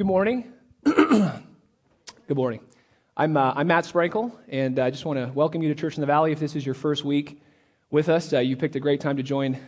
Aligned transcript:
Good 0.00 0.06
morning. 0.06 0.50
Good 0.84 1.42
morning. 2.30 2.60
I'm, 3.18 3.36
uh, 3.36 3.52
I'm 3.54 3.66
Matt 3.66 3.84
Sprankle, 3.84 4.32
and 4.48 4.78
I 4.78 4.88
just 4.88 5.04
want 5.04 5.18
to 5.18 5.30
welcome 5.34 5.60
you 5.60 5.68
to 5.68 5.78
Church 5.78 5.98
in 5.98 6.00
the 6.00 6.06
Valley. 6.06 6.32
If 6.32 6.40
this 6.40 6.56
is 6.56 6.64
your 6.64 6.74
first 6.74 7.04
week 7.04 7.42
with 7.90 8.08
us, 8.08 8.32
uh, 8.32 8.38
you 8.38 8.56
picked 8.56 8.76
a 8.76 8.80
great 8.80 9.02
time 9.02 9.18
to 9.18 9.22
join, 9.22 9.58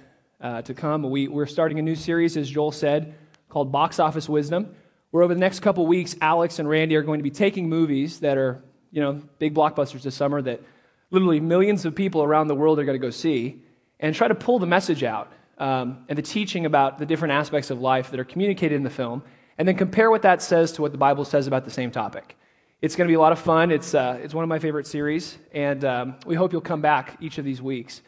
uh, 0.41 0.63
to 0.63 0.73
come. 0.73 1.03
We, 1.03 1.29
we're 1.29 1.45
starting 1.45 1.79
a 1.79 1.83
new 1.83 1.95
series, 1.95 2.39
as 2.39 2.49
Joel 2.49 2.73
said, 2.73 3.15
called 3.51 3.71
Box 3.71 3.99
Office 3.99 4.27
Wisdom, 4.27 4.75
where 5.11 5.23
over 5.23 5.35
the 5.35 5.41
next 5.41 5.61
couple 5.61 5.87
weeks, 5.87 6.17
Alex 6.23 6.59
and 6.59 6.67
Randy 6.67 6.97
are 6.97 7.03
going 7.03 7.19
to 7.19 7.25
be 7.25 7.31
taking 7.31 7.69
movies 7.69 8.21
that 8.21 8.39
are, 8.39 8.65
you 8.91 9.03
know, 9.03 9.21
big 9.39 9.53
blockbusters 9.53 10.01
this 10.01 10.15
summer 10.15 10.41
that 10.41 10.63
literally 11.11 11.41
millions 11.41 11.85
of 11.85 11.95
people 11.95 12.23
around 12.23 12.49
the 12.49 12.55
world 12.55 12.79
are 12.79 12.87
going 12.87 12.99
to 12.99 13.07
go 13.07 13.11
see, 13.11 13.61
and 14.01 14.15
try 14.15 14.29
to 14.29 14.35
pull 14.35 14.59
the 14.59 14.67
message 14.67 15.05
out 15.05 15.31
um, 15.59 16.07
and 16.09 16.17
the 16.17 16.23
teaching 16.23 16.65
about 16.65 16.99
the 16.99 17.05
different 17.05 17.33
aspects 17.33 17.69
of 17.69 17.83
life 17.83 18.11
that 18.11 18.19
are 18.19 18.25
communicated 18.25 18.77
in 18.77 18.83
the 18.83 18.89
film 18.89 19.23
and 19.59 19.67
then 19.67 19.77
compare 19.77 20.11
what 20.11 20.23
that 20.23 20.43
says 20.43 20.73
to 20.73 20.83
what 20.83 20.93
the 20.93 20.99
Bible 20.99 21.25
says 21.25 21.47
about 21.47 21.65
the 21.65 21.71
same 21.71 21.91
topic. 21.91 22.37
It's 22.81 22.97
going 22.97 23.07
to 23.07 23.11
be 23.11 23.15
a 23.15 23.21
lot 23.21 23.33
of 23.33 23.39
fun. 23.39 23.71
It's, 23.71 23.95
uh, 23.95 24.19
it's 24.23 24.35
one 24.35 24.43
of 24.43 24.49
my 24.49 24.59
favorite 24.59 24.87
series, 24.87 25.39
and 25.53 25.85
um, 25.85 26.17
we 26.27 26.35
hope 26.35 26.53
you'll 26.53 26.61
come 26.61 26.83
back 26.83 27.17
each 27.21 27.39
of 27.39 27.45
these 27.45 27.63
weeks. 27.63 28.03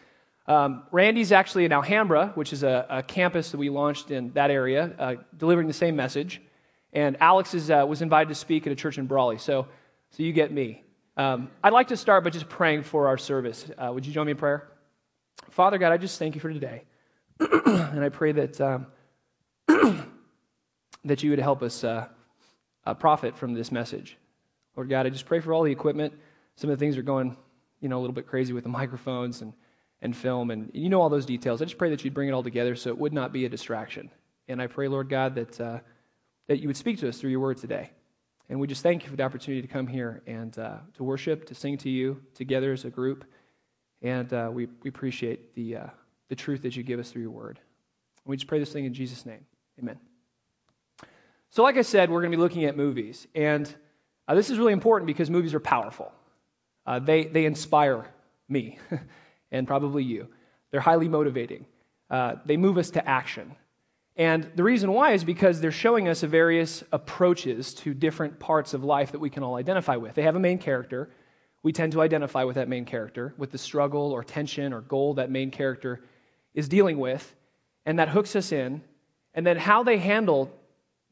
Um, 0.47 0.83
Randy's 0.91 1.33
actually 1.33 1.65
in 1.65 1.73
Alhambra, 1.73 2.33
which 2.35 2.53
is 2.53 2.65
a, 2.65 2.87
a, 2.91 3.03
campus 3.03 3.51
that 3.53 3.57
we 3.57 3.71
launched 3.71 4.11
in 4.11 4.33
that 4.33 4.51
area, 4.51 4.93
uh, 4.99 5.15
delivering 5.37 5.69
the 5.69 5.73
same 5.73 5.97
message. 5.97 6.43
And 6.93 7.17
Alex 7.21 7.55
is, 7.55 7.71
uh, 7.71 7.87
was 7.89 8.03
invited 8.03 8.29
to 8.29 8.35
speak 8.35 8.67
at 8.67 8.73
a 8.73 8.77
church 8.77 8.99
in 8.99 9.07
Brawley, 9.07 9.39
so, 9.39 9.69
so 10.11 10.23
you 10.23 10.33
get 10.33 10.53
me. 10.53 10.83
Um, 11.17 11.51
I'd 11.63 11.73
like 11.73 11.89
to 11.89 11.97
start 11.97 12.25
by 12.25 12.31
just 12.31 12.49
praying 12.49 12.83
for 12.83 13.07
our 13.07 13.17
service. 13.17 13.71
Uh, 13.79 13.93
would 13.93 14.05
you 14.05 14.13
join 14.13 14.27
me 14.27 14.33
in 14.33 14.37
prayer? 14.37 14.69
Father 15.51 15.79
God, 15.79 15.93
I 15.93 15.97
just 15.97 16.19
thank 16.19 16.35
you 16.35 16.41
for 16.41 16.53
today. 16.53 16.83
and 17.39 18.05
I 18.05 18.09
pray 18.09 18.33
that 18.33 18.61
um, 18.61 18.87
that 21.05 21.23
you 21.23 21.31
would 21.31 21.39
help 21.39 21.63
us 21.63 21.85
uh, 21.85 22.07
uh, 22.87 22.95
profit 22.95 23.37
from 23.37 23.55
this 23.55 23.71
message. 23.71 24.17
Lord 24.77 24.89
God, 24.89 25.07
I 25.07 25.11
just 25.11 25.27
pray 25.27 25.41
for 25.41 25.53
all 25.53 25.63
the 25.63 25.73
equipment. 25.73 26.13
Some 26.57 26.71
of 26.71 26.79
the 26.79 26.85
things 26.85 26.97
are 26.97 27.03
going, 27.03 27.37
you 27.81 27.89
know, 27.89 27.99
a 27.99 28.01
little 28.01 28.15
bit 28.15 28.27
crazy 28.27 28.53
with 28.53 28.65
the 28.65 28.71
microphones 28.71 29.43
and, 29.43 29.53
and 30.03 30.17
film, 30.17 30.51
and 30.51 30.71
you 30.75 30.89
know 30.89 31.01
all 31.01 31.09
those 31.09 31.27
details. 31.27 31.63
I 31.63 31.65
just 31.65 31.79
pray 31.79 31.91
that 31.91 32.05
you'd 32.05 32.15
bring 32.15 32.29
it 32.29 32.33
all 32.33 32.43
together 32.43 32.75
so 32.75 32.91
it 32.91 32.99
would 32.99 33.13
not 33.13 33.33
be 33.33 33.45
a 33.45 33.49
distraction. 33.49 34.11
And 34.49 34.61
I 34.61 34.67
pray, 34.67 34.89
Lord 34.89 35.09
God, 35.09 35.35
that, 35.37 35.61
uh, 35.61 35.79
that 36.49 36.61
you 36.61 36.69
would 36.69 36.77
speak 36.77 36.99
to 37.01 37.09
us 37.09 37.19
through 37.19 37.31
your 37.31 37.41
word 37.41 37.57
today. 37.57 37.91
And 38.49 38.61
we 38.61 38.67
just 38.67 38.83
thank 38.83 39.05
you 39.05 39.11
for 39.11 39.17
the 39.17 39.23
opportunity 39.23 39.63
to 39.63 39.73
come 39.73 39.87
here 39.87 40.23
and 40.27 40.57
uh, 40.59 40.79
to 40.95 41.05
worship, 41.05 41.47
to 41.47 41.55
sing 41.55 41.79
to 41.79 41.91
you 41.91 42.21
together 42.35 42.73
as 42.73 42.85
a 42.85 42.91
group. 42.91 43.25
And 44.03 44.31
uh, 44.33 44.51
we, 44.53 44.69
we 44.83 44.91
appreciate 44.91 45.55
the, 45.55 45.77
uh, 45.77 45.87
the 46.29 46.37
truth 46.37 46.63
that 46.63 46.77
you 46.77 46.83
give 46.83 47.01
us 47.01 47.11
through 47.11 47.23
your 47.23 47.31
word. 47.31 47.59
And 48.25 48.31
we 48.31 48.37
just 48.37 48.47
pray 48.47 48.59
this 48.59 48.73
thing 48.73 48.85
in 48.85 48.93
Jesus' 48.93 49.25
name. 49.25 49.47
Amen. 49.79 49.99
So, 51.55 51.63
like 51.63 51.77
I 51.77 51.83
said, 51.83 52.11
we're 52.11 52.21
going 52.21 52.33
to 52.33 52.37
be 52.37 52.43
looking 52.43 52.65
at 52.65 52.77
movies. 52.77 53.29
And 53.33 53.73
uh, 54.27 54.35
this 54.35 54.51
is 54.51 54.59
really 54.59 54.73
important 54.73 55.07
because 55.07 55.31
movies 55.31 55.55
are 55.55 55.61
powerful. 55.61 56.11
Uh, 56.85 56.99
they, 56.99 57.27
they 57.27 57.45
inspire 57.45 58.13
me 58.49 58.81
and 59.53 59.65
probably 59.65 60.03
you. 60.03 60.27
They're 60.73 60.81
highly 60.81 61.09
motivating. 61.09 61.67
Uh, 62.11 62.35
they 62.45 62.57
move 62.57 62.77
us 62.77 62.91
to 62.91 63.09
action. 63.09 63.55
And 64.17 64.51
the 64.57 64.65
reason 64.65 64.91
why 64.91 65.13
is 65.13 65.23
because 65.23 65.61
they're 65.61 65.71
showing 65.71 66.09
us 66.09 66.23
various 66.23 66.83
approaches 66.91 67.73
to 67.75 67.95
different 67.95 68.41
parts 68.41 68.75
of 68.75 68.83
life 68.83 69.13
that 69.13 69.21
we 69.21 69.31
can 69.31 69.45
all 69.45 69.55
identify 69.55 69.95
with. 69.95 70.17
They 70.17 70.23
have 70.23 70.35
a 70.35 70.41
main 70.41 70.59
character. 70.59 71.09
We 71.63 71.73
tend 71.73 71.93
to 71.93 72.03
identify 72.03 72.43
with 72.43 72.57
that 72.57 72.69
main 72.69 72.85
character, 72.85 73.33
with 73.39 73.53
the 73.53 73.59
struggle 73.59 74.11
or 74.11 74.25
tension 74.25 74.73
or 74.73 74.81
goal 74.81 75.15
that 75.15 75.31
main 75.31 75.53
character 75.53 76.03
is 76.53 76.69
dealing 76.69 76.99
with, 76.99 77.33
and 77.87 78.01
that 78.01 78.09
hooks 78.09 78.35
us 78.35 78.51
in. 78.51 78.83
And 79.35 79.47
then 79.47 79.57
how 79.57 79.85
they 79.85 79.99
handle 79.99 80.51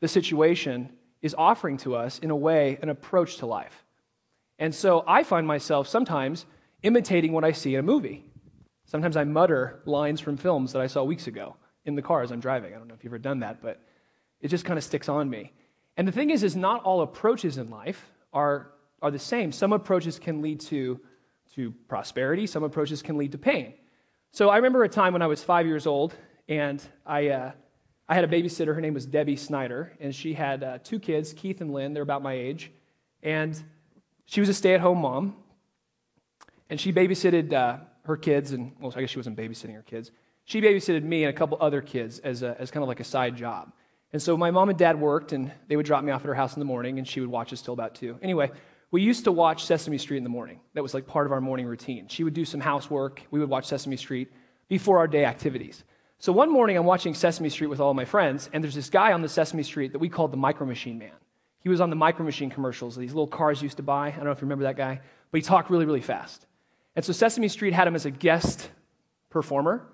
the 0.02 0.08
situation 0.08 0.90
is 1.22 1.32
offering 1.38 1.76
to 1.76 1.94
us, 1.94 2.18
in 2.18 2.32
a 2.32 2.36
way, 2.36 2.76
an 2.82 2.88
approach 2.88 3.36
to 3.36 3.46
life. 3.46 3.84
And 4.58 4.74
so 4.74 5.04
I 5.06 5.22
find 5.22 5.46
myself 5.46 5.86
sometimes 5.86 6.44
imitating 6.82 7.30
what 7.30 7.44
I 7.44 7.52
see 7.52 7.74
in 7.74 7.78
a 7.78 7.84
movie. 7.84 8.24
Sometimes 8.84 9.16
I 9.16 9.22
mutter 9.22 9.80
lines 9.84 10.20
from 10.20 10.36
films 10.36 10.72
that 10.72 10.82
I 10.82 10.88
saw 10.88 11.04
weeks 11.04 11.28
ago 11.28 11.54
in 11.84 11.94
the 11.94 12.02
car 12.02 12.20
as 12.22 12.32
I'm 12.32 12.40
driving. 12.40 12.74
I 12.74 12.78
don't 12.78 12.88
know 12.88 12.94
if 12.94 13.04
you've 13.04 13.12
ever 13.12 13.18
done 13.20 13.38
that, 13.40 13.62
but 13.62 13.80
it 14.40 14.48
just 14.48 14.64
kind 14.64 14.76
of 14.76 14.82
sticks 14.82 15.08
on 15.08 15.30
me. 15.30 15.52
And 15.96 16.08
the 16.08 16.12
thing 16.12 16.30
is, 16.30 16.42
is 16.42 16.56
not 16.56 16.82
all 16.82 17.02
approaches 17.02 17.56
in 17.56 17.70
life 17.70 18.10
are, 18.32 18.72
are 19.02 19.12
the 19.12 19.20
same. 19.20 19.52
Some 19.52 19.72
approaches 19.72 20.18
can 20.18 20.42
lead 20.42 20.58
to, 20.62 21.00
to 21.54 21.70
prosperity, 21.86 22.48
some 22.48 22.64
approaches 22.64 23.02
can 23.02 23.18
lead 23.18 23.30
to 23.30 23.38
pain. 23.38 23.74
So 24.32 24.50
I 24.50 24.56
remember 24.56 24.82
a 24.82 24.88
time 24.88 25.12
when 25.12 25.22
I 25.22 25.28
was 25.28 25.44
five 25.44 25.64
years 25.64 25.86
old, 25.86 26.12
and 26.48 26.82
I, 27.06 27.28
uh, 27.28 27.52
I 28.12 28.14
had 28.14 28.24
a 28.24 28.28
babysitter. 28.28 28.74
Her 28.74 28.82
name 28.82 28.92
was 28.92 29.06
Debbie 29.06 29.36
Snyder, 29.36 29.90
and 29.98 30.14
she 30.14 30.34
had 30.34 30.62
uh, 30.62 30.76
two 30.84 31.00
kids, 31.00 31.32
Keith 31.32 31.62
and 31.62 31.72
Lynn. 31.72 31.94
They're 31.94 32.02
about 32.02 32.22
my 32.22 32.34
age. 32.34 32.70
And 33.22 33.58
she 34.26 34.40
was 34.40 34.50
a 34.50 34.52
stay 34.52 34.74
at 34.74 34.82
home 34.82 34.98
mom. 34.98 35.34
And 36.68 36.78
she 36.78 36.92
babysitted 36.92 37.54
uh, 37.54 37.78
her 38.04 38.18
kids, 38.18 38.52
and 38.52 38.72
well, 38.78 38.92
I 38.94 39.00
guess 39.00 39.08
she 39.08 39.18
wasn't 39.18 39.38
babysitting 39.38 39.72
her 39.72 39.80
kids. 39.80 40.10
She 40.44 40.60
babysitted 40.60 41.02
me 41.04 41.24
and 41.24 41.30
a 41.30 41.32
couple 41.32 41.56
other 41.58 41.80
kids 41.80 42.18
as, 42.18 42.42
a, 42.42 42.54
as 42.60 42.70
kind 42.70 42.82
of 42.82 42.88
like 42.88 43.00
a 43.00 43.04
side 43.04 43.34
job. 43.34 43.72
And 44.12 44.20
so 44.20 44.36
my 44.36 44.50
mom 44.50 44.68
and 44.68 44.78
dad 44.78 45.00
worked, 45.00 45.32
and 45.32 45.50
they 45.68 45.76
would 45.76 45.86
drop 45.86 46.04
me 46.04 46.12
off 46.12 46.20
at 46.20 46.26
her 46.26 46.34
house 46.34 46.54
in 46.54 46.60
the 46.60 46.66
morning, 46.66 46.98
and 46.98 47.08
she 47.08 47.20
would 47.20 47.30
watch 47.30 47.50
us 47.54 47.62
till 47.62 47.72
about 47.72 47.94
2. 47.94 48.18
Anyway, 48.20 48.50
we 48.90 49.00
used 49.00 49.24
to 49.24 49.32
watch 49.32 49.64
Sesame 49.64 49.96
Street 49.96 50.18
in 50.18 50.22
the 50.22 50.28
morning. 50.28 50.60
That 50.74 50.82
was 50.82 50.92
like 50.92 51.06
part 51.06 51.24
of 51.24 51.32
our 51.32 51.40
morning 51.40 51.64
routine. 51.64 52.08
She 52.08 52.24
would 52.24 52.34
do 52.34 52.44
some 52.44 52.60
housework. 52.60 53.22
We 53.30 53.40
would 53.40 53.48
watch 53.48 53.64
Sesame 53.64 53.96
Street 53.96 54.30
before 54.68 54.98
our 54.98 55.08
day 55.08 55.24
activities. 55.24 55.82
So 56.22 56.30
one 56.30 56.52
morning, 56.52 56.76
I'm 56.76 56.84
watching 56.84 57.14
Sesame 57.14 57.48
Street 57.48 57.66
with 57.66 57.80
all 57.80 57.94
my 57.94 58.04
friends, 58.04 58.48
and 58.52 58.62
there's 58.62 58.76
this 58.76 58.90
guy 58.90 59.10
on 59.10 59.22
the 59.22 59.28
Sesame 59.28 59.64
Street 59.64 59.90
that 59.90 59.98
we 59.98 60.08
called 60.08 60.32
the 60.32 60.36
Micro 60.36 60.64
Machine 60.64 60.96
Man. 60.96 61.10
He 61.58 61.68
was 61.68 61.80
on 61.80 61.90
the 61.90 61.96
Micro 61.96 62.24
Machine 62.24 62.48
commercials, 62.48 62.94
these 62.94 63.12
little 63.12 63.26
cars 63.26 63.60
used 63.60 63.78
to 63.78 63.82
buy. 63.82 64.06
I 64.06 64.10
don't 64.12 64.26
know 64.26 64.30
if 64.30 64.38
you 64.38 64.44
remember 64.44 64.62
that 64.62 64.76
guy, 64.76 65.00
but 65.32 65.38
he 65.38 65.42
talked 65.42 65.68
really, 65.68 65.84
really 65.84 66.00
fast. 66.00 66.46
And 66.94 67.04
so 67.04 67.12
Sesame 67.12 67.48
Street 67.48 67.72
had 67.72 67.88
him 67.88 67.96
as 67.96 68.06
a 68.06 68.12
guest 68.12 68.70
performer, 69.30 69.84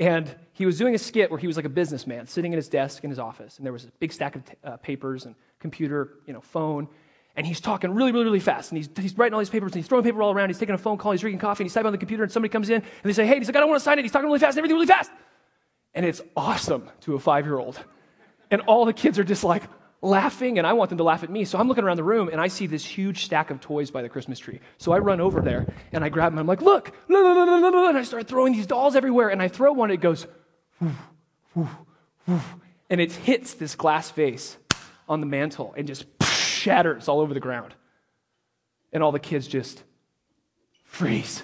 and 0.00 0.34
he 0.54 0.66
was 0.66 0.76
doing 0.76 0.96
a 0.96 0.98
skit 0.98 1.30
where 1.30 1.38
he 1.38 1.46
was 1.46 1.54
like 1.54 1.66
a 1.66 1.68
businessman 1.68 2.26
sitting 2.26 2.52
at 2.52 2.56
his 2.56 2.68
desk 2.68 3.04
in 3.04 3.10
his 3.10 3.20
office, 3.20 3.58
and 3.58 3.64
there 3.64 3.72
was 3.72 3.84
a 3.84 3.88
big 4.00 4.12
stack 4.12 4.34
of 4.34 4.44
t- 4.44 4.54
uh, 4.64 4.78
papers 4.78 5.24
and 5.24 5.36
computer, 5.60 6.14
you 6.26 6.32
know, 6.32 6.40
phone, 6.40 6.88
and 7.36 7.46
he's 7.46 7.60
talking 7.60 7.94
really, 7.94 8.10
really, 8.10 8.24
really 8.24 8.40
fast. 8.40 8.72
And 8.72 8.78
he's, 8.78 8.88
he's 9.00 9.16
writing 9.16 9.34
all 9.34 9.40
these 9.40 9.50
papers 9.50 9.70
and 9.70 9.76
he's 9.76 9.86
throwing 9.86 10.02
paper 10.02 10.20
all 10.20 10.32
around. 10.32 10.48
He's 10.48 10.58
taking 10.58 10.74
a 10.74 10.78
phone 10.78 10.98
call, 10.98 11.12
he's 11.12 11.20
drinking 11.20 11.38
coffee, 11.38 11.62
and 11.62 11.66
he's 11.66 11.74
typing 11.74 11.86
on 11.86 11.92
the 11.92 11.98
computer, 11.98 12.24
and 12.24 12.32
somebody 12.32 12.50
comes 12.50 12.70
in 12.70 12.82
and 12.82 12.84
they 13.04 13.12
say, 13.12 13.24
Hey, 13.24 13.38
he's 13.38 13.46
like, 13.46 13.54
I 13.54 13.60
don't 13.60 13.68
want 13.68 13.78
to 13.78 13.84
sign 13.84 14.00
it. 14.00 14.02
He's 14.02 14.10
talking 14.10 14.26
really 14.26 14.40
fast 14.40 14.56
and 14.56 14.58
everything 14.58 14.74
really 14.74 14.88
fast 14.88 15.12
and 15.96 16.06
it's 16.06 16.20
awesome 16.36 16.88
to 17.00 17.14
a 17.14 17.18
five 17.18 17.46
year 17.46 17.58
old. 17.58 17.82
And 18.50 18.60
all 18.62 18.84
the 18.84 18.92
kids 18.92 19.18
are 19.18 19.24
just 19.24 19.42
like 19.42 19.64
laughing, 20.02 20.58
and 20.58 20.66
I 20.66 20.74
want 20.74 20.90
them 20.90 20.98
to 20.98 21.04
laugh 21.04 21.24
at 21.24 21.30
me. 21.30 21.44
So 21.44 21.58
I'm 21.58 21.66
looking 21.66 21.82
around 21.82 21.96
the 21.96 22.04
room, 22.04 22.28
and 22.28 22.40
I 22.40 22.46
see 22.46 22.68
this 22.68 22.84
huge 22.84 23.24
stack 23.24 23.50
of 23.50 23.60
toys 23.60 23.90
by 23.90 24.02
the 24.02 24.08
Christmas 24.08 24.38
tree. 24.38 24.60
So 24.78 24.92
I 24.92 24.98
run 24.98 25.20
over 25.20 25.40
there, 25.40 25.66
and 25.92 26.04
I 26.04 26.10
grab 26.10 26.30
them. 26.30 26.38
I'm 26.38 26.46
like, 26.46 26.62
look, 26.62 26.92
and 27.08 27.98
I 27.98 28.02
start 28.04 28.28
throwing 28.28 28.52
these 28.52 28.66
dolls 28.66 28.94
everywhere. 28.94 29.30
And 29.30 29.42
I 29.42 29.48
throw 29.48 29.72
one, 29.72 29.90
it 29.90 29.96
goes, 29.96 30.28
and 31.56 33.00
it 33.00 33.12
hits 33.12 33.54
this 33.54 33.74
glass 33.74 34.10
vase 34.12 34.58
on 35.08 35.20
the 35.20 35.26
mantle 35.26 35.74
and 35.76 35.88
just 35.88 36.04
shatters 36.22 37.08
all 37.08 37.20
over 37.20 37.34
the 37.34 37.40
ground. 37.40 37.74
And 38.92 39.02
all 39.02 39.12
the 39.12 39.18
kids 39.18 39.48
just 39.48 39.82
freeze. 40.84 41.42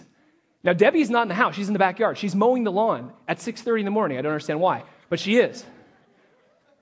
Now, 0.65 0.73
Debbie's 0.73 1.11
not 1.11 1.23
in 1.23 1.29
the 1.29 1.35
house. 1.35 1.57
She's 1.57 1.69
in 1.69 1.73
the 1.73 1.79
backyard. 1.79 2.19
She's 2.19 2.35
mowing 2.35 2.65
the 2.65 2.73
lawn 2.73 3.13
at 3.27 3.39
6.30 3.39 3.81
in 3.81 3.85
the 3.85 3.91
morning. 3.91 4.19
I 4.19 4.23
don't 4.23 4.33
understand 4.33 4.61
why, 4.61 4.85
but 5.09 5.19
she 5.19 5.37
is. 5.37 5.65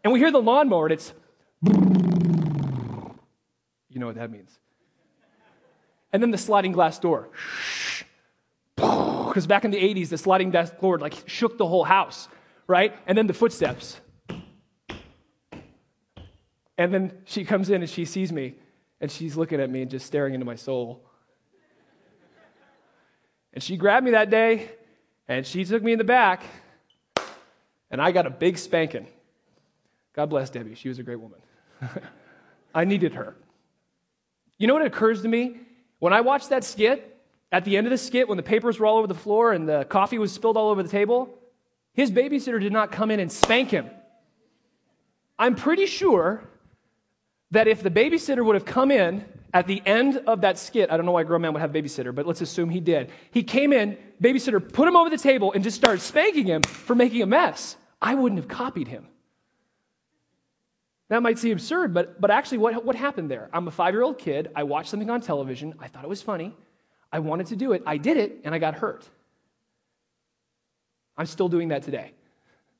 And 0.04 0.12
we 0.12 0.18
hear 0.18 0.30
the 0.30 0.42
lawnmower, 0.42 0.86
and 0.86 0.92
it's... 0.92 1.12
You 3.88 3.98
know 3.98 4.06
what 4.06 4.16
that 4.16 4.30
means. 4.30 4.58
And 6.12 6.22
then 6.22 6.30
the 6.30 6.38
sliding 6.38 6.72
glass 6.72 6.98
door. 6.98 7.30
Because 8.76 9.46
back 9.46 9.64
in 9.64 9.70
the 9.70 9.78
80s, 9.78 10.08
the 10.08 10.18
sliding 10.18 10.50
glass 10.50 10.70
door 10.70 10.98
like 10.98 11.14
shook 11.26 11.56
the 11.58 11.66
whole 11.66 11.84
house, 11.84 12.28
right? 12.66 12.94
And 13.06 13.16
then 13.16 13.26
the 13.26 13.34
footsteps. 13.34 14.00
And 16.76 16.94
then 16.94 17.12
she 17.26 17.44
comes 17.44 17.68
in 17.68 17.82
and 17.82 17.90
she 17.90 18.04
sees 18.04 18.32
me, 18.32 18.54
and 19.00 19.10
she's 19.10 19.36
looking 19.36 19.60
at 19.60 19.70
me 19.70 19.82
and 19.82 19.90
just 19.90 20.06
staring 20.06 20.34
into 20.34 20.46
my 20.46 20.54
soul. 20.54 21.04
And 23.52 23.62
she 23.62 23.76
grabbed 23.76 24.04
me 24.04 24.12
that 24.12 24.30
day 24.30 24.70
and 25.28 25.46
she 25.46 25.64
took 25.64 25.82
me 25.82 25.92
in 25.92 25.98
the 25.98 26.04
back, 26.04 26.42
and 27.90 28.02
I 28.02 28.10
got 28.10 28.26
a 28.26 28.30
big 28.30 28.58
spanking. 28.58 29.06
God 30.12 30.26
bless 30.26 30.50
Debbie. 30.50 30.74
She 30.74 30.88
was 30.88 30.98
a 30.98 31.04
great 31.04 31.20
woman. 31.20 31.38
I 32.74 32.84
needed 32.84 33.14
her. 33.14 33.36
You 34.58 34.66
know 34.66 34.74
what 34.74 34.84
occurs 34.84 35.22
to 35.22 35.28
me? 35.28 35.58
When 36.00 36.12
I 36.12 36.20
watched 36.20 36.48
that 36.48 36.64
skit, 36.64 37.16
at 37.52 37.64
the 37.64 37.76
end 37.76 37.86
of 37.86 37.90
the 37.90 37.98
skit, 37.98 38.28
when 38.28 38.36
the 38.36 38.42
papers 38.42 38.78
were 38.78 38.86
all 38.86 38.98
over 38.98 39.06
the 39.06 39.14
floor 39.14 39.52
and 39.52 39.68
the 39.68 39.84
coffee 39.84 40.18
was 40.18 40.32
spilled 40.32 40.56
all 40.56 40.68
over 40.68 40.82
the 40.82 40.88
table, 40.88 41.38
his 41.92 42.10
babysitter 42.10 42.60
did 42.60 42.72
not 42.72 42.92
come 42.92 43.10
in 43.10 43.20
and 43.20 43.30
spank 43.30 43.70
him. 43.70 43.88
I'm 45.38 45.54
pretty 45.54 45.86
sure 45.86 46.42
that 47.50 47.66
if 47.66 47.82
the 47.82 47.90
babysitter 47.90 48.44
would 48.44 48.54
have 48.54 48.64
come 48.64 48.90
in 48.90 49.24
at 49.52 49.66
the 49.66 49.82
end 49.84 50.18
of 50.26 50.42
that 50.42 50.58
skit, 50.58 50.90
I 50.90 50.96
don't 50.96 51.06
know 51.06 51.12
why 51.12 51.22
a 51.22 51.24
grown 51.24 51.42
man 51.42 51.52
would 51.52 51.60
have 51.60 51.74
a 51.74 51.82
babysitter, 51.82 52.14
but 52.14 52.26
let's 52.26 52.40
assume 52.40 52.70
he 52.70 52.80
did. 52.80 53.10
He 53.30 53.42
came 53.42 53.72
in, 53.72 53.96
babysitter 54.22 54.60
put 54.72 54.86
him 54.86 54.96
over 54.96 55.10
the 55.10 55.18
table 55.18 55.52
and 55.52 55.64
just 55.64 55.76
started 55.76 56.00
spanking 56.00 56.46
him 56.46 56.62
for 56.62 56.94
making 56.94 57.22
a 57.22 57.26
mess. 57.26 57.76
I 58.00 58.14
wouldn't 58.14 58.40
have 58.40 58.48
copied 58.48 58.88
him. 58.88 59.08
That 61.08 61.22
might 61.22 61.38
seem 61.38 61.52
absurd, 61.52 61.92
but, 61.92 62.20
but 62.20 62.30
actually, 62.30 62.58
what, 62.58 62.84
what 62.84 62.94
happened 62.94 63.30
there? 63.30 63.50
I'm 63.52 63.66
a 63.66 63.72
five 63.72 63.94
year 63.94 64.02
old 64.02 64.18
kid. 64.18 64.50
I 64.54 64.62
watched 64.62 64.90
something 64.90 65.10
on 65.10 65.20
television. 65.20 65.74
I 65.80 65.88
thought 65.88 66.04
it 66.04 66.08
was 66.08 66.22
funny. 66.22 66.54
I 67.12 67.18
wanted 67.18 67.48
to 67.48 67.56
do 67.56 67.72
it. 67.72 67.82
I 67.84 67.96
did 67.96 68.16
it, 68.16 68.42
and 68.44 68.54
I 68.54 68.58
got 68.60 68.76
hurt. 68.76 69.08
I'm 71.16 71.26
still 71.26 71.48
doing 71.48 71.68
that 71.68 71.82
today. 71.82 72.12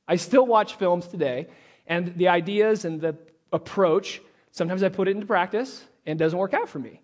I 0.07 0.15
still 0.15 0.47
watch 0.47 0.77
films 0.77 1.09
today, 1.09 1.49
and 1.89 2.17
the 2.17 2.29
ideas 2.29 2.85
and 2.85 3.01
the 3.01 3.17
approach, 3.53 4.23
sometimes 4.53 4.85
I 4.85 4.89
put 4.89 5.09
it 5.09 5.13
into 5.13 5.27
practice 5.27 5.85
and 6.07 6.19
doesn't 6.19 6.39
work 6.39 6.55
out 6.55 6.69
for 6.69 6.79
me. 6.79 7.03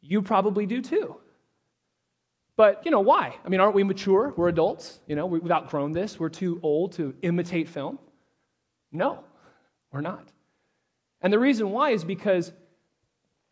You 0.00 0.22
probably 0.22 0.66
do 0.66 0.80
too. 0.80 1.16
But, 2.56 2.82
you 2.84 2.90
know, 2.90 3.00
why? 3.00 3.36
I 3.44 3.48
mean, 3.48 3.60
aren't 3.60 3.74
we 3.74 3.84
mature? 3.84 4.32
We're 4.36 4.48
adults. 4.48 5.00
You 5.06 5.14
know, 5.14 5.26
we've 5.26 5.50
outgrown 5.50 5.92
this. 5.92 6.18
We're 6.18 6.30
too 6.30 6.58
old 6.62 6.92
to 6.92 7.14
imitate 7.22 7.68
film. 7.68 7.98
No, 8.92 9.24
we're 9.92 10.00
not. 10.00 10.26
And 11.20 11.32
the 11.32 11.38
reason 11.38 11.70
why 11.70 11.90
is 11.90 12.04
because 12.04 12.52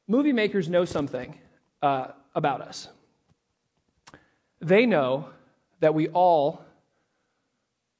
movie 0.06 0.32
makers 0.32 0.68
know 0.68 0.84
something 0.84 1.38
uh, 1.82 2.08
about 2.34 2.62
us. 2.62 2.88
They 4.60 4.86
know 4.86 5.28
that 5.80 5.94
we 5.94 6.08
all 6.08 6.64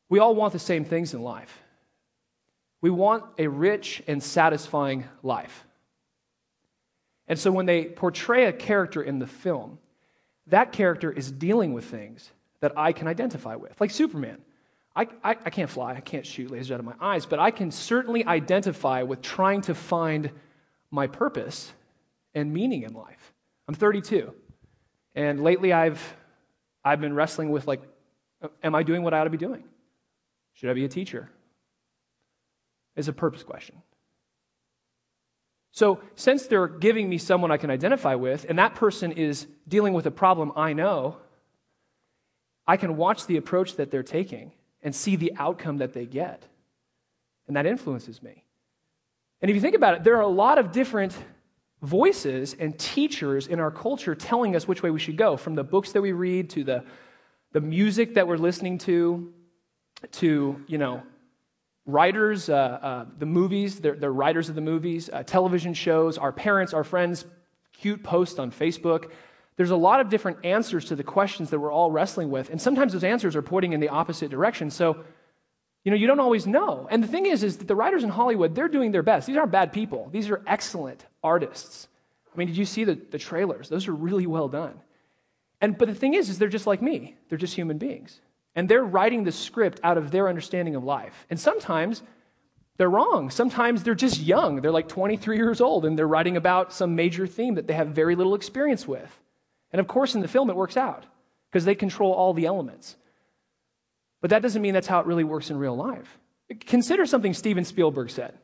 we 0.09 0.19
all 0.19 0.35
want 0.35 0.53
the 0.53 0.59
same 0.59 0.85
things 0.85 1.13
in 1.13 1.23
life. 1.23 1.61
We 2.81 2.91
want 2.91 3.25
a 3.39 3.49
rich 3.49 4.03
and 4.07 4.23
satisfying 4.23 5.05
life. 5.23 5.65
And 7.29 7.39
so 7.39 7.51
when 7.51 7.67
they 7.67 7.85
portray 7.85 8.47
a 8.47 8.53
character 8.53 9.03
in 9.03 9.19
the 9.19 9.27
film, 9.27 9.79
that 10.49 10.73
character 10.73 11.11
is 11.11 11.31
dealing 11.31 11.73
with 11.73 11.85
things 11.85 12.31
that 12.61 12.73
I 12.77 12.93
can 12.93 13.09
identify 13.09 13.57
with, 13.57 13.81
like 13.81 13.91
Superman. 13.91 14.39
I, 14.97 15.09
I, 15.23 15.31
I, 15.31 15.51
can't 15.51 15.69
fly, 15.69 15.95
I 15.95 16.01
can't 16.01 16.25
shoot 16.25 16.51
lasers 16.51 16.71
out 16.71 16.79
of 16.79 16.87
my 16.87 16.95
eyes, 17.01 17.27
but 17.27 17.41
I 17.41 17.51
can 17.51 17.71
certainly 17.71 18.25
identify 18.25 19.03
with 19.03 19.23
trying 19.23 19.63
to 19.63 19.75
find 19.75 20.31
my 20.91 21.09
purpose 21.09 21.73
and 22.35 22.53
meaning 22.53 22.83
in 22.83 22.93
life. 22.93 23.33
I'm 23.67 23.75
32, 23.75 24.33
and 25.15 25.43
lately 25.43 25.73
I've, 25.73 26.17
I've 26.85 27.01
been 27.01 27.15
wrestling 27.15 27.51
with 27.51 27.67
like, 27.67 27.83
am 28.63 28.75
I 28.75 28.83
doing 28.83 29.03
what 29.03 29.15
I 29.15 29.21
ought 29.21 29.25
to 29.25 29.31
be 29.31 29.37
doing? 29.37 29.65
Should 30.53 30.71
I 30.71 30.75
be 30.75 30.85
a 30.85 30.89
teacher? 30.89 31.31
It's 32.95 33.09
a 33.09 33.13
purpose 33.13 33.43
question. 33.43 33.77
So, 35.75 35.99
since 36.15 36.47
they're 36.47 36.69
giving 36.69 37.09
me 37.09 37.19
someone 37.19 37.51
I 37.51 37.57
can 37.57 37.69
identify 37.69 38.15
with, 38.15 38.47
and 38.49 38.61
that 38.61 38.77
person 38.77 39.11
is 39.11 39.49
dealing 39.67 39.93
with 39.93 40.07
a 40.07 40.11
problem 40.13 40.53
I 40.55 40.73
know, 40.73 41.17
I 42.65 42.77
can 42.77 42.97
watch 42.97 43.27
the 43.27 43.39
approach 43.39 43.75
that 43.75 43.91
they're 43.91 44.05
taking 44.05 44.53
and 44.85 44.95
see 44.95 45.17
the 45.17 45.33
outcome 45.37 45.79
that 45.79 45.93
they 45.93 46.07
get. 46.07 46.45
And 47.49 47.57
that 47.57 47.67
influences 47.67 48.23
me. 48.23 48.45
And 49.43 49.51
if 49.51 49.57
you 49.57 49.61
think 49.61 49.75
about 49.75 49.95
it, 49.95 50.05
there 50.05 50.17
are 50.17 50.23
a 50.23 50.29
lot 50.29 50.59
of 50.59 50.71
different 50.71 51.13
voices 51.83 52.55
and 52.55 52.79
teachers 52.79 53.49
in 53.49 53.59
our 53.59 53.73
culture 53.73 54.15
telling 54.15 54.55
us 54.55 54.69
which 54.69 54.81
way 54.81 54.93
we 54.93 55.01
should 55.01 55.17
go, 55.17 55.37
from 55.37 55.57
the 55.57 55.65
books 55.65 55.91
that 55.91 56.01
we 56.01 56.13
read 56.13 56.51
to 56.51 56.63
the, 56.63 56.85
the 57.51 57.61
music 57.61 58.15
that 58.15 58.29
we're 58.29 58.37
listening 58.37 58.79
to, 58.79 59.33
to, 60.13 60.63
you 60.69 60.79
know, 60.79 61.03
writers, 61.87 62.49
uh, 62.49 62.55
uh, 62.55 63.07
the 63.19 63.27
movies, 63.27 63.81
they're, 63.81 63.95
they're, 63.95 64.13
writers 64.13 64.49
of 64.49 64.55
the 64.55 64.61
movies, 64.61 65.11
uh, 65.13 65.23
television 65.23 65.75
shows, 65.75 66.17
our 66.19 66.33
parents, 66.33 66.73
our 66.73 66.85
friends, 66.85 67.25
cute 67.73 68.03
posts 68.03 68.39
on 68.39 68.51
Facebook. 68.51 69.11
There's 69.57 69.71
a 69.71 69.77
lot 69.77 70.01
of 70.01 70.09
different 70.09 70.45
answers 70.45 70.87
to 70.87 70.97
the 70.97 71.05
questions 71.05 71.51
that 71.51 71.59
we're 71.59 71.73
all 71.73 71.91
wrestling 71.91 72.31
with, 72.31 72.51
and 72.51 72.61
sometimes 72.61 72.93
those 72.93 73.05
answers 73.05 73.37
are 73.37 73.43
pointing 73.43 73.73
in 73.73 73.81
the 73.81 73.91
opposite 73.91 74.31
direction. 74.31 74.71
So, 74.71 75.05
you 75.85 75.91
know, 75.91 75.97
you 75.97 76.07
don't 76.07 76.21
always 76.21 76.47
know. 76.47 76.89
And 76.91 77.03
the 77.03 77.07
thing 77.09 77.27
is, 77.27 77.43
is 77.43 77.59
that 77.59 77.69
the 77.69 77.77
writers 77.77 78.03
in 78.03 78.09
Hollywood, 78.09 78.55
they're 78.55 78.69
doing 78.69 78.91
their 78.91 79.03
best. 79.03 79.27
These 79.27 79.37
aren't 79.37 79.53
bad 79.53 79.73
people. 79.73 80.09
These 80.11 80.31
are 80.31 80.43
excellent 80.47 81.05
artists. 81.23 81.89
I 82.33 82.39
mean, 82.39 82.49
did 82.49 82.57
you 82.57 82.65
see 82.65 82.85
the, 82.85 82.95
the 82.95 83.19
trailers? 83.19 83.69
Those 83.69 83.87
are 83.87 83.93
really 83.93 84.27
well 84.27 84.49
done. 84.49 84.81
And 85.61 85.79
but 85.79 85.89
the 85.89 85.95
thing 85.95 86.15
is, 86.15 86.31
is 86.31 86.39
they're 86.39 86.49
just 86.49 86.67
like 86.67 86.83
me. 86.83 87.17
They're 87.29 87.39
just 87.39 87.55
human 87.55 87.79
beings. 87.79 88.21
And 88.55 88.69
they're 88.69 88.85
writing 88.85 89.25
the 89.25 89.33
script 89.33 89.81
out 89.83 89.99
of 89.99 90.11
their 90.11 90.29
understanding 90.29 90.77
of 90.77 90.85
life. 90.85 91.27
And 91.29 91.39
sometimes 91.39 92.03
they're 92.77 92.91
wrong. 92.91 93.31
Sometimes 93.31 93.83
they're 93.83 93.95
just 93.95 94.21
young. 94.21 94.61
They're 94.61 94.71
like 94.71 94.89
23 94.89 95.37
years 95.37 95.61
old 95.61 95.85
and 95.85 95.99
they're 95.99 96.09
writing 96.09 96.37
about 96.37 96.73
some 96.73 96.95
major 96.95 97.27
theme 97.27 97.55
that 97.55 97.67
they 97.67 97.75
have 97.75 97.89
very 97.89 98.17
little 98.17 98.35
experience 98.35 98.87
with. 98.87 99.21
And 99.73 99.81
of 99.81 99.87
course, 99.87 100.15
in 100.15 100.21
the 100.21 100.29
film, 100.29 100.51
it 100.51 100.57
works 100.57 100.77
out 100.77 101.05
because 101.51 101.65
they 101.65 101.75
control 101.75 102.13
all 102.13 102.33
the 102.33 102.47
elements. 102.47 102.97
But 104.21 104.31
that 104.31 104.43
doesn't 104.43 104.63
mean 104.63 104.75
that's 104.75 104.87
how 104.87 105.01
it 105.01 105.07
really 105.07 105.25
works 105.25 105.51
in 105.51 105.57
real 105.57 105.77
life. 105.77 106.19
Consider 106.61 107.07
something 107.07 107.35
Steven 107.35 107.65
Spielberg 107.65 108.11
said. 108.11 108.39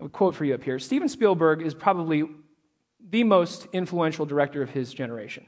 A 0.00 0.08
quote 0.08 0.34
for 0.34 0.44
you 0.44 0.54
up 0.54 0.62
here. 0.62 0.78
Steven 0.78 1.08
Spielberg 1.08 1.62
is 1.62 1.74
probably 1.74 2.24
the 3.10 3.24
most 3.24 3.66
influential 3.72 4.26
director 4.26 4.62
of 4.62 4.70
his 4.70 4.94
generation. 4.94 5.46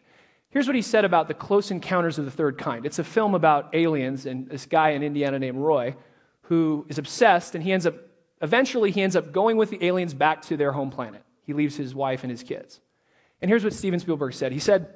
Here's 0.50 0.67
what 0.67 0.75
he 0.75 0.82
said 0.82 1.05
about 1.05 1.29
the 1.29 1.35
Close 1.35 1.70
Encounters 1.70 2.19
of 2.19 2.25
the 2.25 2.31
Third 2.31 2.58
Kind. 2.58 2.85
It's 2.85 2.99
a 2.99 3.05
film 3.05 3.35
about 3.37 3.73
aliens 3.73 4.26
and 4.26 4.49
this 4.49 4.67
guy 4.67 4.91
in 4.91 5.02
Indiana 5.02 5.38
named 5.38 5.58
Roy 5.58 5.94
who 6.43 6.85
is 6.88 6.99
obsessed 6.99 7.55
and 7.55 7.62
he 7.62 7.73
ends 7.73 7.87
up 7.87 7.94
eventually 8.43 8.91
he 8.91 9.00
ends 9.02 9.14
up 9.14 9.32
going 9.32 9.56
with 9.56 9.70
the 9.70 9.85
aliens 9.85 10.12
back 10.12 10.43
to 10.43 10.56
their 10.56 10.73
home 10.73 10.91
planet. 10.91 11.23
He 11.44 11.52
leaves 11.52 11.76
his 11.76 11.94
wife 11.94 12.25
and 12.25 12.31
his 12.31 12.43
kids. 12.43 12.81
And 13.41 13.49
here's 13.49 13.62
what 13.62 13.73
Steven 13.73 14.00
Spielberg 14.00 14.35
said. 14.35 14.50
He 14.50 14.58
said, 14.58 14.93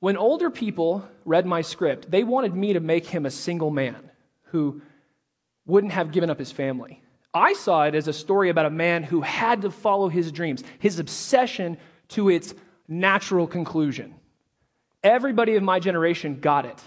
"When 0.00 0.16
older 0.16 0.50
people 0.50 1.08
read 1.24 1.46
my 1.46 1.60
script, 1.60 2.10
they 2.10 2.24
wanted 2.24 2.54
me 2.54 2.72
to 2.72 2.80
make 2.80 3.06
him 3.06 3.26
a 3.26 3.30
single 3.30 3.70
man 3.70 4.10
who 4.46 4.82
wouldn't 5.66 5.92
have 5.92 6.10
given 6.10 6.30
up 6.30 6.38
his 6.40 6.50
family. 6.50 7.00
I 7.32 7.52
saw 7.52 7.84
it 7.84 7.94
as 7.94 8.08
a 8.08 8.12
story 8.12 8.50
about 8.50 8.66
a 8.66 8.70
man 8.70 9.04
who 9.04 9.20
had 9.20 9.62
to 9.62 9.70
follow 9.70 10.08
his 10.08 10.32
dreams, 10.32 10.64
his 10.80 10.98
obsession 10.98 11.78
to 12.08 12.28
its 12.28 12.54
natural 12.88 13.46
conclusion. 13.46 14.16
Everybody 15.02 15.56
of 15.56 15.62
my 15.62 15.80
generation 15.80 16.40
got 16.40 16.64
it. 16.64 16.80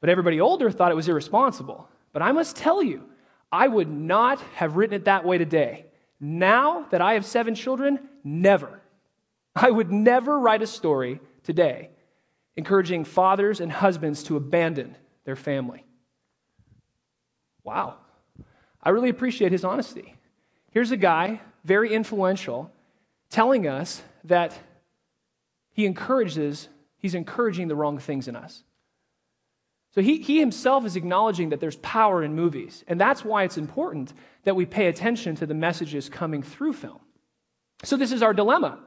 But 0.00 0.10
everybody 0.10 0.40
older 0.40 0.70
thought 0.70 0.92
it 0.92 0.96
was 0.96 1.08
irresponsible. 1.08 1.88
But 2.12 2.22
I 2.22 2.32
must 2.32 2.56
tell 2.56 2.82
you, 2.82 3.04
I 3.52 3.68
would 3.68 3.90
not 3.90 4.40
have 4.54 4.76
written 4.76 4.94
it 4.94 5.04
that 5.04 5.24
way 5.24 5.38
today. 5.38 5.86
Now 6.20 6.86
that 6.90 7.00
I 7.00 7.14
have 7.14 7.26
seven 7.26 7.54
children, 7.54 8.08
never. 8.22 8.80
I 9.54 9.70
would 9.70 9.90
never 9.90 10.38
write 10.38 10.62
a 10.62 10.66
story 10.66 11.20
today 11.42 11.90
encouraging 12.56 13.04
fathers 13.04 13.60
and 13.60 13.72
husbands 13.72 14.22
to 14.24 14.36
abandon 14.36 14.96
their 15.24 15.36
family. 15.36 15.84
Wow. 17.64 17.96
I 18.82 18.90
really 18.90 19.08
appreciate 19.08 19.52
his 19.52 19.64
honesty. 19.64 20.14
Here's 20.70 20.90
a 20.90 20.96
guy, 20.96 21.40
very 21.64 21.92
influential, 21.92 22.70
telling 23.30 23.66
us 23.66 24.02
that 24.24 24.58
he 25.80 25.86
encourages, 25.86 26.68
he's 26.98 27.14
encouraging 27.14 27.68
the 27.68 27.74
wrong 27.74 27.98
things 27.98 28.28
in 28.28 28.36
us. 28.36 28.62
So 29.94 30.02
he, 30.02 30.18
he 30.18 30.38
himself 30.38 30.84
is 30.84 30.94
acknowledging 30.94 31.48
that 31.48 31.60
there's 31.60 31.76
power 31.76 32.22
in 32.22 32.34
movies. 32.34 32.84
And 32.86 33.00
that's 33.00 33.24
why 33.24 33.44
it's 33.44 33.56
important 33.56 34.12
that 34.44 34.54
we 34.54 34.66
pay 34.66 34.88
attention 34.88 35.36
to 35.36 35.46
the 35.46 35.54
messages 35.54 36.10
coming 36.10 36.42
through 36.42 36.74
film. 36.74 37.00
So 37.82 37.96
this 37.96 38.12
is 38.12 38.22
our 38.22 38.34
dilemma. 38.34 38.78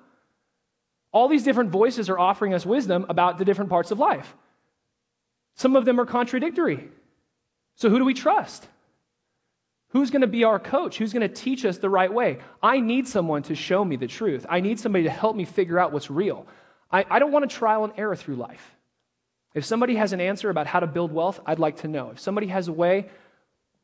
All 1.12 1.27
these 1.27 1.43
different 1.43 1.71
voices 1.71 2.12
are 2.12 2.19
offering 2.19 2.53
us 2.53 2.63
wisdom 2.63 3.07
about 3.09 3.39
the 3.39 3.45
different 3.45 3.71
parts 3.71 3.89
of 3.89 3.97
life. 3.97 4.35
Some 5.55 5.75
of 5.75 5.85
them 5.85 6.00
are 6.00 6.05
contradictory. 6.05 6.89
So 7.75 7.89
who 7.89 7.97
do 7.97 8.05
we 8.05 8.13
trust? 8.13 8.67
Who's 9.89 10.12
going 10.12 10.21
to 10.21 10.27
be 10.27 10.43
our 10.43 10.59
coach? 10.59 11.00
Who's 11.00 11.12
going 11.12 11.27
to 11.27 11.33
teach 11.33 11.65
us 11.65 11.79
the 11.79 11.89
right 11.89 12.13
way? 12.13 12.38
I 12.62 12.79
need 12.79 13.07
someone 13.07 13.41
to 13.43 13.55
show 13.55 13.83
me 13.83 13.95
the 13.95 14.07
truth. 14.07 14.45
I 14.47 14.59
need 14.59 14.79
somebody 14.79 15.05
to 15.05 15.09
help 15.09 15.35
me 15.35 15.45
figure 15.45 15.79
out 15.79 15.91
what's 15.91 16.12
real. 16.12 16.45
I, 16.93 17.05
I 17.09 17.19
don't 17.19 17.31
want 17.31 17.50
to 17.50 17.53
trial 17.53 17.83
and 17.83 17.93
error 17.97 18.15
through 18.15 18.35
life. 18.35 18.75
If 19.55 19.65
somebody 19.65 19.95
has 19.95 20.13
an 20.13 20.21
answer 20.21 20.50
about 20.50 20.67
how 20.67 20.79
to 20.79 20.88
build 20.88 21.12
wealth, 21.12 21.39
I'd 21.45 21.59
like 21.59 21.77
to 21.77 21.88
know. 21.88 22.12
If 22.12 22.19
somebody 22.19 22.47
has 22.47 22.67
a 22.67 22.73
way 22.73 23.09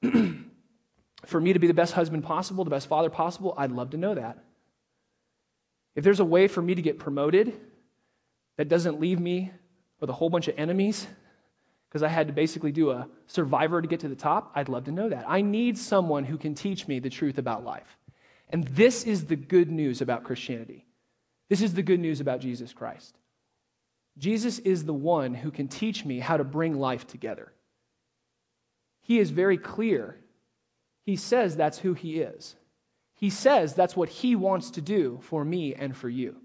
for 1.26 1.42
me 1.42 1.54
to 1.54 1.60
be 1.60 1.68
the 1.68 1.74
best 1.74 1.94
husband 1.94 2.24
possible, 2.24 2.64
the 2.64 2.70
best 2.70 2.88
father 2.88 3.10
possible, 3.10 3.54
I'd 3.58 3.72
love 3.72 3.90
to 3.92 3.98
know 3.98 4.16
that. 4.16 4.44
If 5.96 6.04
there's 6.04 6.20
a 6.20 6.26
way 6.26 6.48
for 6.48 6.62
me 6.62 6.76
to 6.76 6.82
get 6.82 7.00
promoted 7.00 7.60
that 8.58 8.70
doesn't 8.70 9.00
leave 9.00 9.20
me 9.20 9.52
with 10.00 10.10
a 10.10 10.14
whole 10.14 10.30
bunch 10.30 10.48
of 10.48 10.58
enemies, 10.58 11.08
because 11.90 12.04
I 12.04 12.08
had 12.08 12.28
to 12.28 12.34
basically 12.34 12.72
do 12.72 12.92
a 12.92 13.08
survivor 13.26 13.82
to 13.82 13.88
get 13.88 14.02
to 14.02 14.08
the 14.08 14.16
top, 14.16 14.52
I'd 14.56 14.70
love 14.70 14.86
to 14.86 14.92
know 14.92 15.10
that. 15.10 15.26
I 15.28 15.42
need 15.42 15.78
someone 15.78 16.24
who 16.24 16.38
can 16.38 16.54
teach 16.54 16.88
me 16.88 17.00
the 17.00 17.10
truth 17.10 17.40
about 17.40 17.66
life. 17.66 17.98
And 18.50 18.68
this 18.68 19.04
is 19.04 19.26
the 19.26 19.36
good 19.36 19.72
news 19.72 20.02
about 20.02 20.24
Christianity. 20.24 20.86
This 21.50 21.62
is 21.62 21.74
the 21.74 21.84
good 21.84 22.00
news 22.00 22.22
about 22.22 22.40
Jesus 22.40 22.74
Christ. 22.74 23.18
Jesus 24.18 24.60
is 24.60 24.86
the 24.86 24.94
one 24.94 25.34
who 25.34 25.52
can 25.52 25.68
teach 25.68 26.06
me 26.06 26.20
how 26.20 26.38
to 26.38 26.44
bring 26.44 26.80
life 26.80 27.08
together. 27.08 27.52
He 29.02 29.20
is 29.20 29.32
very 29.32 29.58
clear. 29.58 30.18
He 31.06 31.16
says 31.16 31.56
that's 31.56 31.80
who 31.80 31.94
he 31.94 32.20
is. 32.20 32.56
He 33.16 33.30
says 33.30 33.74
that's 33.74 33.96
what 33.96 34.10
he 34.10 34.36
wants 34.36 34.72
to 34.72 34.82
do 34.82 35.20
for 35.24 35.44
me 35.44 35.74
and 35.74 35.96
for 35.96 36.10
you. 36.10 36.36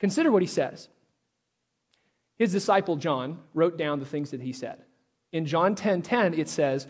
Consider 0.00 0.32
what 0.32 0.42
he 0.42 0.48
says. 0.48 0.88
His 2.36 2.52
disciple 2.52 2.96
John 2.96 3.38
wrote 3.54 3.78
down 3.78 3.98
the 3.98 4.06
things 4.06 4.30
that 4.30 4.40
he 4.40 4.52
said. 4.52 4.78
In 5.32 5.46
John 5.46 5.74
10:10 5.74 5.76
10, 5.76 6.02
10, 6.02 6.34
it 6.34 6.48
says, 6.48 6.86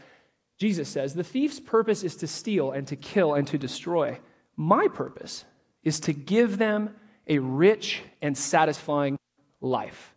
Jesus 0.59 0.89
says, 0.89 1.15
The 1.15 1.25
thief's 1.25 1.61
purpose 1.61 2.03
is 2.03 2.17
to 2.17 2.27
steal 2.27 2.73
and 2.73 2.87
to 2.89 2.97
kill 2.97 3.35
and 3.35 3.47
to 3.49 3.59
destroy. 3.59 4.19
My 4.57 4.89
purpose 4.89 5.45
is 5.83 6.01
to 6.01 6.13
give 6.13 6.59
them 6.59 6.95
a 7.29 7.39
rich 7.39 8.03
and 8.23 8.37
satisfying 8.37 9.19
life. 9.61 10.15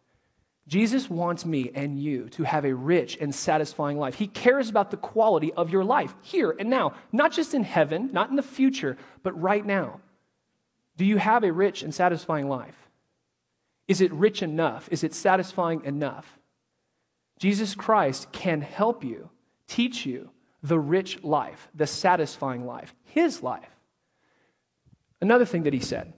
Jesus 0.68 1.10
wants 1.10 1.46
me 1.46 1.72
and 1.76 2.00
you 2.00 2.30
to 2.30 2.44
have 2.44 2.64
a 2.64 2.74
rich 2.74 3.18
and 3.20 3.36
satisfying 3.36 3.98
life. 3.98 4.16
He 4.16 4.28
cares 4.28 4.70
about 4.70 4.90
the 4.90 4.98
quality 4.98 5.52
of 5.54 5.70
your 5.70 5.84
life 5.84 6.14
here 6.22 6.56
and 6.58 6.70
now, 6.70 6.94
not 7.12 7.34
just 7.34 7.54
in 7.54 7.64
heaven, 7.64 8.10
not 8.14 8.30
in 8.30 8.36
the 8.36 8.44
future, 8.44 8.98
but 9.22 9.40
right 9.40 9.66
now. 9.66 10.00
Do 10.98 11.04
you 11.04 11.18
have 11.18 11.44
a 11.44 11.52
rich 11.52 11.84
and 11.84 11.94
satisfying 11.94 12.48
life? 12.48 12.78
Is 13.88 14.00
it 14.02 14.14
rich 14.14 14.42
enough? 14.42 14.88
Is 14.92 15.04
it 15.04 15.14
satisfying 15.14 15.84
enough? 15.84 16.40
Jesus 17.38 17.76
Christ 17.76 18.32
can 18.32 18.62
help 18.62 19.04
you, 19.04 19.30
teach 19.68 20.06
you 20.06 20.30
the 20.64 20.80
rich 20.80 21.24
life, 21.24 21.68
the 21.74 21.88
satisfying 21.88 22.66
life, 22.66 22.94
his 23.04 23.42
life. 23.42 23.76
Another 25.20 25.46
thing 25.46 25.64
that 25.64 25.74
he 25.74 25.80
said 25.80 26.14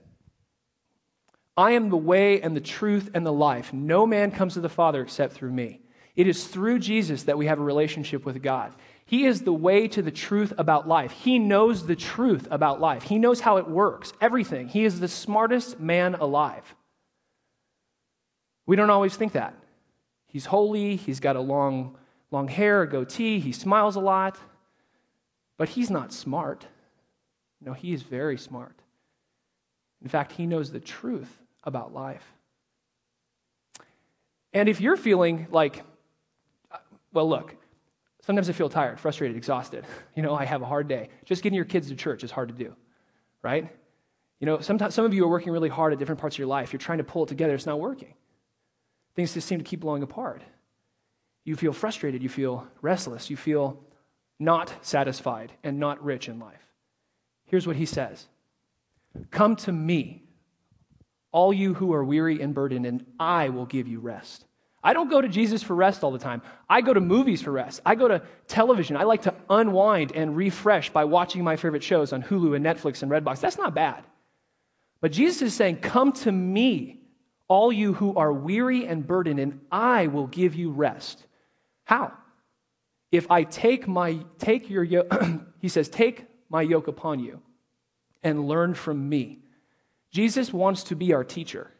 I 1.56 1.72
am 1.72 1.88
the 1.88 1.96
way 1.96 2.40
and 2.40 2.56
the 2.56 2.60
truth 2.60 3.10
and 3.14 3.24
the 3.24 3.32
life. 3.32 3.72
No 3.72 4.06
man 4.06 4.30
comes 4.30 4.54
to 4.54 4.60
the 4.60 4.68
Father 4.68 5.02
except 5.02 5.34
through 5.34 5.52
me. 5.52 5.80
It 6.16 6.26
is 6.26 6.46
through 6.46 6.80
Jesus 6.80 7.24
that 7.24 7.38
we 7.38 7.46
have 7.46 7.58
a 7.58 7.64
relationship 7.64 8.24
with 8.24 8.42
God. 8.42 8.74
He 9.06 9.26
is 9.26 9.42
the 9.42 9.52
way 9.52 9.86
to 9.88 10.02
the 10.02 10.10
truth 10.10 10.52
about 10.56 10.88
life. 10.88 11.12
He 11.12 11.38
knows 11.38 11.86
the 11.86 11.96
truth 11.96 12.48
about 12.50 12.80
life. 12.80 13.02
He 13.04 13.18
knows 13.18 13.40
how 13.40 13.58
it 13.58 13.68
works, 13.68 14.12
everything. 14.20 14.68
He 14.68 14.84
is 14.84 14.98
the 14.98 15.08
smartest 15.08 15.78
man 15.78 16.14
alive. 16.14 16.74
We 18.66 18.76
don't 18.76 18.90
always 18.90 19.16
think 19.16 19.32
that. 19.32 19.54
He's 20.26 20.46
holy, 20.46 20.96
he's 20.96 21.20
got 21.20 21.36
a 21.36 21.40
long, 21.40 21.96
long 22.30 22.48
hair, 22.48 22.82
a 22.82 22.88
goatee, 22.88 23.38
he 23.38 23.52
smiles 23.52 23.94
a 23.94 24.00
lot, 24.00 24.38
but 25.58 25.68
he's 25.68 25.90
not 25.90 26.12
smart. 26.12 26.66
No, 27.60 27.72
he 27.72 27.92
is 27.92 28.02
very 28.02 28.38
smart. 28.38 28.74
In 30.02 30.08
fact, 30.08 30.32
he 30.32 30.46
knows 30.46 30.72
the 30.72 30.80
truth 30.80 31.43
about 31.64 31.92
life. 31.92 32.24
And 34.52 34.68
if 34.68 34.80
you're 34.80 34.96
feeling 34.96 35.48
like, 35.50 35.82
well, 37.12 37.28
look, 37.28 37.56
sometimes 38.24 38.48
I 38.48 38.52
feel 38.52 38.68
tired, 38.68 39.00
frustrated, 39.00 39.36
exhausted. 39.36 39.84
You 40.16 40.22
know, 40.22 40.34
I 40.34 40.44
have 40.44 40.62
a 40.62 40.66
hard 40.66 40.86
day. 40.86 41.08
Just 41.24 41.42
getting 41.42 41.56
your 41.56 41.64
kids 41.64 41.88
to 41.88 41.96
church 41.96 42.22
is 42.22 42.30
hard 42.30 42.48
to 42.48 42.54
do, 42.54 42.76
right? 43.42 43.68
You 44.38 44.46
know, 44.46 44.60
sometimes 44.60 44.94
some 44.94 45.04
of 45.04 45.12
you 45.12 45.24
are 45.24 45.28
working 45.28 45.52
really 45.52 45.68
hard 45.68 45.92
at 45.92 45.98
different 45.98 46.20
parts 46.20 46.36
of 46.36 46.38
your 46.38 46.46
life. 46.46 46.72
You're 46.72 46.78
trying 46.78 46.98
to 46.98 47.04
pull 47.04 47.24
it 47.24 47.28
together, 47.28 47.54
it's 47.54 47.66
not 47.66 47.80
working. 47.80 48.14
Things 49.16 49.34
just 49.34 49.48
seem 49.48 49.58
to 49.58 49.64
keep 49.64 49.80
blowing 49.80 50.04
apart. 50.04 50.42
You 51.44 51.56
feel 51.56 51.72
frustrated, 51.72 52.22
you 52.22 52.28
feel 52.28 52.66
restless, 52.80 53.28
you 53.28 53.36
feel 53.36 53.82
not 54.38 54.72
satisfied 54.82 55.52
and 55.62 55.78
not 55.78 56.02
rich 56.04 56.28
in 56.28 56.38
life. 56.38 56.64
Here's 57.46 57.66
what 57.66 57.76
he 57.76 57.86
says 57.86 58.26
Come 59.30 59.56
to 59.56 59.72
me 59.72 60.23
all 61.34 61.52
you 61.52 61.74
who 61.74 61.92
are 61.92 62.04
weary 62.04 62.40
and 62.40 62.54
burdened, 62.54 62.86
and 62.86 63.04
I 63.18 63.48
will 63.48 63.66
give 63.66 63.88
you 63.88 63.98
rest. 63.98 64.44
I 64.84 64.92
don't 64.92 65.10
go 65.10 65.20
to 65.20 65.28
Jesus 65.28 65.64
for 65.64 65.74
rest 65.74 66.04
all 66.04 66.12
the 66.12 66.18
time. 66.18 66.42
I 66.70 66.80
go 66.80 66.94
to 66.94 67.00
movies 67.00 67.42
for 67.42 67.50
rest. 67.50 67.80
I 67.84 67.96
go 67.96 68.06
to 68.06 68.22
television. 68.46 68.96
I 68.96 69.02
like 69.02 69.22
to 69.22 69.34
unwind 69.50 70.12
and 70.12 70.36
refresh 70.36 70.90
by 70.90 71.04
watching 71.04 71.42
my 71.42 71.56
favorite 71.56 71.82
shows 71.82 72.12
on 72.12 72.22
Hulu 72.22 72.54
and 72.54 72.64
Netflix 72.64 73.02
and 73.02 73.10
Redbox. 73.10 73.40
That's 73.40 73.58
not 73.58 73.74
bad. 73.74 74.04
But 75.00 75.10
Jesus 75.10 75.42
is 75.42 75.54
saying, 75.54 75.78
Come 75.78 76.12
to 76.12 76.30
me, 76.30 77.00
all 77.48 77.72
you 77.72 77.94
who 77.94 78.14
are 78.14 78.32
weary 78.32 78.86
and 78.86 79.04
burdened, 79.04 79.40
and 79.40 79.60
I 79.72 80.06
will 80.06 80.28
give 80.28 80.54
you 80.54 80.70
rest. 80.70 81.26
How? 81.84 82.12
If 83.10 83.30
I 83.30 83.42
take 83.42 83.88
my 83.88 84.20
take 84.38 84.70
your 84.70 84.84
yoke, 84.84 85.12
he 85.60 85.68
says, 85.68 85.88
take 85.88 86.26
my 86.48 86.62
yoke 86.62 86.86
upon 86.88 87.18
you 87.18 87.42
and 88.22 88.46
learn 88.46 88.74
from 88.74 89.08
me. 89.08 89.43
Jesus 90.14 90.52
wants 90.52 90.84
to 90.84 90.94
be 90.94 91.12
our 91.12 91.24
teacher. 91.24 91.72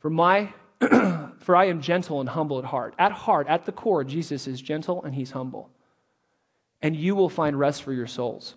For, 0.00 0.10
my, 0.10 0.52
for 1.38 1.56
I 1.56 1.68
am 1.68 1.80
gentle 1.80 2.20
and 2.20 2.28
humble 2.28 2.58
at 2.58 2.66
heart. 2.66 2.94
At 2.98 3.12
heart, 3.12 3.46
at 3.48 3.64
the 3.64 3.72
core, 3.72 4.04
Jesus 4.04 4.46
is 4.46 4.60
gentle 4.60 5.02
and 5.04 5.14
he's 5.14 5.30
humble. 5.30 5.70
And 6.82 6.94
you 6.94 7.14
will 7.14 7.30
find 7.30 7.58
rest 7.58 7.82
for 7.82 7.94
your 7.94 8.06
souls. 8.06 8.56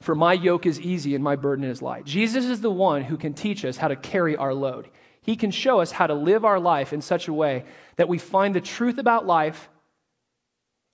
For 0.00 0.14
my 0.14 0.32
yoke 0.32 0.64
is 0.64 0.80
easy 0.80 1.14
and 1.14 1.22
my 1.22 1.36
burden 1.36 1.66
is 1.66 1.82
light. 1.82 2.06
Jesus 2.06 2.46
is 2.46 2.62
the 2.62 2.70
one 2.70 3.02
who 3.02 3.18
can 3.18 3.34
teach 3.34 3.66
us 3.66 3.76
how 3.76 3.88
to 3.88 3.96
carry 3.96 4.34
our 4.34 4.54
load. 4.54 4.88
He 5.20 5.36
can 5.36 5.50
show 5.50 5.82
us 5.82 5.90
how 5.92 6.06
to 6.06 6.14
live 6.14 6.46
our 6.46 6.58
life 6.58 6.94
in 6.94 7.02
such 7.02 7.28
a 7.28 7.34
way 7.34 7.64
that 7.96 8.08
we 8.08 8.16
find 8.16 8.54
the 8.56 8.62
truth 8.62 8.96
about 8.96 9.26
life 9.26 9.68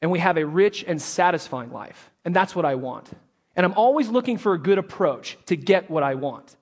and 0.03 0.11
we 0.11 0.19
have 0.19 0.39
a 0.39 0.45
rich 0.45 0.85
and 0.89 1.01
satisfying 1.01 1.71
life. 1.71 2.11
And 2.25 2.35
that's 2.35 2.57
what 2.57 2.65
I 2.65 2.75
want. 2.75 3.13
And 3.57 3.65
I'm 3.65 3.75
always 3.75 4.09
looking 4.09 4.39
for 4.39 4.55
a 4.55 4.59
good 4.59 4.79
approach 4.79 5.39
to 5.47 5.57
get 5.57 5.91
what 5.91 6.03
I 6.03 6.15
want. 6.15 6.57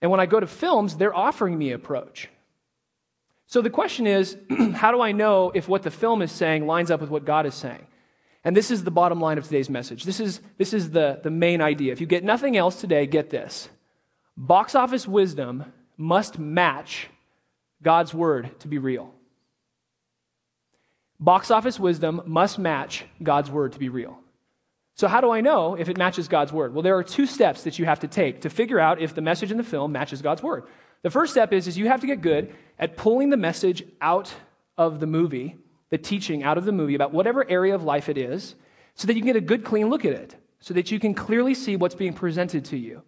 And 0.00 0.10
when 0.10 0.20
I 0.20 0.26
go 0.26 0.38
to 0.38 0.46
films, 0.46 0.96
they're 0.96 1.14
offering 1.14 1.56
me 1.56 1.72
approach. 1.72 2.28
So 3.46 3.62
the 3.62 3.70
question 3.70 4.06
is 4.06 4.36
how 4.74 4.92
do 4.92 5.00
I 5.00 5.12
know 5.12 5.50
if 5.54 5.68
what 5.68 5.82
the 5.82 5.90
film 5.90 6.22
is 6.22 6.30
saying 6.30 6.66
lines 6.66 6.90
up 6.90 7.00
with 7.00 7.10
what 7.10 7.24
God 7.24 7.46
is 7.46 7.54
saying? 7.54 7.86
And 8.44 8.54
this 8.54 8.70
is 8.70 8.84
the 8.84 8.90
bottom 8.90 9.20
line 9.20 9.38
of 9.38 9.44
today's 9.44 9.70
message. 9.70 10.04
This 10.04 10.20
is, 10.20 10.40
this 10.58 10.74
is 10.74 10.90
the, 10.90 11.20
the 11.22 11.30
main 11.30 11.62
idea. 11.62 11.92
If 11.92 12.00
you 12.00 12.06
get 12.06 12.22
nothing 12.22 12.56
else 12.56 12.80
today, 12.80 13.06
get 13.06 13.30
this. 13.30 13.70
Box 14.36 14.74
office 14.74 15.08
wisdom 15.08 15.72
must 15.96 16.38
match 16.38 17.08
God's 17.82 18.12
word 18.12 18.58
to 18.60 18.68
be 18.68 18.78
real. 18.78 19.14
Box 21.18 21.50
office 21.50 21.80
wisdom 21.80 22.20
must 22.26 22.58
match 22.58 23.04
God's 23.22 23.50
word 23.50 23.72
to 23.72 23.78
be 23.78 23.88
real. 23.88 24.18
So, 24.96 25.08
how 25.08 25.20
do 25.20 25.30
I 25.30 25.40
know 25.40 25.74
if 25.74 25.88
it 25.88 25.98
matches 25.98 26.28
God's 26.28 26.52
word? 26.52 26.72
Well, 26.72 26.82
there 26.82 26.96
are 26.96 27.02
two 27.02 27.26
steps 27.26 27.64
that 27.64 27.78
you 27.78 27.84
have 27.84 28.00
to 28.00 28.08
take 28.08 28.42
to 28.42 28.50
figure 28.50 28.78
out 28.78 29.00
if 29.00 29.14
the 29.14 29.20
message 29.20 29.50
in 29.50 29.56
the 29.56 29.64
film 29.64 29.90
matches 29.92 30.22
God's 30.22 30.42
word. 30.42 30.64
The 31.02 31.10
first 31.10 31.32
step 31.32 31.52
is, 31.52 31.66
is 31.66 31.76
you 31.76 31.88
have 31.88 32.00
to 32.00 32.06
get 32.06 32.20
good 32.20 32.54
at 32.78 32.96
pulling 32.96 33.30
the 33.30 33.36
message 33.36 33.84
out 34.00 34.32
of 34.78 35.00
the 35.00 35.06
movie, 35.06 35.56
the 35.90 35.98
teaching 35.98 36.42
out 36.42 36.58
of 36.58 36.64
the 36.64 36.72
movie 36.72 36.94
about 36.94 37.12
whatever 37.12 37.48
area 37.48 37.74
of 37.74 37.82
life 37.82 38.08
it 38.08 38.16
is, 38.16 38.54
so 38.94 39.06
that 39.06 39.14
you 39.14 39.20
can 39.20 39.26
get 39.26 39.36
a 39.36 39.40
good, 39.40 39.64
clean 39.64 39.90
look 39.90 40.04
at 40.04 40.12
it, 40.12 40.36
so 40.60 40.72
that 40.74 40.90
you 40.90 41.00
can 41.00 41.12
clearly 41.12 41.54
see 41.54 41.76
what's 41.76 41.96
being 41.96 42.14
presented 42.14 42.64
to 42.66 42.76
you. 42.76 43.02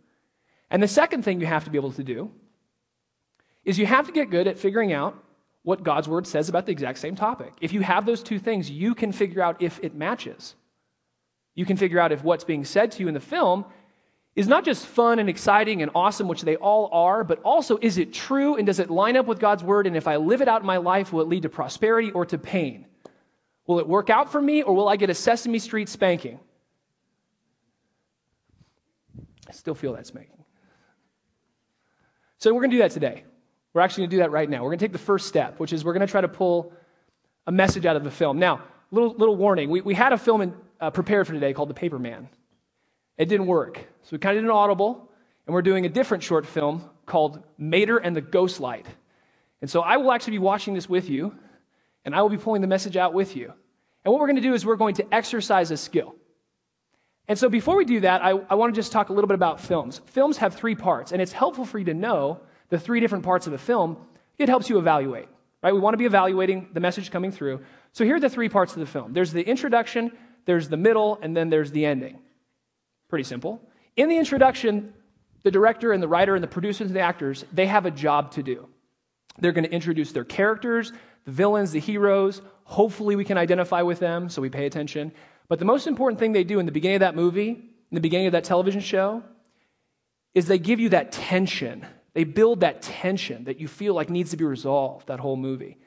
And 0.70 0.82
the 0.82 0.88
second 0.88 1.22
thing 1.22 1.40
you 1.40 1.46
have 1.46 1.64
to 1.64 1.70
be 1.70 1.78
able 1.78 1.92
to 1.92 2.02
do 2.02 2.32
is 3.64 3.78
you 3.78 3.86
have 3.86 4.06
to 4.06 4.12
get 4.12 4.30
good 4.30 4.48
at 4.48 4.58
figuring 4.58 4.92
out 4.92 5.16
what 5.62 5.84
God's 5.84 6.08
word 6.08 6.26
says 6.26 6.48
about 6.48 6.66
the 6.66 6.72
exact 6.72 6.98
same 6.98 7.14
topic. 7.14 7.52
If 7.60 7.72
you 7.72 7.80
have 7.80 8.06
those 8.06 8.22
two 8.22 8.38
things, 8.38 8.70
you 8.70 8.94
can 8.94 9.12
figure 9.12 9.42
out 9.42 9.62
if 9.62 9.78
it 9.82 9.94
matches. 9.94 10.54
You 11.56 11.64
can 11.64 11.76
figure 11.76 11.98
out 11.98 12.12
if 12.12 12.22
what's 12.22 12.44
being 12.44 12.64
said 12.64 12.92
to 12.92 13.02
you 13.02 13.08
in 13.08 13.14
the 13.14 13.20
film 13.20 13.64
is 14.36 14.46
not 14.46 14.64
just 14.64 14.86
fun 14.86 15.18
and 15.18 15.28
exciting 15.30 15.80
and 15.80 15.90
awesome, 15.94 16.28
which 16.28 16.42
they 16.42 16.56
all 16.56 16.90
are, 16.92 17.24
but 17.24 17.40
also 17.42 17.78
is 17.80 17.96
it 17.96 18.12
true 18.12 18.56
and 18.56 18.66
does 18.66 18.78
it 18.78 18.90
line 18.90 19.16
up 19.16 19.26
with 19.26 19.40
God's 19.40 19.64
word? 19.64 19.86
And 19.86 19.96
if 19.96 20.06
I 20.06 20.16
live 20.16 20.42
it 20.42 20.48
out 20.48 20.60
in 20.60 20.66
my 20.66 20.76
life, 20.76 21.12
will 21.12 21.22
it 21.22 21.28
lead 21.28 21.42
to 21.42 21.48
prosperity 21.48 22.12
or 22.12 22.26
to 22.26 22.36
pain? 22.36 22.86
Will 23.66 23.80
it 23.80 23.88
work 23.88 24.10
out 24.10 24.30
for 24.30 24.40
me 24.40 24.62
or 24.62 24.74
will 24.74 24.88
I 24.88 24.96
get 24.96 25.08
a 25.08 25.14
Sesame 25.14 25.58
Street 25.58 25.88
spanking? 25.88 26.38
I 29.48 29.52
still 29.52 29.74
feel 29.74 29.94
that 29.94 30.06
spanking. 30.06 30.44
So 32.38 32.52
we're 32.52 32.60
going 32.60 32.70
to 32.72 32.76
do 32.76 32.82
that 32.82 32.90
today. 32.90 33.24
We're 33.72 33.80
actually 33.80 34.02
going 34.02 34.10
to 34.10 34.16
do 34.16 34.22
that 34.22 34.30
right 34.30 34.48
now. 34.48 34.62
We're 34.62 34.70
going 34.70 34.78
to 34.78 34.84
take 34.84 34.92
the 34.92 34.98
first 34.98 35.26
step, 35.26 35.58
which 35.58 35.72
is 35.72 35.84
we're 35.84 35.94
going 35.94 36.06
to 36.06 36.10
try 36.10 36.20
to 36.20 36.28
pull 36.28 36.74
a 37.46 37.52
message 37.52 37.86
out 37.86 37.96
of 37.96 38.04
the 38.04 38.10
film. 38.10 38.38
Now, 38.38 38.62
little, 38.90 39.14
little 39.14 39.36
warning. 39.36 39.70
We, 39.70 39.80
we 39.80 39.94
had 39.94 40.12
a 40.12 40.18
film 40.18 40.42
in, 40.42 40.54
uh, 40.80 40.90
prepared 40.90 41.26
for 41.26 41.32
today 41.32 41.52
called 41.52 41.70
The 41.70 41.74
Paperman. 41.74 42.28
It 43.18 43.28
didn't 43.28 43.46
work. 43.46 43.78
So 44.02 44.10
we 44.12 44.18
kind 44.18 44.36
of 44.36 44.42
did 44.42 44.48
an 44.48 44.54
audible, 44.54 45.10
and 45.46 45.54
we're 45.54 45.62
doing 45.62 45.86
a 45.86 45.88
different 45.88 46.22
short 46.22 46.46
film 46.46 46.88
called 47.06 47.42
Mater 47.58 47.98
and 47.98 48.14
the 48.14 48.20
Ghost 48.20 48.60
Light. 48.60 48.86
And 49.60 49.70
so 49.70 49.80
I 49.80 49.96
will 49.96 50.12
actually 50.12 50.32
be 50.32 50.38
watching 50.40 50.74
this 50.74 50.88
with 50.88 51.08
you, 51.08 51.34
and 52.04 52.14
I 52.14 52.22
will 52.22 52.28
be 52.28 52.36
pulling 52.36 52.60
the 52.60 52.68
message 52.68 52.96
out 52.96 53.14
with 53.14 53.36
you. 53.36 53.52
And 54.04 54.12
what 54.12 54.20
we're 54.20 54.26
going 54.26 54.36
to 54.36 54.42
do 54.42 54.54
is 54.54 54.64
we're 54.64 54.76
going 54.76 54.94
to 54.96 55.14
exercise 55.14 55.70
a 55.70 55.76
skill. 55.76 56.14
And 57.28 57.38
so 57.38 57.48
before 57.48 57.76
we 57.76 57.84
do 57.84 58.00
that, 58.00 58.24
I, 58.24 58.30
I 58.30 58.54
want 58.54 58.72
to 58.72 58.78
just 58.78 58.92
talk 58.92 59.08
a 59.08 59.12
little 59.12 59.26
bit 59.26 59.34
about 59.34 59.60
films. 59.60 60.00
Films 60.06 60.36
have 60.36 60.54
three 60.54 60.76
parts, 60.76 61.10
and 61.10 61.20
it's 61.20 61.32
helpful 61.32 61.64
for 61.64 61.78
you 61.78 61.86
to 61.86 61.94
know 61.94 62.40
the 62.68 62.78
three 62.78 63.00
different 63.00 63.24
parts 63.24 63.46
of 63.46 63.52
a 63.52 63.58
film. 63.58 63.96
It 64.38 64.48
helps 64.48 64.68
you 64.68 64.78
evaluate, 64.78 65.28
right? 65.62 65.72
We 65.72 65.80
want 65.80 65.94
to 65.94 65.98
be 65.98 66.04
evaluating 66.04 66.68
the 66.72 66.80
message 66.80 67.10
coming 67.10 67.32
through. 67.32 67.62
So 67.92 68.04
here 68.04 68.16
are 68.16 68.20
the 68.20 68.28
three 68.28 68.48
parts 68.48 68.74
of 68.74 68.80
the 68.80 68.86
film 68.86 69.12
there's 69.12 69.32
the 69.32 69.42
introduction, 69.42 70.12
there's 70.46 70.68
the 70.68 70.76
middle, 70.76 71.18
and 71.20 71.36
then 71.36 71.50
there's 71.50 71.72
the 71.72 71.84
ending. 71.84 72.18
Pretty 73.08 73.24
simple. 73.24 73.60
In 73.96 74.08
the 74.08 74.16
introduction, 74.16 74.94
the 75.42 75.50
director 75.50 75.92
and 75.92 76.02
the 76.02 76.08
writer 76.08 76.34
and 76.34 76.42
the 76.42 76.48
producers 76.48 76.86
and 76.88 76.96
the 76.96 77.00
actors, 77.00 77.44
they 77.52 77.66
have 77.66 77.86
a 77.86 77.90
job 77.90 78.32
to 78.32 78.42
do. 78.42 78.68
They're 79.38 79.52
going 79.52 79.64
to 79.64 79.72
introduce 79.72 80.12
their 80.12 80.24
characters, 80.24 80.92
the 81.24 81.30
villains, 81.30 81.72
the 81.72 81.80
heroes. 81.80 82.40
Hopefully, 82.64 83.16
we 83.16 83.24
can 83.24 83.38
identify 83.38 83.82
with 83.82 83.98
them, 83.98 84.28
so 84.28 84.40
we 84.40 84.48
pay 84.48 84.66
attention. 84.66 85.12
But 85.48 85.58
the 85.58 85.64
most 85.64 85.86
important 85.86 86.18
thing 86.18 86.32
they 86.32 86.44
do 86.44 86.58
in 86.58 86.66
the 86.66 86.72
beginning 86.72 86.96
of 86.96 87.00
that 87.00 87.14
movie, 87.14 87.50
in 87.50 87.94
the 87.94 88.00
beginning 88.00 88.26
of 88.26 88.32
that 88.32 88.44
television 88.44 88.80
show, 88.80 89.22
is 90.34 90.46
they 90.46 90.58
give 90.58 90.80
you 90.80 90.88
that 90.90 91.12
tension. 91.12 91.86
They 92.14 92.24
build 92.24 92.60
that 92.60 92.82
tension 92.82 93.44
that 93.44 93.60
you 93.60 93.68
feel 93.68 93.94
like 93.94 94.10
needs 94.10 94.30
to 94.30 94.36
be 94.36 94.44
resolved, 94.44 95.08
that 95.08 95.20
whole 95.20 95.36
movie. 95.36 95.78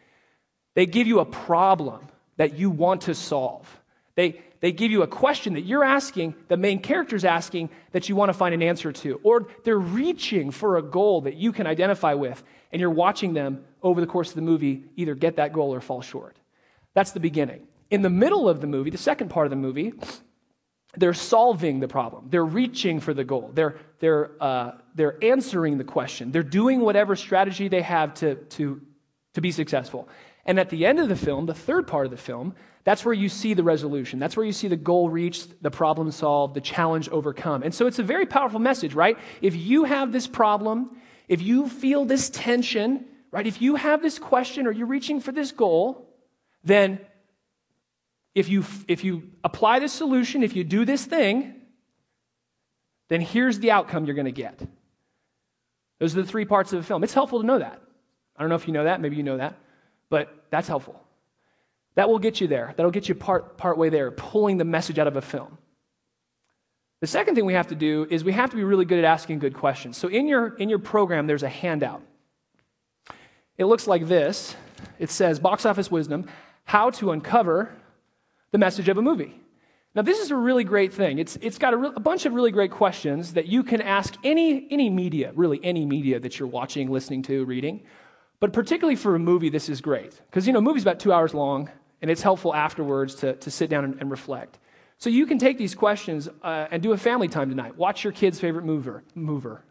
They 0.75 0.85
give 0.85 1.07
you 1.07 1.19
a 1.19 1.25
problem 1.25 2.07
that 2.37 2.57
you 2.57 2.69
want 2.69 3.01
to 3.01 3.15
solve. 3.15 3.67
They, 4.15 4.41
they 4.61 4.71
give 4.71 4.91
you 4.91 5.03
a 5.03 5.07
question 5.07 5.53
that 5.53 5.61
you're 5.61 5.83
asking, 5.83 6.35
the 6.47 6.57
main 6.57 6.79
character's 6.79 7.23
asking, 7.23 7.69
that 7.91 8.09
you 8.09 8.15
want 8.15 8.29
to 8.29 8.33
find 8.33 8.53
an 8.53 8.61
answer 8.61 8.91
to. 8.91 9.19
Or 9.23 9.47
they're 9.63 9.79
reaching 9.79 10.51
for 10.51 10.77
a 10.77 10.81
goal 10.81 11.21
that 11.21 11.35
you 11.35 11.51
can 11.51 11.65
identify 11.65 12.13
with, 12.13 12.43
and 12.71 12.79
you're 12.79 12.89
watching 12.89 13.33
them 13.33 13.63
over 13.81 14.01
the 14.01 14.07
course 14.07 14.29
of 14.29 14.35
the 14.35 14.41
movie 14.41 14.83
either 14.95 15.15
get 15.15 15.37
that 15.37 15.53
goal 15.53 15.73
or 15.73 15.79
fall 15.79 16.01
short. 16.01 16.37
That's 16.93 17.11
the 17.11 17.19
beginning. 17.19 17.67
In 17.89 18.01
the 18.01 18.09
middle 18.09 18.49
of 18.49 18.61
the 18.61 18.67
movie, 18.67 18.89
the 18.89 18.97
second 18.97 19.29
part 19.29 19.45
of 19.45 19.49
the 19.49 19.55
movie, 19.55 19.93
they're 20.97 21.13
solving 21.13 21.79
the 21.79 21.87
problem. 21.87 22.27
They're 22.29 22.45
reaching 22.45 22.99
for 22.99 23.13
the 23.13 23.23
goal. 23.23 23.51
They're, 23.53 23.77
they're, 23.99 24.31
uh, 24.41 24.71
they're 24.95 25.23
answering 25.23 25.77
the 25.77 25.83
question. 25.83 26.31
They're 26.31 26.43
doing 26.43 26.81
whatever 26.81 27.15
strategy 27.15 27.67
they 27.67 27.81
have 27.81 28.13
to, 28.15 28.35
to, 28.35 28.81
to 29.35 29.41
be 29.41 29.51
successful. 29.51 30.09
And 30.45 30.59
at 30.59 30.69
the 30.69 30.85
end 30.85 30.99
of 30.99 31.07
the 31.07 31.15
film, 31.15 31.45
the 31.45 31.53
third 31.53 31.87
part 31.87 32.05
of 32.05 32.11
the 32.11 32.17
film, 32.17 32.55
that's 32.83 33.03
where 33.03 33.13
you 33.13 33.29
see 33.29 33.53
the 33.53 33.63
resolution. 33.63 34.19
That's 34.19 34.37
where 34.37 34.45
you 34.45 34.53
see 34.53 34.67
the 34.67 34.77
goal 34.77 35.09
reached, 35.09 35.61
the 35.61 35.71
problem 35.71 36.11
solved, 36.11 36.53
the 36.53 36.61
challenge 36.61 37.09
overcome. 37.09 37.63
And 37.63 37.73
so 37.73 37.87
it's 37.87 37.99
a 37.99 38.03
very 38.03 38.25
powerful 38.25 38.59
message, 38.59 38.93
right? 38.93 39.17
If 39.41 39.55
you 39.55 39.83
have 39.83 40.11
this 40.11 40.27
problem, 40.27 40.97
if 41.27 41.41
you 41.41 41.67
feel 41.67 42.05
this 42.05 42.29
tension, 42.29 43.05
right? 43.31 43.45
If 43.45 43.61
you 43.61 43.75
have 43.75 44.01
this 44.01 44.17
question 44.17 44.65
or 44.65 44.71
you're 44.71 44.87
reaching 44.87 45.19
for 45.19 45.31
this 45.31 45.51
goal, 45.51 46.09
then 46.63 46.99
if 48.33 48.47
you, 48.47 48.63
if 48.87 49.03
you 49.03 49.29
apply 49.43 49.79
this 49.79 49.93
solution, 49.93 50.43
if 50.43 50.55
you 50.55 50.63
do 50.63 50.85
this 50.85 51.05
thing, 51.05 51.55
then 53.09 53.21
here's 53.21 53.59
the 53.59 53.71
outcome 53.71 54.05
you're 54.05 54.15
going 54.15 54.25
to 54.25 54.31
get. 54.31 54.59
Those 55.99 56.15
are 56.15 56.21
the 56.21 56.27
three 56.27 56.45
parts 56.45 56.71
of 56.71 56.79
the 56.79 56.85
film. 56.85 57.03
It's 57.03 57.13
helpful 57.13 57.41
to 57.41 57.45
know 57.45 57.59
that. 57.59 57.81
I 58.37 58.41
don't 58.41 58.49
know 58.49 58.55
if 58.55 58.67
you 58.67 58.73
know 58.73 58.85
that, 58.85 59.01
maybe 59.01 59.17
you 59.17 59.23
know 59.23 59.37
that, 59.37 59.57
but 60.09 60.45
that's 60.49 60.67
helpful. 60.67 61.03
That 61.99 62.09
will 62.09 62.17
get 62.17 62.39
you 62.39 62.47
there. 62.47 62.73
That'll 62.77 62.93
get 62.93 63.09
you 63.09 63.13
part, 63.13 63.57
part 63.57 63.77
way 63.77 63.89
there, 63.89 64.09
pulling 64.09 64.55
the 64.55 64.63
message 64.63 64.99
out 64.99 65.07
of 65.07 65.17
a 65.17 65.21
film. 65.21 65.57
The 67.01 67.07
second 67.07 67.35
thing 67.35 67.45
we 67.45 67.55
have 67.55 67.67
to 67.67 67.75
do 67.75 68.07
is 68.09 68.23
we 68.23 68.31
have 68.31 68.49
to 68.51 68.55
be 68.55 68.63
really 68.63 68.85
good 68.85 68.99
at 68.99 69.03
asking 69.03 69.39
good 69.39 69.53
questions. 69.53 69.97
So 69.97 70.07
in 70.07 70.25
your, 70.25 70.55
in 70.55 70.69
your 70.69 70.79
program, 70.79 71.27
there's 71.27 71.43
a 71.43 71.49
handout. 71.49 72.01
It 73.57 73.65
looks 73.65 73.85
like 73.85 74.07
this. 74.07 74.55
It 74.97 75.09
says 75.09 75.41
Box 75.41 75.65
Office 75.65 75.91
Wisdom 75.91 76.29
How 76.63 76.89
to 76.91 77.11
Uncover 77.11 77.69
the 78.51 78.57
Message 78.57 78.87
of 78.87 78.97
a 78.97 79.01
Movie. 79.01 79.37
Now, 79.93 80.01
this 80.01 80.19
is 80.19 80.31
a 80.31 80.37
really 80.37 80.63
great 80.63 80.93
thing. 80.93 81.19
It's, 81.19 81.35
it's 81.41 81.57
got 81.57 81.73
a, 81.73 81.77
re- 81.77 81.91
a, 81.93 81.99
bunch 81.99 82.25
of 82.25 82.33
really 82.33 82.51
great 82.51 82.71
questions 82.71 83.33
that 83.33 83.47
you 83.47 83.61
can 83.61 83.81
ask 83.81 84.15
any, 84.23 84.69
any 84.71 84.89
media, 84.89 85.33
really 85.35 85.59
any 85.63 85.85
media 85.85 86.17
that 86.21 86.39
you're 86.39 86.47
watching, 86.47 86.89
listening 86.89 87.23
to, 87.23 87.43
reading. 87.43 87.81
But 88.39 88.53
particularly 88.53 88.95
for 88.95 89.15
a 89.15 89.19
movie, 89.19 89.49
this 89.49 89.67
is 89.67 89.81
great. 89.81 90.17
Because, 90.29 90.47
you 90.47 90.53
know, 90.53 90.61
movie's 90.61 90.83
about 90.83 91.01
two 91.01 91.11
hours 91.11 91.33
long, 91.33 91.69
and 92.01 92.09
it's 92.09 92.21
helpful 92.21 92.53
afterwards 92.53 93.15
to, 93.15 93.35
to 93.35 93.51
sit 93.51 93.69
down 93.69 93.83
and, 93.83 93.97
and 93.99 94.11
reflect. 94.11 94.57
So 94.97 95.09
you 95.09 95.25
can 95.25 95.37
take 95.37 95.57
these 95.57 95.75
questions 95.75 96.27
uh, 96.43 96.67
and 96.71 96.83
do 96.83 96.91
a 96.91 96.97
family 96.97 97.29
time 97.29 97.49
tonight. 97.49 97.77
Watch 97.77 98.03
your 98.03 98.11
kid's 98.11 98.39
favorite 98.39 98.65
mover, 98.65 99.03
mover, 99.15 99.63